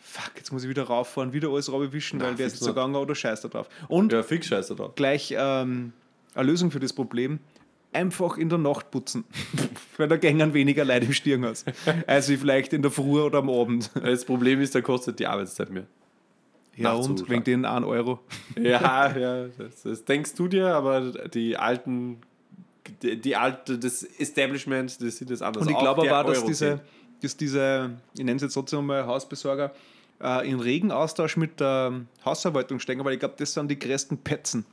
fuck, 0.00 0.32
jetzt 0.36 0.52
muss 0.52 0.64
ich 0.64 0.68
wieder 0.68 0.84
rauffahren, 0.84 1.32
wieder 1.32 1.48
alles 1.50 1.70
wischen, 1.70 2.20
weil 2.20 2.34
der 2.34 2.46
ist 2.46 2.54
jetzt 2.54 2.64
so 2.64 2.70
gegangen 2.70 2.96
oder 2.96 3.14
scheiß 3.14 3.40
da 3.42 3.48
drauf. 3.48 3.68
Und 3.88 4.12
Ja, 4.12 4.22
fix 4.22 4.46
scheiße 4.46 4.74
da. 4.74 4.90
gleich 4.94 5.34
ähm, 5.36 5.92
eine 6.34 6.46
Lösung 6.46 6.70
für 6.70 6.80
das 6.80 6.92
Problem, 6.92 7.38
einfach 7.92 8.38
in 8.38 8.48
der 8.48 8.58
Nacht 8.58 8.90
putzen. 8.90 9.24
weil 9.96 10.08
da 10.08 10.16
gängen 10.16 10.54
weniger 10.54 10.84
Leute 10.84 11.06
im 11.06 11.12
Stirnhaus. 11.12 11.64
als 12.06 12.28
wie 12.28 12.36
vielleicht 12.36 12.72
in 12.72 12.82
der 12.82 12.90
Früh 12.90 13.20
oder 13.20 13.38
am 13.38 13.50
Abend. 13.50 13.90
Das 13.94 14.24
Problem 14.24 14.60
ist, 14.60 14.74
da 14.74 14.80
kostet 14.80 15.18
die 15.18 15.26
Arbeitszeit 15.26 15.70
mehr. 15.70 15.86
Ja, 16.76 16.92
und 16.92 17.28
wegen 17.28 17.44
den 17.44 17.64
1 17.64 17.84
Euro. 17.86 18.20
Ja, 18.58 19.16
ja, 19.16 19.48
das, 19.58 19.82
das 19.82 20.04
denkst 20.04 20.34
du 20.34 20.48
dir, 20.48 20.68
aber 20.68 21.28
die 21.28 21.56
alten, 21.56 22.18
die, 23.02 23.20
die 23.20 23.36
alte, 23.36 23.78
das 23.78 24.02
Establishment, 24.02 25.02
das 25.02 25.16
sieht 25.16 25.30
das 25.30 25.42
anders 25.42 25.66
Und 25.66 25.72
ich 25.72 25.78
glaube 25.78 26.10
aber, 26.10 26.32
dass 26.32 26.44
diese, 26.44 26.80
dass 27.20 27.36
diese, 27.36 27.90
ich 28.14 28.24
nenne 28.24 28.36
es 28.36 28.42
jetzt 28.42 28.54
trotzdem 28.54 28.86
mal 28.86 29.04
Hausbesorger, 29.04 29.72
äh, 30.22 30.48
in 30.48 30.60
regen 30.60 30.90
Austausch 30.92 31.36
mit 31.36 31.60
der 31.60 32.00
Hausverwaltung 32.24 32.78
stecken, 32.80 33.04
weil 33.04 33.14
ich 33.14 33.20
glaube, 33.20 33.34
das 33.38 33.54
sind 33.54 33.70
die 33.70 33.78
größten 33.78 34.18
Petzen. 34.18 34.64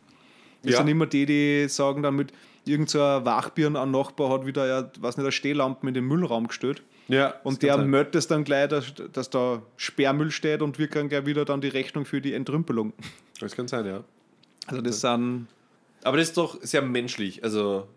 Das 0.64 0.74
Ja. 0.74 0.78
sind 0.80 0.88
immer 0.88 1.06
die, 1.06 1.26
die 1.26 1.68
sagen 1.70 2.04
dann 2.04 2.16
mit 2.16 2.34
irgendein 2.66 2.88
so 2.90 3.00
Wachbirn 3.00 3.76
an 3.76 3.92
Nachbar 3.92 4.30
hat 4.30 4.46
wieder, 4.46 4.68
ja, 4.68 4.92
was 5.00 5.18
nicht, 5.18 5.24
eine 5.26 5.32
Stehlampe 5.32 5.88
in 5.88 5.94
den 5.94 6.06
Müllraum 6.06 6.48
gestellt. 6.48 6.84
Ja, 7.08 7.36
Und 7.44 7.64
der 7.64 7.78
meldet 7.78 8.16
es 8.16 8.28
dann 8.28 8.44
gleich, 8.44 8.68
dass, 8.68 8.94
dass 9.14 9.30
da 9.30 9.62
Sperrmüll 9.78 10.30
steht 10.32 10.62
und 10.62 10.78
wir 10.78 10.90
kriegen 10.90 11.08
gleich 11.08 11.26
wieder 11.26 11.46
dann 11.46 11.62
die 11.62 11.70
Rechnung 11.70 12.04
für 12.04 12.20
die 12.20 12.34
Entrümpelung. 12.34 12.92
Das 13.40 13.56
kann 13.56 13.70
sein, 13.70 13.86
ja. 13.86 14.04
Also 14.66 14.82
das 14.82 15.00
sind, 15.00 15.48
Aber 16.04 16.18
das 16.18 16.28
ist 16.30 16.38
doch 16.38 16.62
sehr 16.62 16.82
menschlich, 16.82 17.42
also 17.46 17.88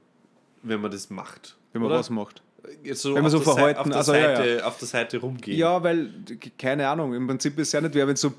wenn 0.62 0.80
man 0.80 0.92
das 0.92 1.10
macht. 1.10 1.56
wenn 1.72 1.82
man 1.82 1.90
oder? 1.90 1.98
was 1.98 2.10
macht. 2.10 2.42
Jetzt 2.82 3.02
so 3.02 3.14
Wenn 3.14 3.22
man 3.22 3.30
so 3.30 3.40
verhalten, 3.40 3.80
auf 3.80 3.86
der, 3.88 3.96
also 3.96 4.14
ja, 4.14 4.36
Seite, 4.36 4.66
auf 4.66 4.78
der 4.78 4.88
Seite 4.88 5.18
rumgehen. 5.18 5.58
Ja, 5.58 5.82
weil, 5.82 6.10
keine 6.58 6.88
Ahnung, 6.88 7.14
im 7.14 7.26
Prinzip 7.26 7.58
ist 7.58 7.68
es 7.68 7.72
ja 7.72 7.80
nicht 7.80 7.94
wer, 7.94 8.06
wenn 8.06 8.14
du 8.14 8.20
so 8.20 8.32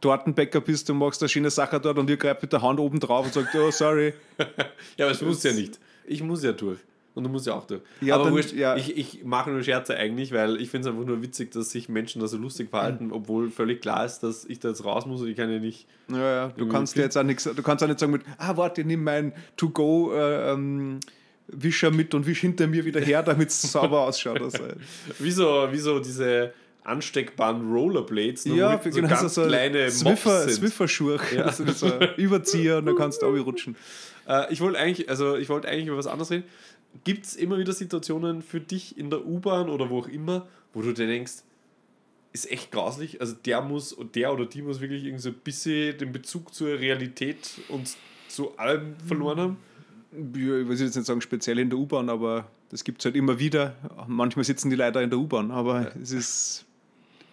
Tortenbäcker 0.00 0.60
bist 0.60 0.88
und 0.90 0.98
machst 0.98 1.22
eine 1.22 1.28
schöne 1.28 1.50
Sache 1.50 1.80
dort 1.80 1.98
und 1.98 2.08
ihr 2.10 2.16
greift 2.16 2.42
mit 2.42 2.52
der 2.52 2.62
Hand 2.62 2.78
oben 2.78 3.00
drauf 3.00 3.26
und 3.26 3.32
sagt, 3.32 3.54
oh, 3.54 3.70
sorry. 3.70 4.14
Ja, 4.96 5.06
aber 5.06 5.12
es 5.12 5.22
muss 5.22 5.42
ja 5.42 5.52
nicht. 5.52 5.78
Ich 6.06 6.22
muss 6.22 6.42
ja 6.42 6.52
durch. 6.52 6.78
Und 7.14 7.24
du 7.24 7.30
musst 7.30 7.46
ja 7.46 7.54
auch 7.54 7.66
durch. 7.66 7.80
Ja, 8.02 8.16
aber 8.16 8.24
dann- 8.24 8.34
wurscht, 8.34 8.52
ja. 8.52 8.76
ich, 8.76 8.94
ich 8.94 9.24
mache 9.24 9.50
nur 9.50 9.62
Scherze 9.62 9.96
eigentlich, 9.96 10.32
weil 10.32 10.60
ich 10.60 10.68
finde 10.68 10.86
es 10.86 10.94
einfach 10.94 11.06
nur 11.06 11.22
witzig, 11.22 11.50
dass 11.50 11.70
sich 11.70 11.88
Menschen 11.88 12.20
da 12.20 12.28
so 12.28 12.36
lustig 12.36 12.68
verhalten, 12.68 13.10
obwohl 13.10 13.50
völlig 13.50 13.80
klar 13.80 14.04
ist, 14.04 14.20
dass 14.20 14.44
ich 14.44 14.60
da 14.60 14.68
jetzt 14.68 14.84
raus 14.84 15.06
muss 15.06 15.22
und 15.22 15.28
ich 15.28 15.36
kann 15.36 15.50
ja 15.50 15.58
nicht. 15.58 15.86
Ja, 16.08 16.18
ja, 16.18 16.48
du 16.48 16.68
kannst 16.68 16.94
dir 16.94 17.00
jetzt 17.00 17.16
auch 17.16 17.22
nichts, 17.22 17.44
du 17.44 17.62
kannst 17.62 17.82
auch 17.82 17.88
nicht 17.88 18.00
sagen 18.00 18.12
mit, 18.12 18.20
ah, 18.36 18.58
warte, 18.58 18.84
nimm 18.84 19.02
meinen 19.02 19.32
To-Go 19.56 20.12
äh, 20.12 20.52
ähm, 20.52 21.00
Wischer 21.48 21.90
mit 21.90 22.14
und 22.14 22.26
wisch 22.26 22.40
hinter 22.40 22.66
mir 22.66 22.84
wieder 22.84 23.00
her, 23.00 23.22
damit 23.22 23.48
es 23.50 23.62
sauber 23.72 24.00
ausschaut. 24.00 24.40
Also, 24.40 24.64
Wieso, 25.18 25.68
wieso 25.70 26.00
diese 26.00 26.52
ansteckbaren 26.86 27.72
Rollerblades, 27.72 28.46
nur 28.46 28.56
ja, 28.56 28.72
mit 28.72 28.82
für 28.82 28.92
so 28.92 29.00
genau 29.00 29.08
ganz 29.08 29.34
so 29.34 29.44
kleine 29.44 29.90
Swiffer. 29.90 30.48
Swiffer-Schuhe. 30.48 31.20
Ja. 31.34 31.52
So 31.76 31.88
Überzieher 32.16 32.78
und 32.78 32.86
dann 32.86 32.96
kannst 32.96 33.22
du 33.22 33.26
auch 33.26 33.46
rutschen. 33.46 33.76
Äh, 34.28 34.52
ich 34.52 34.60
wollte 34.60 34.76
eigentlich, 34.76 35.08
also 35.08 35.36
ich 35.36 35.48
wollte 35.48 35.68
eigentlich 35.68 35.86
über 35.86 35.98
was 35.98 36.08
anderes 36.08 36.32
reden. 36.32 36.42
Gibt 37.04 37.26
es 37.26 37.36
immer 37.36 37.58
wieder 37.58 37.72
Situationen 37.72 38.42
für 38.42 38.58
dich 38.58 38.98
in 38.98 39.08
der 39.08 39.24
U-Bahn 39.24 39.68
oder 39.68 39.88
wo 39.88 40.00
auch 40.00 40.08
immer, 40.08 40.48
wo 40.74 40.82
du 40.82 40.92
dir 40.92 41.06
denkst, 41.06 41.44
ist 42.32 42.50
echt 42.50 42.72
grauslich, 42.72 43.20
also 43.20 43.34
der 43.34 43.62
muss, 43.62 43.96
der 44.16 44.32
oder 44.32 44.46
die 44.46 44.62
muss 44.62 44.80
wirklich 44.80 45.04
irgendwie 45.04 45.22
so 45.22 45.28
ein 45.28 45.36
bisschen 45.36 45.96
den 45.98 46.10
Bezug 46.10 46.52
zur 46.52 46.70
Realität 46.80 47.50
und 47.68 47.88
zu 48.28 48.58
allem 48.58 48.96
verloren 49.06 49.38
haben? 49.38 49.56
Ja, 50.12 50.58
ich 50.58 50.68
will 50.68 50.78
jetzt 50.78 50.96
nicht 50.96 51.06
sagen 51.06 51.20
speziell 51.20 51.58
in 51.58 51.70
der 51.70 51.78
U-Bahn, 51.78 52.08
aber 52.08 52.48
das 52.70 52.84
gibt 52.84 53.00
es 53.00 53.04
halt 53.04 53.16
immer 53.16 53.38
wieder. 53.38 53.74
Manchmal 54.06 54.44
sitzen 54.44 54.70
die 54.70 54.76
Leute 54.76 55.00
in 55.00 55.10
der 55.10 55.18
U-Bahn, 55.18 55.50
aber 55.50 55.92
es 56.00 56.12
ist. 56.12 56.64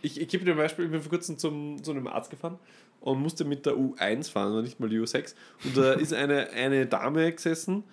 Ich, 0.02 0.20
ich 0.20 0.28
gebe 0.28 0.44
dir 0.44 0.52
ein 0.52 0.58
Beispiel, 0.58 0.86
ich 0.86 0.92
bin 0.92 1.02
vor 1.02 1.12
kurzem 1.12 1.38
zum, 1.38 1.82
zu 1.82 1.92
einem 1.92 2.08
Arzt 2.08 2.30
gefahren 2.30 2.60
und 3.00 3.22
musste 3.22 3.46
mit 3.46 3.66
der 3.66 3.74
U1 3.74 4.32
fahren, 4.32 4.62
nicht 4.64 4.80
mal 4.80 4.90
die 4.90 5.00
U6. 5.00 5.34
Und 5.64 5.78
da 5.78 5.94
ist 5.94 6.14
eine, 6.14 6.50
eine 6.50 6.86
Dame 6.86 7.32
gesessen 7.32 7.84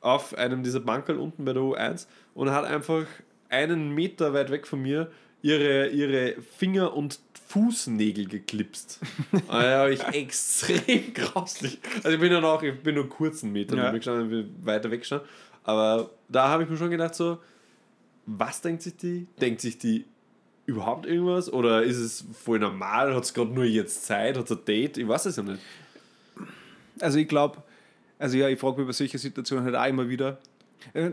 auf 0.00 0.36
einem 0.36 0.62
dieser 0.62 0.80
Bankerl 0.80 1.18
unten 1.18 1.44
bei 1.44 1.54
der 1.54 1.62
U1 1.62 2.06
und 2.34 2.50
hat 2.50 2.66
einfach 2.66 3.06
einen 3.48 3.94
Meter 3.94 4.34
weit 4.34 4.50
weg 4.50 4.66
von 4.66 4.82
mir 4.82 5.10
ihre, 5.44 5.88
ihre 5.88 6.40
Finger 6.58 6.94
und 6.94 7.20
Fußnägel 7.48 8.26
geklipst. 8.26 8.98
Da 9.48 9.78
habe 9.78 9.92
ich 9.94 10.02
extrem 10.02 11.12
grauslich. 11.14 11.78
Also 11.96 12.10
ich 12.10 12.18
bin 12.20 12.32
ja 12.32 12.40
noch, 12.40 12.62
ich 12.62 12.80
bin 12.82 12.94
nur 12.96 13.08
kurzen 13.08 13.52
Meter 13.52 13.76
Ja. 13.76 13.84
ja. 13.84 13.90
gestanden, 13.92 14.30
bin 14.30 14.66
weiter 14.66 14.90
weggestanden. 14.90 15.28
Aber 15.62 16.10
da 16.28 16.48
habe 16.48 16.64
ich 16.64 16.68
mir 16.70 16.76
schon 16.76 16.90
gedacht, 16.90 17.14
so, 17.14 17.38
was 18.26 18.60
denkt 18.62 18.82
sich 18.82 18.96
die? 18.96 19.26
Denkt 19.40 19.60
sich 19.60 19.78
die 19.78 20.04
überhaupt 20.66 21.04
irgendwas? 21.06 21.52
Oder 21.52 21.82
ist 21.82 21.98
es 21.98 22.24
voll 22.42 22.58
normal? 22.58 23.14
Hat 23.14 23.24
es 23.24 23.34
gerade 23.34 23.50
nur 23.52 23.64
jetzt 23.64 24.04
Zeit? 24.06 24.36
Hat 24.38 24.50
es 24.50 24.56
ein 24.56 24.64
Date? 24.64 24.96
Ich 24.98 25.06
weiß 25.06 25.26
es 25.26 25.36
ja 25.36 25.42
nicht. 25.42 25.60
Also 27.00 27.18
ich 27.18 27.28
glaube, 27.28 27.62
also 28.18 28.36
ja, 28.38 28.48
ich 28.48 28.58
frage 28.58 28.78
mich 28.78 28.86
bei 28.86 28.92
solchen 28.92 29.18
Situationen 29.18 29.64
halt 29.66 29.76
auch 29.76 29.86
immer 29.86 30.08
wieder. 30.08 30.38
Äh, 30.94 31.10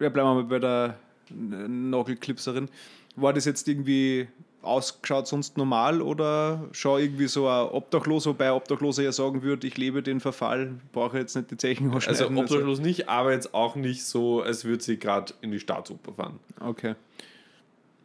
Ja, 0.00 0.08
bleiben 0.08 0.28
wir 0.28 0.34
mal 0.34 0.44
bei 0.44 0.58
der 0.58 0.96
Nagelklipserin. 1.30 2.68
War 3.16 3.32
das 3.32 3.44
jetzt 3.44 3.68
irgendwie 3.68 4.28
ausgeschaut 4.62 5.26
sonst 5.26 5.56
normal 5.58 6.00
oder 6.00 6.68
schon 6.70 7.00
irgendwie 7.00 7.26
so 7.26 7.48
ein 7.48 7.68
Obdachloser, 7.70 8.30
wobei 8.30 8.52
Obdachloser 8.52 9.02
ja 9.02 9.10
sagen 9.12 9.42
würde, 9.42 9.66
ich 9.66 9.76
lebe 9.76 10.02
den 10.04 10.20
Verfall, 10.20 10.74
brauche 10.92 11.18
jetzt 11.18 11.34
nicht 11.34 11.50
die 11.50 11.56
Zechen 11.56 11.92
Also 11.92 12.12
schneiden. 12.14 12.38
obdachlos 12.38 12.78
nicht, 12.78 13.08
aber 13.08 13.32
jetzt 13.32 13.54
auch 13.54 13.74
nicht 13.74 14.04
so, 14.04 14.40
als 14.40 14.64
würde 14.64 14.82
sie 14.82 14.98
gerade 14.98 15.34
in 15.40 15.50
die 15.50 15.58
Staatsoper 15.58 16.12
fahren. 16.12 16.38
Okay. 16.60 16.94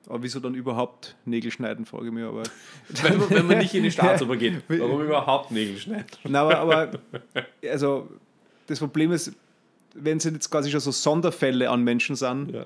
Aber 0.09 0.23
wieso 0.23 0.39
dann 0.39 0.55
überhaupt 0.55 1.15
Nägel 1.25 1.51
schneiden, 1.51 1.85
frage 1.85 2.07
ich 2.07 2.11
mich 2.11 2.23
aber. 2.23 2.43
Wenn 3.03 3.17
man, 3.19 3.29
wenn 3.29 3.45
man 3.47 3.57
nicht 3.59 3.73
in 3.75 3.83
die 3.83 3.91
Staatsoper 3.91 4.35
geht, 4.37 4.63
warum 4.67 5.01
überhaupt 5.03 5.51
Nägel 5.51 5.77
schneiden? 5.77 6.05
Na, 6.23 6.41
aber, 6.41 6.57
aber 6.59 6.91
also 7.69 8.09
das 8.67 8.79
Problem 8.79 9.11
ist, 9.11 9.33
wenn 9.93 10.17
es 10.17 10.23
jetzt 10.23 10.49
quasi 10.49 10.71
schon 10.71 10.79
so 10.79 10.91
Sonderfälle 10.91 11.69
an 11.69 11.83
Menschen 11.83 12.15
sind, 12.15 12.51
Ja. 12.53 12.65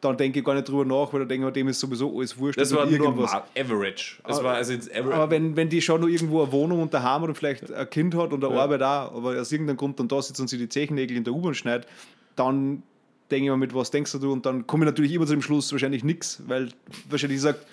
Dann 0.00 0.16
denke 0.16 0.38
ich 0.38 0.44
gar 0.44 0.54
nicht 0.54 0.68
drüber 0.68 0.84
nach, 0.84 1.12
weil 1.12 1.20
da 1.20 1.26
denke 1.26 1.46
ich, 1.48 1.52
dem 1.52 1.68
ist 1.68 1.80
sowieso 1.80 2.16
alles 2.18 2.38
wurscht. 2.38 2.58
Das 2.58 2.74
war 2.74 2.86
nur 2.86 2.94
irgendwas. 2.94 3.32
Average. 3.58 4.16
Das 4.26 4.38
Aber- 4.38 4.48
war 4.48 4.54
also 4.54 4.72
Average. 4.72 5.14
Aber 5.14 5.30
wenn, 5.30 5.56
wenn 5.56 5.68
die 5.68 5.82
schon 5.82 6.00
noch 6.00 6.08
irgendwo 6.08 6.42
eine 6.42 6.52
Wohnung 6.52 6.80
und 6.82 6.94
daheim 6.94 7.22
oder 7.22 7.34
vielleicht 7.34 7.72
ein 7.72 7.90
Kind 7.90 8.14
hat 8.14 8.32
und 8.32 8.42
eine 8.44 8.54
Ja. 8.54 8.60
Arbeit 8.62 8.82
auch, 8.82 9.14
aber 9.14 9.40
aus 9.40 9.52
irgendeinem 9.52 9.76
Grund 9.76 10.00
dann 10.00 10.08
da 10.08 10.20
sitzt 10.22 10.40
und 10.40 10.48
sich 10.48 10.58
die 10.58 10.68
Zechennägel 10.68 11.16
in 11.16 11.24
der 11.24 11.32
U-Bahn 11.34 11.54
schneidet, 11.54 11.86
dann 12.36 12.82
denke 13.30 13.44
ich 13.44 13.50
mir, 13.50 13.56
mit 13.56 13.74
was 13.74 13.90
denkst 13.90 14.12
du? 14.12 14.32
Und 14.32 14.46
dann 14.46 14.66
komme 14.66 14.84
ich 14.84 14.90
natürlich 14.90 15.12
immer 15.12 15.26
zu 15.26 15.32
dem 15.34 15.42
Schluss, 15.42 15.70
wahrscheinlich 15.72 16.02
nichts, 16.02 16.42
weil 16.46 16.70
wahrscheinlich 17.08 17.40
sagt, 17.40 17.64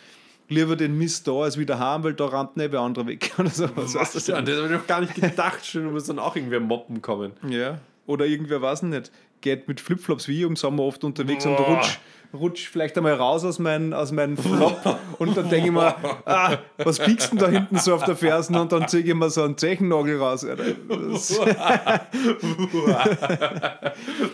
lieber 0.50 0.76
den 0.76 0.98
Mist 0.98 1.28
da 1.28 1.32
als 1.34 1.58
wieder 1.58 1.80
haben, 1.80 2.04
weil 2.04 2.14
da 2.14 2.26
rammt 2.26 2.58
nicht 2.58 2.72
wer 2.72 2.82
andere 2.82 3.08
weg. 3.08 3.32
Oder 3.40 3.50
so. 3.50 3.70
Was 3.76 3.96
Was 3.96 4.12
das 4.14 4.26
das 4.26 4.36
habe 4.36 4.52
ich 4.52 4.72
noch 4.72 4.86
gar 4.88 5.02
nicht 5.02 5.16
gedacht. 5.16 5.66
Schon 5.66 5.92
muss 5.92 6.06
dann 6.06 6.20
auch 6.20 6.36
irgendwer 6.36 6.60
moppen 6.60 7.02
kommen. 7.02 7.32
Ja. 7.50 7.80
Oder 8.06 8.26
irgendwer 8.26 8.62
weiß 8.62 8.84
ich 8.84 8.90
nicht, 8.90 9.12
geht 9.42 9.68
mit 9.68 9.82
Flipflops 9.82 10.28
wie 10.28 10.44
im 10.44 10.56
Sommer 10.56 10.84
oft 10.84 11.04
unterwegs 11.04 11.46
und 11.46 11.58
Boah. 11.58 11.76
rutscht 11.76 12.00
rutsch 12.34 12.68
vielleicht 12.70 12.98
einmal 12.98 13.14
raus 13.14 13.46
aus 13.46 13.60
meinem 13.60 13.94
aus 13.94 14.12
mein 14.12 14.38
Flop 14.38 15.00
und 15.20 15.38
dann 15.38 15.50
denke 15.50 15.68
ich 15.68 15.74
mir, 15.74 15.96
ah, 16.26 16.58
was 16.78 17.00
piekst 17.00 17.32
denn 17.32 17.40
da 17.40 17.48
hinten 17.48 17.78
so 17.78 17.94
auf 17.94 18.04
der 18.04 18.16
Fersen 18.16 18.56
und 18.56 18.72
dann 18.72 18.88
ziehe 18.88 19.04
ich 19.04 19.14
mir 19.14 19.30
so 19.30 19.44
einen 19.44 19.58
Zechennagel 19.58 20.20
raus. 20.20 20.46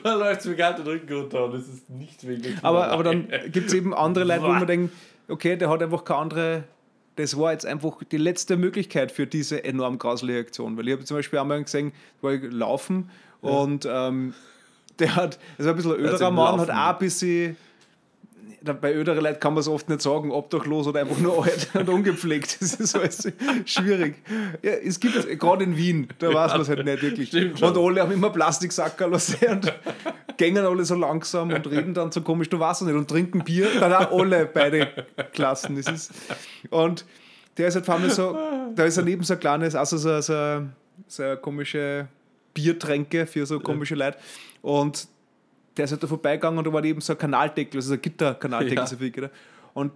Da 0.04 0.16
läuft 0.16 0.41
es 0.41 0.45
mir 0.47 0.56
gerade 0.56 0.84
den 0.84 0.88
Rücken 0.88 1.14
runter 1.14 1.45
und 1.45 1.56
es 1.56 1.68
ist 1.68 1.89
nicht 1.89 2.28
wegen 2.28 2.41
der 2.41 2.51
aber, 2.64 2.88
aber 2.88 3.04
dann 3.04 3.28
gibt 3.51 3.68
es 3.68 3.74
eben 3.74 3.93
andere 3.93 4.26
Leute, 4.26 4.43
wo 4.43 4.47
man 4.47 4.68
denkt, 4.68 4.93
okay, 5.28 5.56
der 5.56 5.70
hat 5.70 5.82
einfach 5.82 6.04
keine 6.04 6.20
andere. 6.20 6.64
Das 7.16 7.38
war 7.38 7.51
jetzt 7.51 7.66
einfach 7.66 7.99
die 8.12 8.18
letzte 8.18 8.58
Möglichkeit 8.58 9.12
für 9.12 9.28
diese 9.28 9.64
enorm 9.64 9.99
grausliche 9.99 10.39
Aktion. 10.39 10.76
Weil 10.78 10.88
ich 10.88 10.93
habe 10.93 11.06
zum 11.06 11.18
Beispiel 11.18 11.38
einmal 11.38 11.64
gesehen, 11.64 11.91
da 12.22 12.28
war 12.28 12.34
ich 12.34 12.41
laufen 12.51 13.12
und 13.41 13.88
ähm, 13.88 14.34
der 15.00 15.16
hat, 15.16 15.39
das 15.58 15.66
war 15.66 15.74
ein 15.74 15.78
bisschen 15.78 15.94
ein 15.94 16.00
öderer 16.00 16.32
Mann, 16.32 16.60
hat 16.60 16.70
auch 16.70 16.76
ein 16.76 16.98
bisschen, 17.00 17.58
bei 18.64 18.94
öderen 18.94 19.22
Leuten 19.24 19.39
kann 19.39 19.54
man 19.54 19.62
es 19.62 19.68
oft 19.68 19.89
nicht 19.89 20.02
sagen, 20.02 20.32
obdachlos 20.32 20.88
oder 20.88 21.02
einfach 21.02 21.18
nur 21.18 21.44
alt 21.44 21.70
und 21.74 21.89
ungepflegt. 21.89 22.62
Das 22.62 22.76
ist 22.76 22.96
alles 22.96 23.32
schwierig. 23.66 24.16
Ja, 24.62 24.72
es 24.72 25.00
gibt 25.00 25.16
es, 25.16 25.28
gerade 25.38 25.66
in 25.66 25.76
Wien, 25.76 26.08
da 26.20 26.34
weiß 26.34 26.54
man 26.54 26.62
es 26.62 26.70
halt 26.70 26.86
nicht 26.86 27.02
wirklich. 27.02 27.28
Stimmt 27.30 27.62
und 27.62 27.78
alle 27.78 28.02
haben 28.02 28.12
immer 28.12 28.30
Plastiksackerl 28.30 29.14
und 29.14 29.74
gängen 30.38 30.66
alle 30.66 30.86
so 30.86 30.96
langsam 30.96 31.52
und 31.52 31.68
reden 31.70 31.94
dann 31.94 32.12
so 32.12 32.22
komisch, 32.22 32.50
du 32.50 32.60
weißt 32.60 32.82
es 32.82 32.88
nicht, 32.88 32.96
und 32.96 33.10
trinken 33.10 33.44
Bier, 33.44 33.68
dann 33.80 33.94
auch 33.94 34.12
alle 34.12 34.46
beide 34.46 34.88
Klassen. 35.34 35.76
Das 35.76 35.88
ist, 35.88 36.12
und 36.70 37.06
der 37.58 37.68
ist 37.68 37.76
halt 37.76 37.86
vor 37.86 37.96
allem 37.96 38.10
so, 38.10 38.38
da 38.76 38.86
ist 38.86 38.98
daneben 38.98 39.24
so 39.24 39.34
ein 39.34 39.39
kleines, 39.39 39.76
also 39.76 39.98
so, 39.98 40.22
so, 40.22 40.64
so 41.08 41.24
eine 41.24 41.38
komische 41.38 42.08
Biertränke 42.54 43.26
für 43.26 43.45
so 43.45 43.60
komische 43.60 43.95
Leute. 43.95 44.18
Und 44.62 45.08
der 45.78 45.86
ist 45.86 45.91
halt 45.91 46.04
da 46.04 46.08
vorbeigegangen 46.08 46.58
und 46.58 46.68
da 46.68 46.74
war 46.74 46.84
eben 46.84 47.01
so 47.01 47.14
ein 47.14 47.20
Kanaldeckel, 47.20 47.78
also 47.78 47.89
so 47.89 47.93
ein 47.95 48.01
Gitterkanaldeckel. 48.01 48.78
Ja. 48.78 48.88
So 48.88 48.97
viel, 48.97 49.12
gell? 49.12 49.30
und 49.74 49.91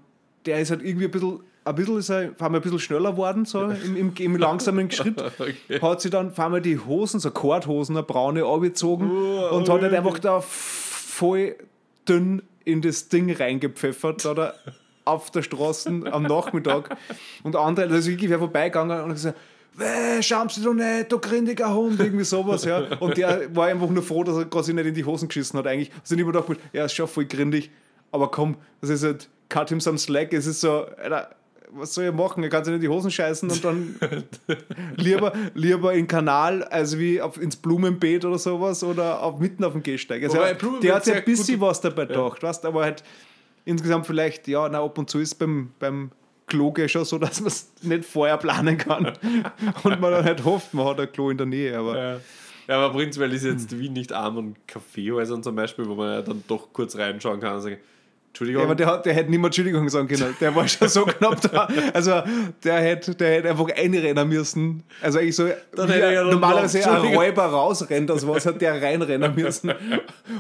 der 0.45 0.60
ist 0.60 0.72
halt 0.72 0.82
irgendwie 0.82 1.05
ein 1.05 1.12
bisschen, 1.12 1.39
ein 1.66 1.76
bisschen, 1.76 1.97
ist 1.97 2.10
er, 2.10 2.34
vor 2.36 2.45
allem 2.45 2.55
ein 2.55 2.62
bisschen 2.62 2.80
schneller 2.80 3.12
geworden, 3.12 3.45
so 3.45 3.66
im, 3.66 3.95
im, 3.97 4.14
im 4.18 4.36
langsamen 4.38 4.89
Schritt. 4.91 5.22
Okay. 5.39 5.82
Hat 5.82 6.01
sie 6.01 6.10
dann 6.10 6.34
vor 6.34 6.45
allem 6.45 6.64
die 6.64 6.80
Hosen, 6.80 7.20
so 7.20 7.32
Kordhosen, 7.32 7.95
eine 7.95 8.03
braune, 8.03 8.45
angezogen 8.45 9.10
und 9.10 9.70
hat 9.70 9.82
halt 9.82 9.93
einfach 9.93 10.20
da 10.20 10.41
voll 10.41 11.55
dünn 12.08 12.41
in 12.64 12.82
das 12.82 13.10
Ding 13.10 13.32
reingepfeffert, 13.32 14.26
da 14.26 14.34
da 14.34 14.53
auf 15.05 15.32
der 15.32 15.41
Straße 15.41 15.89
am 16.12 16.24
Nachmittag. 16.24 16.97
Und 17.43 17.55
andere, 17.55 17.89
also 17.89 18.10
wirklich 18.10 18.30
wer 18.30 18.39
vorbeigegangen 18.39 19.01
und 19.03 19.12
gesagt, 19.12 19.38
schamst 20.22 20.58
du 20.58 20.62
doch 20.64 20.74
nicht, 20.74 21.12
du 21.12 21.20
grindiger 21.20 21.74
Hund, 21.74 22.00
irgendwie 22.00 22.24
sowas, 22.24 22.66
ja. 22.66 22.80
Und 23.00 23.18
der 23.18 23.56
war 23.56 23.68
einfach 23.68 23.90
nur 23.90 24.04
froh, 24.04 24.24
dass 24.24 24.38
er 24.38 24.46
quasi 24.46 24.74
nicht 24.74 24.86
in 24.86 24.94
die 24.94 25.06
Hosen 25.06 25.28
geschissen 25.28 25.58
hat, 25.60 25.68
eigentlich. 25.68 25.92
Ich 26.04 26.12
immer 26.12 26.32
gedacht, 26.32 26.58
ja, 26.74 26.86
ist 26.86 26.94
schon 26.94 27.08
voll 27.08 27.26
grindig, 27.26 27.72
aber 28.12 28.30
komm, 28.32 28.58
das 28.82 28.90
ist 28.90 29.04
halt, 29.04 29.30
cut 29.50 29.70
him 29.70 29.80
some 29.80 29.98
slack, 29.98 30.34
es 30.34 30.46
ist 30.46 30.62
so, 30.62 30.86
Alter, 30.86 31.30
was 31.72 31.94
soll 31.94 32.06
ich 32.06 32.14
machen? 32.14 32.44
Er 32.44 32.50
kann 32.50 32.64
sich 32.64 32.72
nicht 32.72 32.84
in 32.84 32.90
die 32.90 32.96
Hosen 32.96 33.12
scheißen 33.12 33.50
und 33.50 33.64
dann 33.64 33.96
lieber, 34.96 35.34
lieber 35.54 35.92
in 35.94 36.02
den 36.02 36.08
Kanal, 36.08 36.64
als 36.64 36.98
wie 36.98 37.22
auf, 37.22 37.40
ins 37.40 37.56
Blumenbeet 37.56 38.26
oder 38.26 38.38
sowas 38.38 38.84
oder 38.84 39.22
auf, 39.22 39.40
mitten 39.40 39.64
auf 39.64 39.74
dem 39.74 39.84
Gehsteig. 39.84 40.24
Also 40.24 40.38
Blumenbeet 40.58 40.84
der 40.84 40.96
hat 40.96 41.06
sich 41.06 41.14
sehr 41.14 41.22
ein 41.22 41.26
bisschen 41.26 41.62
was 41.62 41.82
dabei 41.82 42.06
gedacht, 42.06 42.42
weißt 42.42 42.66
aber 42.66 42.84
halt 42.84 43.04
insgesamt 43.66 44.08
vielleicht, 44.08 44.48
ja, 44.48 44.68
na, 44.70 44.82
ab 44.82 44.98
und 44.98 45.10
zu 45.10 45.20
ist 45.20 45.36
beim, 45.36 45.72
beim 45.80 46.12
Kloge 46.48 46.88
schon 46.89 47.06
so, 47.06 47.18
dass 47.18 47.39
man 47.41 47.48
es 47.48 47.70
nicht 47.82 48.06
vorher 48.06 48.38
planen 48.38 48.78
kann 48.78 49.06
und 49.84 50.00
man 50.02 50.12
dann 50.12 50.26
halt 50.26 50.43
hofft, 50.45 50.74
man 50.74 50.86
hat 50.88 51.00
ein 51.00 51.12
Klo 51.12 51.30
in 51.30 51.38
der 51.38 51.45
Nähe, 51.45 51.78
aber 51.78 51.98
Ja. 51.98 52.20
ja, 52.68 52.76
aber 52.78 52.93
prinzipiell 52.93 53.32
ist 53.34 53.43
jetzt 53.43 53.78
Wien 53.78 53.93
nicht 53.93 54.12
arm 54.14 54.38
an 54.38 54.56
Kaffeehäusern 54.66 55.43
zum 55.43 55.56
Beispiel, 55.56 55.88
wo 55.88 55.95
man 55.95 56.12
ja 56.14 56.22
dann 56.22 56.43
doch 56.48 56.72
kurz 56.74 56.98
reinschauen 56.98 57.39
kann 57.39 57.56
und 57.56 57.62
sagen, 57.62 57.78
Entschuldigung, 58.30 58.62
Ja, 58.62 58.66
aber 58.68 58.76
der, 58.76 58.86
hat, 58.88 59.06
der 59.08 59.14
hätte 59.16 59.32
nicht 59.32 59.39
mehr 59.39 59.48
Entschuldigung 59.48 59.89
sagen 59.89 60.08
können. 60.08 60.36
Der 60.39 60.54
war 60.56 60.68
schon 60.68 60.88
so 60.88 61.06
knapp 61.06 61.41
da. 61.41 61.68
Also 61.91 62.22
der 62.64 62.76
hätte, 62.82 63.16
der 63.16 63.32
hätte 63.32 63.50
einfach 63.50 63.68
einrennen 63.76 64.30
müssen. 64.30 64.84
Also 65.02 65.18
eigentlich 65.18 65.36
so, 65.36 65.50
Dann 65.76 65.89
hätte 65.89 66.06
er 66.14 66.24
normalerweise 66.26 66.78
noch- 66.82 67.04
ein. 67.04 67.16
Räuber 67.16 67.45
rausrennt, 67.45 68.12
aus 68.12 68.28
was 68.28 68.45
hat 68.45 68.62
der 68.62 68.80
reinrennen 68.80 69.34
müssen. 69.34 69.72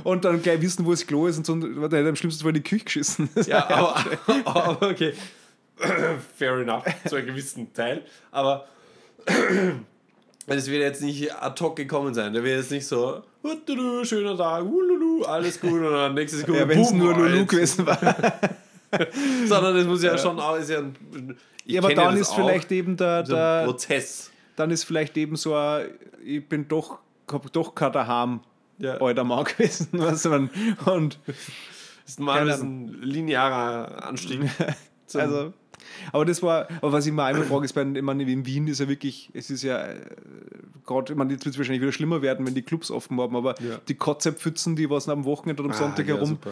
Und 0.03 0.25
dann 0.25 0.43
gleich 0.43 0.61
wissen, 0.61 0.85
wo 0.85 0.91
das 0.91 1.07
Klo 1.07 1.25
ist 1.25 1.39
und 1.39 1.45
so. 1.47 1.55
Der 1.55 1.99
hätte 2.01 2.09
am 2.09 2.15
schlimmsten 2.15 2.43
Fall 2.43 2.49
in 2.55 2.61
die 2.61 2.69
Küche 2.69 2.85
geschissen. 2.85 3.29
Ja, 3.47 3.67
aber, 3.69 3.95
aber 4.45 4.89
okay. 4.91 5.13
Fair 6.37 6.57
enough, 6.57 6.83
zu 7.07 7.15
einem 7.15 7.27
gewissen 7.27 7.73
Teil. 7.73 8.03
Aber 8.31 8.65
es 10.47 10.67
wird 10.67 10.81
jetzt 10.81 11.01
nicht 11.01 11.33
ad 11.33 11.61
hoc 11.63 11.75
gekommen 11.75 12.13
sein. 12.13 12.33
Der 12.33 12.43
wird 12.43 12.57
jetzt 12.57 12.71
nicht 12.71 12.87
so, 12.87 13.21
"Hutudu, 13.43 14.03
schöner 14.05 14.37
Tag, 14.37 14.63
alles 15.27 15.59
gut. 15.59 15.73
Und 15.73 15.91
dann 15.91 16.13
nächste 16.13 16.37
Sekunde, 16.37 16.61
Ja, 16.61 16.67
wenn 16.67 16.79
es 16.79 16.91
nur 16.91 17.13
Lulu 17.15 17.45
gewesen 17.45 17.85
war. 17.85 17.97
Sondern 19.45 19.75
es 19.75 19.85
muss 19.85 20.01
ja, 20.01 20.17
schon 20.17 20.39
auch, 20.39 20.55
ist 20.55 20.69
ja 20.69 20.79
ein, 20.79 21.37
Ja, 21.65 21.81
aber 21.81 21.93
dann 21.93 22.15
ist 22.15 22.29
auch, 22.29 22.35
vielleicht 22.35 22.71
eben 22.71 22.95
der, 22.95 23.25
so 23.25 23.33
der 23.35 23.65
Prozess. 23.65 24.31
dann 24.55 24.71
ist 24.71 24.85
vielleicht 24.85 25.17
eben 25.17 25.35
so 25.35 25.53
ein, 25.55 25.87
ich 26.23 26.47
bin 26.47 26.67
doch, 26.69 26.99
hab 27.29 27.51
doch 27.51 27.75
kein 27.75 27.91
daheim 27.91 28.39
Ja. 28.79 28.93
alter 29.01 29.25
Mann 29.25 29.43
gewesen. 29.57 29.89
Weißt 29.91 30.25
du, 30.25 30.29
man- 30.29 30.49
und 30.85 31.19
Das 31.25 31.35
ist 32.13 32.19
mal 32.21 32.49
ein 32.49 32.97
linearer 33.01 34.05
Anstieg. 34.07 34.39
Also, 35.13 35.53
aber 36.11 36.25
das 36.25 36.41
war, 36.43 36.67
aber 36.81 36.91
was 36.91 37.05
ich 37.05 37.13
mir 37.13 37.23
einmal 37.23 37.43
frage, 37.45 37.65
ist, 37.65 37.73
bei, 37.73 37.83
ich 37.83 38.01
meine, 38.01 38.23
in 38.23 38.45
Wien 38.45 38.67
ist 38.67 38.79
ja 38.79 38.87
wirklich, 38.87 39.29
es 39.33 39.49
ist 39.49 39.63
ja 39.63 39.85
äh, 39.87 39.95
gerade, 40.85 41.13
ich 41.13 41.17
meine, 41.17 41.31
jetzt 41.33 41.45
wird 41.45 41.55
es 41.55 41.59
wahrscheinlich 41.59 41.81
wieder 41.81 41.91
schlimmer 41.91 42.21
werden, 42.21 42.45
wenn 42.45 42.55
die 42.55 42.61
Clubs 42.61 42.91
offen 42.91 43.19
haben, 43.19 43.35
aber 43.35 43.55
Ja. 43.61 43.79
die 43.87 43.95
Kotzepfützen, 43.95 44.75
die 44.75 44.89
was 44.89 45.07
am 45.09 45.25
Wochenende 45.25 45.61
oder 45.63 45.71
am 45.71 45.75
Ah, 45.75 45.79
Sonntag 45.79 46.07
ja, 46.07 46.15
herum, 46.15 46.29
super. 46.29 46.51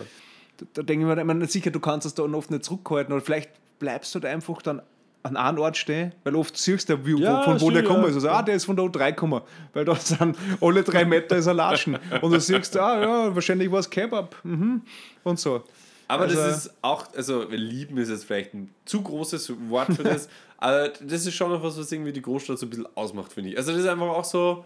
da, 0.58 0.66
da 0.74 0.82
denke 0.84 1.06
ich 1.08 1.16
mir, 1.16 1.20
ich 1.20 1.26
meine, 1.26 1.46
sicher, 1.48 1.72
du 1.72 1.80
kannst 1.80 2.06
es 2.06 2.14
da 2.14 2.24
oft 2.24 2.52
nicht 2.52 2.64
zurückhalten, 2.66 3.14
oder 3.14 3.24
vielleicht 3.24 3.50
bleibst 3.80 4.14
du 4.16 4.20
da 4.20 4.30
einfach 4.30 4.62
dann 4.62 4.82
an 5.24 5.38
einem 5.38 5.58
Ort 5.58 5.76
stehen, 5.76 6.14
weil 6.24 6.36
oft 6.36 6.56
siehst 6.56 6.88
du, 6.88 7.04
wie, 7.04 7.20
Ja, 7.20 7.42
von 7.42 7.60
wo 7.60 7.72
der 7.72 7.84
kommt. 7.84 8.02
ja. 8.08 8.14
Also, 8.14 8.30
ah, 8.30 8.44
der 8.44 8.56
ist 8.56 8.66
von 8.66 8.76
der 8.76 8.86
U3 8.86 9.08
gekommen, 9.10 9.42
weil 9.74 9.84
da 9.84 9.96
sind 9.96 10.38
alle 10.62 10.84
drei 10.84 11.04
Meter 11.04 11.36
ist 11.38 11.48
er 11.48 11.56
Latschen. 11.56 11.98
Und 12.22 12.32
du 12.32 12.40
siehst, 12.40 12.78
ah, 12.78 13.02
ja, 13.02 13.34
wahrscheinlich 13.36 13.72
war 13.72 13.80
es 13.80 13.90
Kebab. 13.90 14.36
Mhm. 14.44 14.84
Und 15.24 15.40
so. 15.40 15.64
Aber 16.08 16.24
Also- 16.24 16.36
das 16.36 16.66
ist 16.66 16.74
auch, 16.82 17.14
also 17.16 17.44
lieben 17.50 17.98
ist 17.98 18.10
jetzt 18.10 18.26
vielleicht 18.26 18.54
ein 18.54 18.74
zu 18.86 19.02
großes 19.02 19.54
Wort 19.70 19.94
für 19.94 20.04
das, 20.04 20.28
aber 20.58 20.90
das 20.90 21.26
ist 21.26 21.34
schon 21.34 21.52
noch 21.52 21.64
was, 21.64 21.78
was 21.78 21.92
irgendwie 21.92 22.14
die 22.14 22.22
Großstadt 22.22 22.60
so 22.60 22.66
ein 22.66 22.70
bisschen 22.70 22.88
ausmacht, 22.96 23.34
finde 23.34 23.52
ich. 23.52 23.58
Also 23.58 23.72
das 23.72 23.82
ist 23.82 23.88
einfach 23.88 24.08
auch 24.08 24.24
so, 24.24 24.66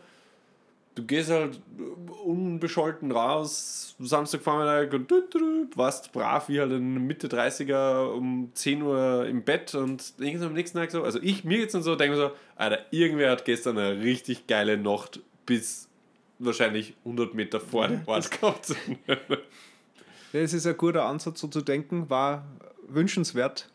du 0.95 1.03
gehst 1.05 1.29
halt 1.29 1.59
unbescholten 2.25 3.11
raus, 3.11 3.95
Samstagvormittag 3.99 4.93
und 4.93 5.09
du, 5.09 5.21
du, 5.21 5.39
du, 5.65 5.77
warst 5.77 6.11
brav 6.11 6.49
wie 6.49 6.59
halt 6.59 6.71
ein 6.71 7.07
Mitte 7.07 7.27
30er 7.27 8.11
um 8.11 8.51
10 8.53 8.81
Uhr 8.81 9.25
im 9.27 9.43
Bett 9.43 9.75
und 9.75 10.13
irgendwie 10.19 10.45
am 10.45 10.53
nächsten 10.53 10.77
Tag 10.77 10.91
so, 10.91 11.03
also 11.03 11.19
ich, 11.21 11.43
mir 11.43 11.59
jetzt 11.59 11.73
dann 11.73 11.83
so, 11.83 11.95
denke 11.95 12.17
mir 12.17 12.21
so, 12.21 12.31
Alter, 12.55 12.79
irgendwer 12.91 13.31
hat 13.31 13.45
gestern 13.45 13.77
eine 13.77 14.01
richtig 14.01 14.47
geile 14.47 14.77
Nacht 14.77 15.21
bis 15.45 15.87
wahrscheinlich 16.37 16.95
100 17.05 17.33
Meter 17.33 17.59
vor 17.59 17.87
dem 17.87 18.01
Ort 18.05 18.31
gehabt. 18.31 18.73
Das 20.31 20.53
ist 20.53 20.67
ein 20.67 20.77
guter 20.77 21.05
Ansatz, 21.05 21.39
so 21.39 21.47
zu 21.47 21.61
denken, 21.61 22.09
war 22.09 22.45
wünschenswert, 22.87 23.69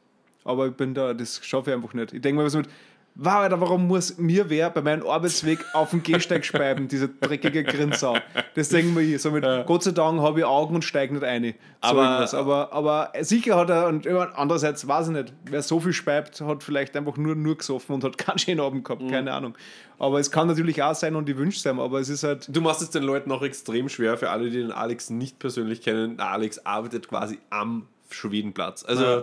aber 0.45 0.69
ich 0.69 0.75
bin 0.75 0.95
da, 0.95 1.15
das 1.15 1.45
schaffe 1.45 1.71
ich 1.71 1.77
einfach 1.77 1.95
nicht. 1.95 2.13
Ich 2.13 2.21
denke 2.21 2.39
mir 2.39 2.47
was 2.47 2.55
mit, 2.55 2.69
wow, 3.17 3.35
Alter, 3.35 3.61
warum 3.61 3.87
muss 3.87 4.19
mir 4.19 4.51
wer 4.51 4.71
bei 4.71 4.83
meinem 4.83 5.07
Arbeitsweg 5.07 5.65
auf 5.73 5.91
den 5.91 6.03
Gehsteig 6.03 6.45
speiben, 6.45 6.89
diese 6.89 7.09
dreckige 7.09 7.63
Grinsau? 7.65 8.17
Das 8.55 8.69
denken 8.71 8.95
wir 8.97 9.03
ich. 9.03 9.23
So 9.23 9.31
mit, 9.31 9.45
Gott 9.67 9.83
sei 9.85 9.93
Dank 9.93 10.21
habe 10.21 10.41
ich 10.41 10.45
Augen 10.45 10.75
und 10.75 10.83
steige 10.83 11.15
nicht 11.15 11.23
ein. 11.25 11.45
So 11.45 11.89
Aber- 11.89 12.29
aber, 12.35 12.73
aber 12.73 13.13
sicher 13.21 13.57
hat 13.57 13.71
er, 13.71 13.87
und 13.87 14.07
andererseits 14.09 14.87
weiß 14.89 15.09
ich 15.09 15.13
nicht, 15.13 15.33
wer 15.45 15.63
so 15.63 15.79
viel 15.81 15.93
speibt, 15.93 16.41
hat 16.41 16.63
vielleicht 16.63 16.97
einfach 16.97 17.17
nur, 17.17 17.35
nur 17.37 17.57
gesoffen 17.57 17.95
und 17.95 18.05
hat 18.05 18.19
keinen 18.19 18.39
schönen 18.39 18.61
Abend 18.61 18.85
gehabt, 18.85 19.09
keine 19.09 19.33
Ahnung. 19.33 19.55
Aber 19.99 20.19
es 20.19 20.31
kann 20.31 20.49
natürlich 20.49 20.83
auch 20.83 20.95
sein 20.95 21.15
und 21.15 21.29
ich 21.29 21.37
wünsche 21.37 21.59
es 21.59 21.65
ihm, 21.67 21.79
aber 21.79 22.01
es 22.01 22.09
ist 22.09 22.25
halt, 22.25 22.49
Du 22.51 22.61
machst 22.61 22.83
es 22.83 22.91
den 22.91 23.05
Leuten 23.05 23.31
auch 23.31 23.43
extrem 23.43 23.89
schwer, 23.89 24.17
für 24.19 24.31
alle, 24.31 24.51
die 24.51 24.59
den 24.59 24.73
Alex 24.73 25.11
nicht 25.11 25.39
persönlich 25.39 25.83
kennen. 25.83 26.19
Alex 26.19 26.59
arbeitet 26.67 27.09
quasi 27.09 27.39
am 27.51 27.87
Schwedenplatz. 28.11 28.85
Also, 28.85 29.05
Ja. 29.05 29.23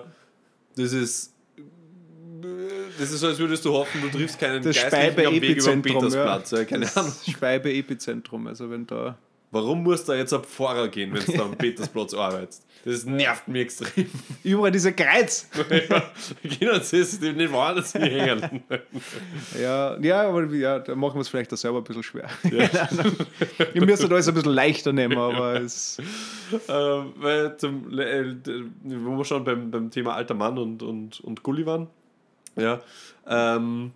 das 0.77 0.93
ist. 0.93 1.33
Das 2.99 3.11
ist 3.11 3.19
so, 3.19 3.27
als 3.27 3.39
würdest 3.39 3.63
du 3.65 3.73
hoffen, 3.73 4.01
du 4.01 4.09
triffst 4.09 4.39
keinen 4.39 4.63
Das 4.63 4.75
Geistlichen 4.75 5.27
am 5.27 5.41
Weg 5.41 5.57
über 5.57 5.71
den 5.71 5.81
Petersplatz. 5.81 6.51
Ja. 6.51 6.65
Keine 6.65 6.95
Ahnung. 6.95 7.13
das 7.25 7.31
Speibe-Epizentrum, 7.31 8.47
also 8.47 8.69
wenn 8.69 8.87
da 8.87 9.17
warum 9.51 9.83
muss 9.83 10.03
da 10.05 10.15
jetzt 10.15 10.33
ein 10.33 10.43
Pfarrer 10.43 10.87
gehen, 10.87 11.13
wenn 11.13 11.23
du 11.23 11.33
da 11.33 11.43
am 11.43 11.57
Petersplatz 11.57 12.13
arbeitest? 12.13 12.65
Das 12.83 13.05
nervt 13.05 13.47
mich 13.47 13.61
extrem. 13.63 14.07
Überall 14.43 14.71
diese 14.71 14.91
Kreuz. 14.93 15.47
Kinder, 16.41 16.79
das 16.79 16.91
ist 16.93 17.21
nicht 17.21 17.51
wahr, 17.51 17.75
dass 17.75 17.93
wir 17.93 18.01
hängen. 18.01 18.63
Ja, 19.61 19.99
ja, 19.99 20.27
aber 20.27 20.45
ja, 20.45 20.79
da 20.79 20.95
machen 20.95 21.15
wir 21.15 21.21
es 21.21 21.29
vielleicht 21.29 21.53
auch 21.53 21.57
selber 21.57 21.77
ein 21.77 21.83
bisschen 21.83 22.01
schwer. 22.01 22.29
ich 23.73 23.81
müsste 23.81 24.07
da 24.07 24.15
alles 24.15 24.27
ein 24.27 24.33
bisschen 24.33 24.53
leichter 24.53 24.93
nehmen, 24.93 25.17
aber 25.17 25.61
es. 25.61 25.99
Ähm, 26.67 27.13
weil 27.17 27.55
zum, 27.57 27.99
äh, 27.99 28.35
wo 28.83 29.17
wir 29.17 29.25
schon 29.25 29.43
beim, 29.43 29.69
beim 29.69 29.91
Thema 29.91 30.15
alter 30.15 30.33
Mann 30.33 30.57
und, 30.57 30.81
und, 30.81 31.19
und 31.19 31.43
Gulli 31.43 31.65
waren. 31.65 31.87
Ja. 32.55 32.81
Ähm, 33.27 33.91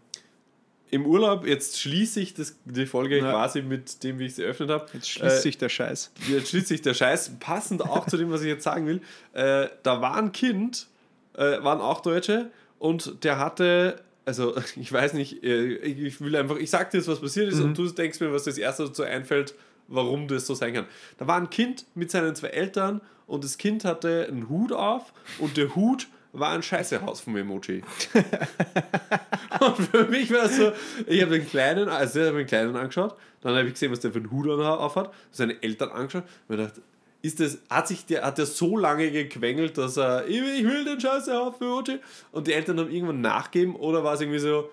Im 0.92 1.06
Urlaub, 1.06 1.46
jetzt 1.46 1.80
schließe 1.80 2.22
ich 2.22 2.34
das, 2.36 2.56
die 2.66 2.86
Folge 2.86 3.18
Ja. 3.18 3.32
quasi 3.32 3.62
mit 3.62 4.04
dem, 4.04 4.20
wie 4.20 4.28
ich 4.28 4.36
sie 4.36 4.44
eröffnet 4.44 4.70
habe. 4.70 4.86
Jetzt 4.94 5.10
schließt 5.10 5.42
sich 5.42 5.58
der 5.58 5.70
Scheiß. 5.70 6.12
Jetzt 6.30 6.50
schließt 6.50 6.68
sich 6.68 6.82
der 6.82 6.94
Scheiß, 6.94 7.32
passend 7.40 7.82
auch 7.82 8.08
zu 8.08 8.18
dem, 8.18 8.32
was 8.32 8.42
ich 8.42 8.48
jetzt 8.48 8.64
sagen 8.64 8.86
will. 8.88 9.02
Äh, 9.34 9.68
da 9.84 10.02
war 10.02 10.16
ein 10.16 10.32
Kind, 10.32 10.88
äh, 11.34 11.62
waren 11.64 11.82
auch 11.82 12.02
Deutsche, 12.02 12.52
und 12.80 13.24
der 13.24 13.40
hatte, 13.40 14.00
also 14.26 14.56
ich 14.76 14.92
weiß 14.92 15.14
nicht, 15.14 15.44
äh, 15.44 15.76
ich 15.78 16.22
will 16.22 16.36
einfach, 16.36 16.58
ich 16.58 16.70
sag 16.70 16.92
dir 16.92 17.00
jetzt, 17.00 17.08
was 17.08 17.20
passiert 17.20 17.52
ist, 17.52 17.60
und 17.60 17.78
du 17.78 17.90
denkst 17.90 18.20
mir, 18.20 18.32
was 18.32 18.44
das 18.44 18.58
erste 18.58 18.86
dazu 18.86 19.04
einfällt, 19.04 19.54
warum 19.88 20.28
das 20.28 20.46
so 20.48 20.54
sein 20.56 20.74
kann. 20.76 20.86
Da 21.18 21.28
war 21.28 21.38
ein 21.38 21.50
Kind 21.50 21.86
mit 21.96 22.10
seinen 22.12 22.36
zwei 22.36 22.50
Eltern, 22.50 23.02
und 23.28 23.44
das 23.44 23.58
Kind 23.58 23.84
hatte 23.86 24.28
einen 24.30 24.50
Hut 24.50 24.72
auf, 24.72 25.14
und 25.40 25.58
der 25.58 25.76
Hut 25.76 26.08
war 26.40 26.52
ein 26.52 26.64
Scheißehaus 26.64 27.22
vom 27.22 27.38
Emoji. 27.38 27.82
Und 29.60 29.78
für 29.78 30.06
mich 30.06 30.32
war 30.32 30.46
es 30.46 30.58
so, 30.58 30.72
ich 31.08 31.22
habe 31.22 31.38
den 31.38 31.48
Kleinen, 31.48 31.90
also 31.90 32.20
ich 32.20 32.28
habe 32.28 32.38
den 32.40 32.48
Kleinen 32.48 32.76
angeschaut, 32.76 33.16
dann 33.42 33.56
habe 33.56 33.68
ich 33.68 33.74
gesehen, 33.74 33.92
was 33.92 34.02
der 34.02 34.12
für 34.12 34.20
einen 34.20 34.32
Hut 34.32 34.48
auf 34.48 34.96
hat, 34.96 35.14
seine 35.32 35.62
Eltern 35.64 35.90
angeschaut 35.90 36.24
und 36.48 36.58
mir 36.58 36.64
gedacht, 36.64 36.82
ist 37.22 37.40
das, 37.40 37.58
hat 37.70 37.88
sich 37.88 38.06
der, 38.06 38.24
hat 38.24 38.38
der 38.38 38.46
so 38.46 38.78
lange 38.78 39.10
gequengelt, 39.12 39.78
dass 39.78 39.98
er, 39.98 40.28
ich 40.28 40.42
will, 40.42 40.60
ich 40.60 40.64
will 40.66 40.86
den 40.86 41.00
Scheiße 41.00 41.40
auf 41.40 41.58
für 41.58 41.66
Emoji 41.66 42.00
und 42.32 42.48
die 42.48 42.54
Eltern 42.54 42.80
haben 42.80 42.92
irgendwann 42.92 43.22
nachgeben 43.22 43.76
oder 43.76 44.04
war 44.04 44.14
es 44.14 44.22
irgendwie 44.22 44.40
so, 44.40 44.70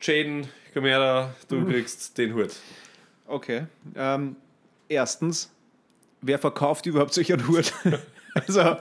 Jaden, 0.00 0.46
komm 0.74 0.84
her 0.84 0.98
da, 0.98 1.34
du 1.48 1.64
kriegst 1.66 2.18
den 2.18 2.34
Hut. 2.34 2.54
Okay. 3.26 3.66
Ähm, 3.96 4.36
erstens, 4.88 5.50
wer 6.20 6.38
verkauft 6.38 6.84
überhaupt 6.86 7.14
solch 7.14 7.32
einen 7.32 7.48
Hut? 7.48 7.72
Also, 8.34 8.76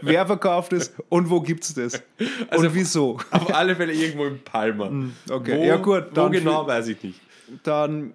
wer 0.00 0.26
verkauft 0.26 0.72
es 0.72 0.92
und 1.10 1.28
wo 1.28 1.40
gibt 1.40 1.64
es 1.64 1.74
das? 1.74 2.02
Also- 2.48 2.66
und 2.66 2.74
wieso? 2.74 3.18
Auf 3.30 3.54
alle 3.54 3.76
Fälle 3.76 3.92
irgendwo 3.92 4.24
in 4.26 4.42
Palma. 4.42 4.90
Okay, 5.30 5.58
Wo, 5.58 5.64
ja 5.64 5.76
gut, 5.76 6.06
wo 6.14 6.30
genau, 6.30 6.66
weiß 6.66 6.88
ich 6.88 7.02
nicht. 7.02 7.20
Dann. 7.62 8.14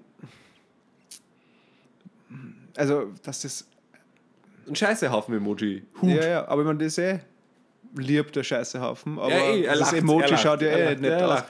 Also, 2.76 3.12
das 3.24 3.46
ist. 3.46 3.68
Ein 4.68 4.76
Scheißehaufen-Emoji. 4.76 5.84
Hut. 6.02 6.10
Ja, 6.10 6.28
ja, 6.28 6.48
aber 6.48 6.62
ich 6.62 6.68
meine, 6.68 6.80
das 6.80 6.88
ist 6.88 6.98
eh 6.98 7.20
lieb, 7.96 8.32
der 8.34 8.44
Scheißehaufen. 8.44 9.20
Aber 9.20 9.30
Ja, 9.30 9.38
eh, 9.38 9.62
er 9.64 9.72
das 9.74 9.92
lacht, 9.92 9.94
Emoji 9.94 10.38
schaut 10.38 10.62
ja 10.62 10.70
eh 10.70 10.96
nicht 10.96 11.12
aus. 11.14 11.44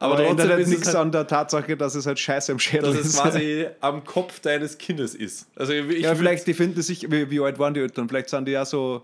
Aber, 0.00 0.14
Aber 0.14 0.24
ändert 0.26 0.46
trotzdem 0.46 0.62
es 0.64 0.68
nichts 0.68 0.86
halt- 0.88 0.96
an 0.96 1.12
der 1.12 1.26
Tatsache, 1.26 1.76
dass 1.76 1.94
es 1.94 2.06
halt 2.06 2.18
Scheiße 2.18 2.52
im 2.52 2.58
Schädel 2.58 2.92
dass 2.92 3.00
es 3.00 3.06
ist. 3.14 3.20
quasi 3.20 3.66
am 3.80 4.04
Kopf 4.04 4.40
deines 4.40 4.78
Kindes 4.78 5.14
ist. 5.14 5.48
Also 5.56 5.72
ja, 5.72 6.14
vielleicht, 6.14 6.46
die 6.46 6.54
finden 6.54 6.82
sich, 6.82 7.10
wie, 7.10 7.30
wie 7.30 7.40
alt 7.40 7.58
waren 7.58 7.74
die 7.74 7.80
Eltern? 7.80 8.08
Vielleicht 8.08 8.28
sind 8.28 8.46
die 8.46 8.52
ja 8.52 8.64
so. 8.64 9.02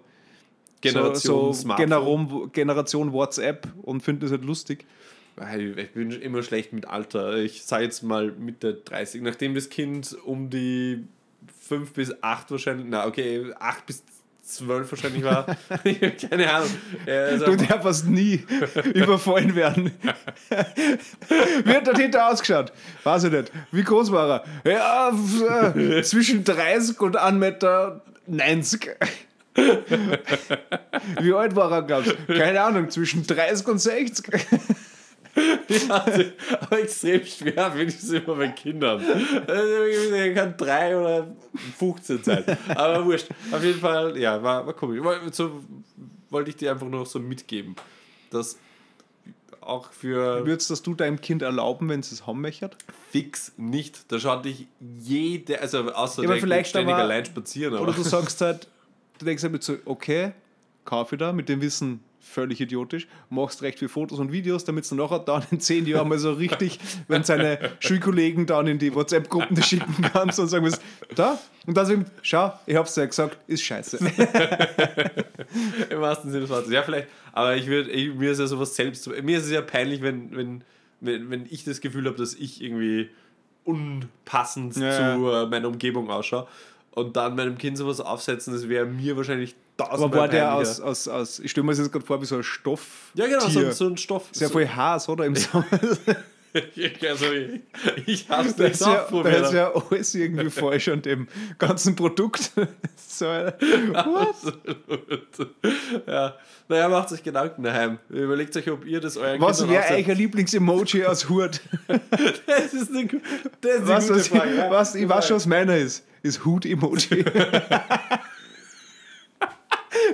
Generation 0.81 1.55
so, 1.55 1.69
so. 1.69 1.75
Generation, 1.77 2.53
Generation 2.53 3.13
WhatsApp 3.13 3.67
und 3.83 4.03
finden 4.03 4.21
das 4.21 4.31
halt 4.33 4.45
lustig. 4.45 4.85
Ich 5.79 5.91
bin 5.93 6.11
immer 6.13 6.43
schlecht 6.43 6.73
mit 6.73 6.87
Alter. 6.87 7.39
Ich 7.39 7.65
sage 7.65 7.85
jetzt 7.85 8.03
mal 8.03 8.31
Mitte 8.33 8.75
30. 8.75 9.23
Nachdem 9.23 9.55
das 9.55 9.69
Kind 9.71 10.15
um 10.25 10.51
die 10.51 11.05
5 11.63 11.93
bis 11.93 12.23
8 12.23 12.51
wahrscheinlich, 12.51 12.87
na 12.89 13.07
okay, 13.07 13.47
8 13.59 13.87
bis 13.87 14.05
12 14.45 14.93
wahrscheinlich 14.93 15.25
war. 15.25 15.57
Ich 15.85 16.29
Keine 16.29 16.53
Ahnung. 16.53 16.69
Also, 17.07 17.47
Du 17.47 17.57
darfst 17.57 18.07
nie 18.07 18.45
überfallen 18.95 19.55
werden. 19.55 19.93
Wie 21.65 21.73
hat 21.73 21.87
der 21.87 21.95
Täter 21.95 22.31
ausgeschaut? 22.31 22.73
Weiß 23.03 23.25
ich 23.25 23.33
nicht. 23.33 23.51
Wie 23.73 23.83
groß 23.83 24.13
war 24.13 24.45
er? 24.65 24.71
Ja, 24.71 25.11
äh, 25.75 26.03
zwischen 26.03 26.45
30 26.45 27.01
und 27.01 27.19
1,90 27.19 27.33
Meter. 27.33 28.03
Wie 31.21 31.33
alt 31.33 31.57
war 31.57 31.71
er, 31.71 31.83
glaubst 31.83 32.13
du? 32.13 32.35
Keine 32.35 32.61
Ahnung, 32.61 32.91
zwischen 32.91 33.27
30 33.27 33.67
und 33.69 33.79
60. 33.79 34.27
ja, 35.89 36.05
aber 36.61 36.81
extrem 36.81 37.25
schwer 37.27 37.71
finde 37.73 37.85
ich 37.93 37.97
es 37.97 38.11
immer 38.11 38.37
bei 38.37 38.49
Kindern. 38.49 39.03
Also, 39.47 39.85
Ich 39.85 40.35
kann 40.35 40.57
3 40.57 40.97
oder 40.97 41.27
15 41.79 42.23
sein. 42.23 42.45
Aber 42.69 43.05
wurscht. 43.05 43.29
Auf 43.51 43.63
jeden 43.65 43.81
Fall, 43.81 44.17
ja, 44.19 44.43
war, 44.43 44.67
war 44.67 44.73
komisch. 44.75 45.01
So 45.33 45.63
wollte 46.31 46.51
ich 46.51 46.57
dir 46.57 46.71
einfach 46.73 46.87
nur 46.87 47.01
noch 47.01 47.07
so 47.07 47.19
mitgeben, 47.19 47.75
dass 48.31 48.59
auch 49.61 49.91
für 49.93 50.45
Würdest 50.47 50.71
das 50.71 50.83
du 50.83 50.95
deinem 50.95 51.21
Kind 51.21 51.41
erlauben, 51.43 51.89
wenn 51.89 52.01
es 52.01 52.13
es 52.13 52.27
haben 52.27 52.41
möchte? 52.41 52.71
fix 53.11 53.53
nicht. 53.57 54.11
Da 54.13 54.19
schaut 54.19 54.45
dich 54.45 54.67
jede, 55.01 55.61
also 55.61 55.91
außer 55.93 56.23
Ja, 56.23 56.29
der 56.33 56.41
vielleicht 56.41 56.71
ständig 56.71 56.95
aber- 56.95 57.05
allein 57.05 57.25
spazieren. 57.25 57.75
Aber 57.75 57.85
Oder 57.85 57.93
du 57.93 58.03
sagst 58.03 58.41
halt, 58.41 58.69
du 59.19 59.25
denkst 59.25 59.43
halt 59.43 59.53
mit 59.53 59.63
so, 59.63 59.77
okay, 59.85 60.33
kaufe 60.85 61.15
ich 61.15 61.19
da, 61.21 61.33
mit 61.33 61.49
dem 61.49 61.61
Wissen 61.63 62.01
völlig 62.25 62.61
idiotisch, 62.61 63.07
machst 63.31 63.63
recht 63.63 63.79
viele 63.79 63.89
Fotos 63.89 64.19
und 64.19 64.33
Videos, 64.33 64.65
damit 64.65 64.91
du 64.91 64.95
nachher 64.95 65.21
dann 65.21 65.45
in 65.51 65.61
zehn 65.61 65.87
Jahren 65.87 66.09
mal 66.09 66.19
so 66.19 66.33
richtig, 66.33 66.79
wenn 67.09 67.23
seine 67.23 67.59
Schulkollegen 67.81 68.47
dann 68.47 68.67
in 68.67 68.79
die 68.79 68.95
WhatsApp-Gruppen 68.95 69.63
schicken 69.63 69.95
kannst 70.13 70.39
und 70.41 70.49
sagen 70.49 70.65
wirst, 70.65 70.83
da, 71.15 71.39
und 71.67 71.75
sagen, 71.75 72.07
schau, 72.23 72.53
ich 72.67 72.77
hab's 72.77 72.95
dir 72.95 73.03
ja 73.03 73.07
gesagt, 73.07 73.39
ist 73.47 73.63
scheiße. 73.63 73.99
Im 75.91 76.01
wahrsten 76.01 76.31
Sinne 76.31 76.43
des 76.43 76.51
Wortes. 76.51 76.71
Ja, 76.71 76.83
vielleicht. 76.83 77.09
Aber 77.33 77.57
ich 77.57 77.67
würde, 77.67 77.91
mir 77.91 78.33
ist 78.33 78.41
ja 78.41 78.47
sowas 78.47 78.75
selbst. 78.75 79.07
Mir 79.23 79.39
ist 79.39 79.45
es 79.45 79.51
ja 79.51 79.63
peinlich, 79.63 80.03
wenn, 80.03 80.37
wenn, 80.37 80.65
wenn, 81.01 81.31
wenn 81.31 81.47
ich 81.49 81.65
das 81.65 81.81
Gefühl 81.81 82.07
habe, 82.07 82.17
dass 82.17 82.35
ich 82.35 82.63
irgendwie 82.63 83.11
unpassend 83.65 84.77
Ja, 84.77 85.17
zu 85.17 85.31
äh, 85.31 85.47
meiner 85.47 85.69
Umgebung 85.69 86.11
ausschaue. 86.11 86.47
Und 86.95 87.17
dann 87.17 87.35
meinem 87.35 87.59
Kind 87.59 87.77
sowas 87.77 88.01
aufsetzen, 88.01 88.55
das 88.55 88.69
wäre 88.69 88.87
mir 88.87 89.17
wahrscheinlich 89.17 89.57
Aber 89.77 89.91
tausendmal 89.91 90.21
war 90.21 90.29
der 90.29 90.55
aus, 90.55 90.81
aus, 90.81 91.09
aus 91.09 91.39
ich 91.41 91.51
stelle 91.51 91.65
mir 91.65 91.73
das 91.73 91.81
jetzt 91.81 91.93
gerade 91.93 92.07
vor, 92.07 92.21
wie 92.23 92.27
so 92.27 92.37
ein 92.37 92.45
Stoff. 92.45 93.11
Ja, 93.15 93.27
genau, 93.27 93.49
so, 93.49 93.71
so 93.73 93.87
ein 93.89 93.97
Stoff. 93.97 94.31
Ist 94.31 94.41
ja 94.41 94.47
so, 94.47 94.53
voll 94.53 94.69
Haas, 94.69 95.09
oder? 95.09 95.27
Im 95.27 95.35
Sommer. 95.37 95.67
also, 97.09 97.33
ich, 97.33 97.61
ich 98.07 98.29
hab's 98.29 98.55
Da 98.55 98.65
nicht 98.69 98.81
ausprobiert. 98.83 99.47
ist 99.47 99.53
ja 99.53 99.73
alles 99.75 100.15
irgendwie 100.15 100.51
falsch 100.51 100.89
an 100.89 101.03
dem 101.03 101.27
ganzen 101.59 101.97
Produkt. 101.97 102.53
so, 103.09 103.27
what? 103.27 104.37
ja. 106.07 106.37
Naja, 106.69 106.89
macht 106.89 107.13
euch 107.13 107.23
Gedanken 107.23 107.65
daheim. 107.65 107.99
Überlegt 108.09 108.57
euch, 108.57 108.71
ob 108.71 108.87
ihr 108.87 109.01
das 109.01 109.17
euren 109.17 109.41
Was 109.41 109.59
Kindern 109.59 109.75
wäre 109.75 109.95
euer 110.07 110.15
Lieblings-Emoji 110.15 111.05
aus 111.07 111.29
Hut? 111.29 111.61
Das 112.47 112.73
ist 112.73 112.91
eine, 112.91 113.09
das 113.61 113.75
ist 113.75 113.89
Was, 113.89 114.07
gute 114.07 114.21
was, 114.21 114.29
Frage. 114.29 114.55
ja. 114.55 114.71
was, 114.71 114.95
ich 114.95 115.09
weiß 115.09 115.27
schon, 115.27 115.37
was 115.37 115.47
meiner 115.47 115.77
ist. 115.77 116.07
Ist 116.23 116.45
Hut-Emoji. 116.45 117.25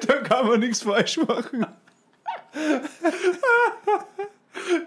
da 0.07 0.15
kann 0.25 0.47
man 0.47 0.61
nichts 0.61 0.83
falsch 0.83 1.19
machen. 1.19 1.67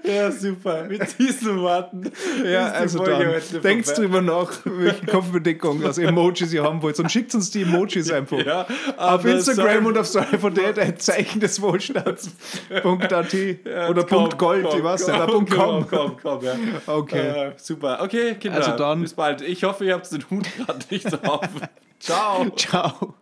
Ja, 0.04 0.32
super. 0.32 0.84
Mit 0.86 1.18
diesen 1.20 1.60
Worten. 1.62 2.12
Ja, 2.44 2.70
die 2.70 2.76
also 2.76 2.98
Folge 3.00 3.42
dann, 3.42 3.62
vorbei. 3.62 3.94
drüber 3.96 4.22
nach, 4.22 4.52
welche 4.66 5.06
Kopfbedeckung 5.06 5.84
aus 5.86 5.98
Emojis 5.98 6.54
ihr 6.54 6.64
haben 6.64 6.82
wollt 6.82 7.00
und 7.00 7.12
schickt 7.12 7.34
uns 7.36 7.52
die 7.52 7.64
Emojis 7.64 8.12
einfach. 8.12 8.38
Ja, 8.46 8.68
auf 8.98 9.26
Instagram 9.26 9.86
und 9.86 9.98
auf 9.98 10.08
Sorry 10.08 10.38
for 10.38 10.52
Dead 10.52 10.78
ein 10.80 10.98
Zeichen 11.00 11.40
des 11.40 11.62
Wohlstands.at 11.62 13.34
Ja, 13.66 13.90
oder 13.90 14.04
komm, 14.04 14.20
Punkt 14.20 14.38
Gold, 14.38 14.66
komm, 14.70 14.78
ich 14.78 14.84
weiß 14.84 15.08
nicht, 15.08 15.20
komm, 15.20 15.32
Punkt 15.32 15.52
komm, 15.52 15.88
com. 15.88 16.18
komm, 16.22 16.40
komm, 16.40 16.46
ja. 16.46 16.56
Okay. 16.86 17.48
Äh, 17.48 17.52
super. 17.58 18.00
Okay, 18.02 18.36
Kinder. 18.36 18.58
Also 18.58 18.72
dann- 18.78 19.02
Bis 19.02 19.14
bald. 19.14 19.42
Ich 19.42 19.64
hoffe, 19.64 19.86
ihr 19.86 19.94
habt 19.94 20.12
den 20.12 20.24
Hut 20.30 20.46
gerade 20.58 20.80
nicht 20.90 21.28
auf. 21.28 21.42
Ciao. 22.00 22.50
Ciao. 22.56 23.14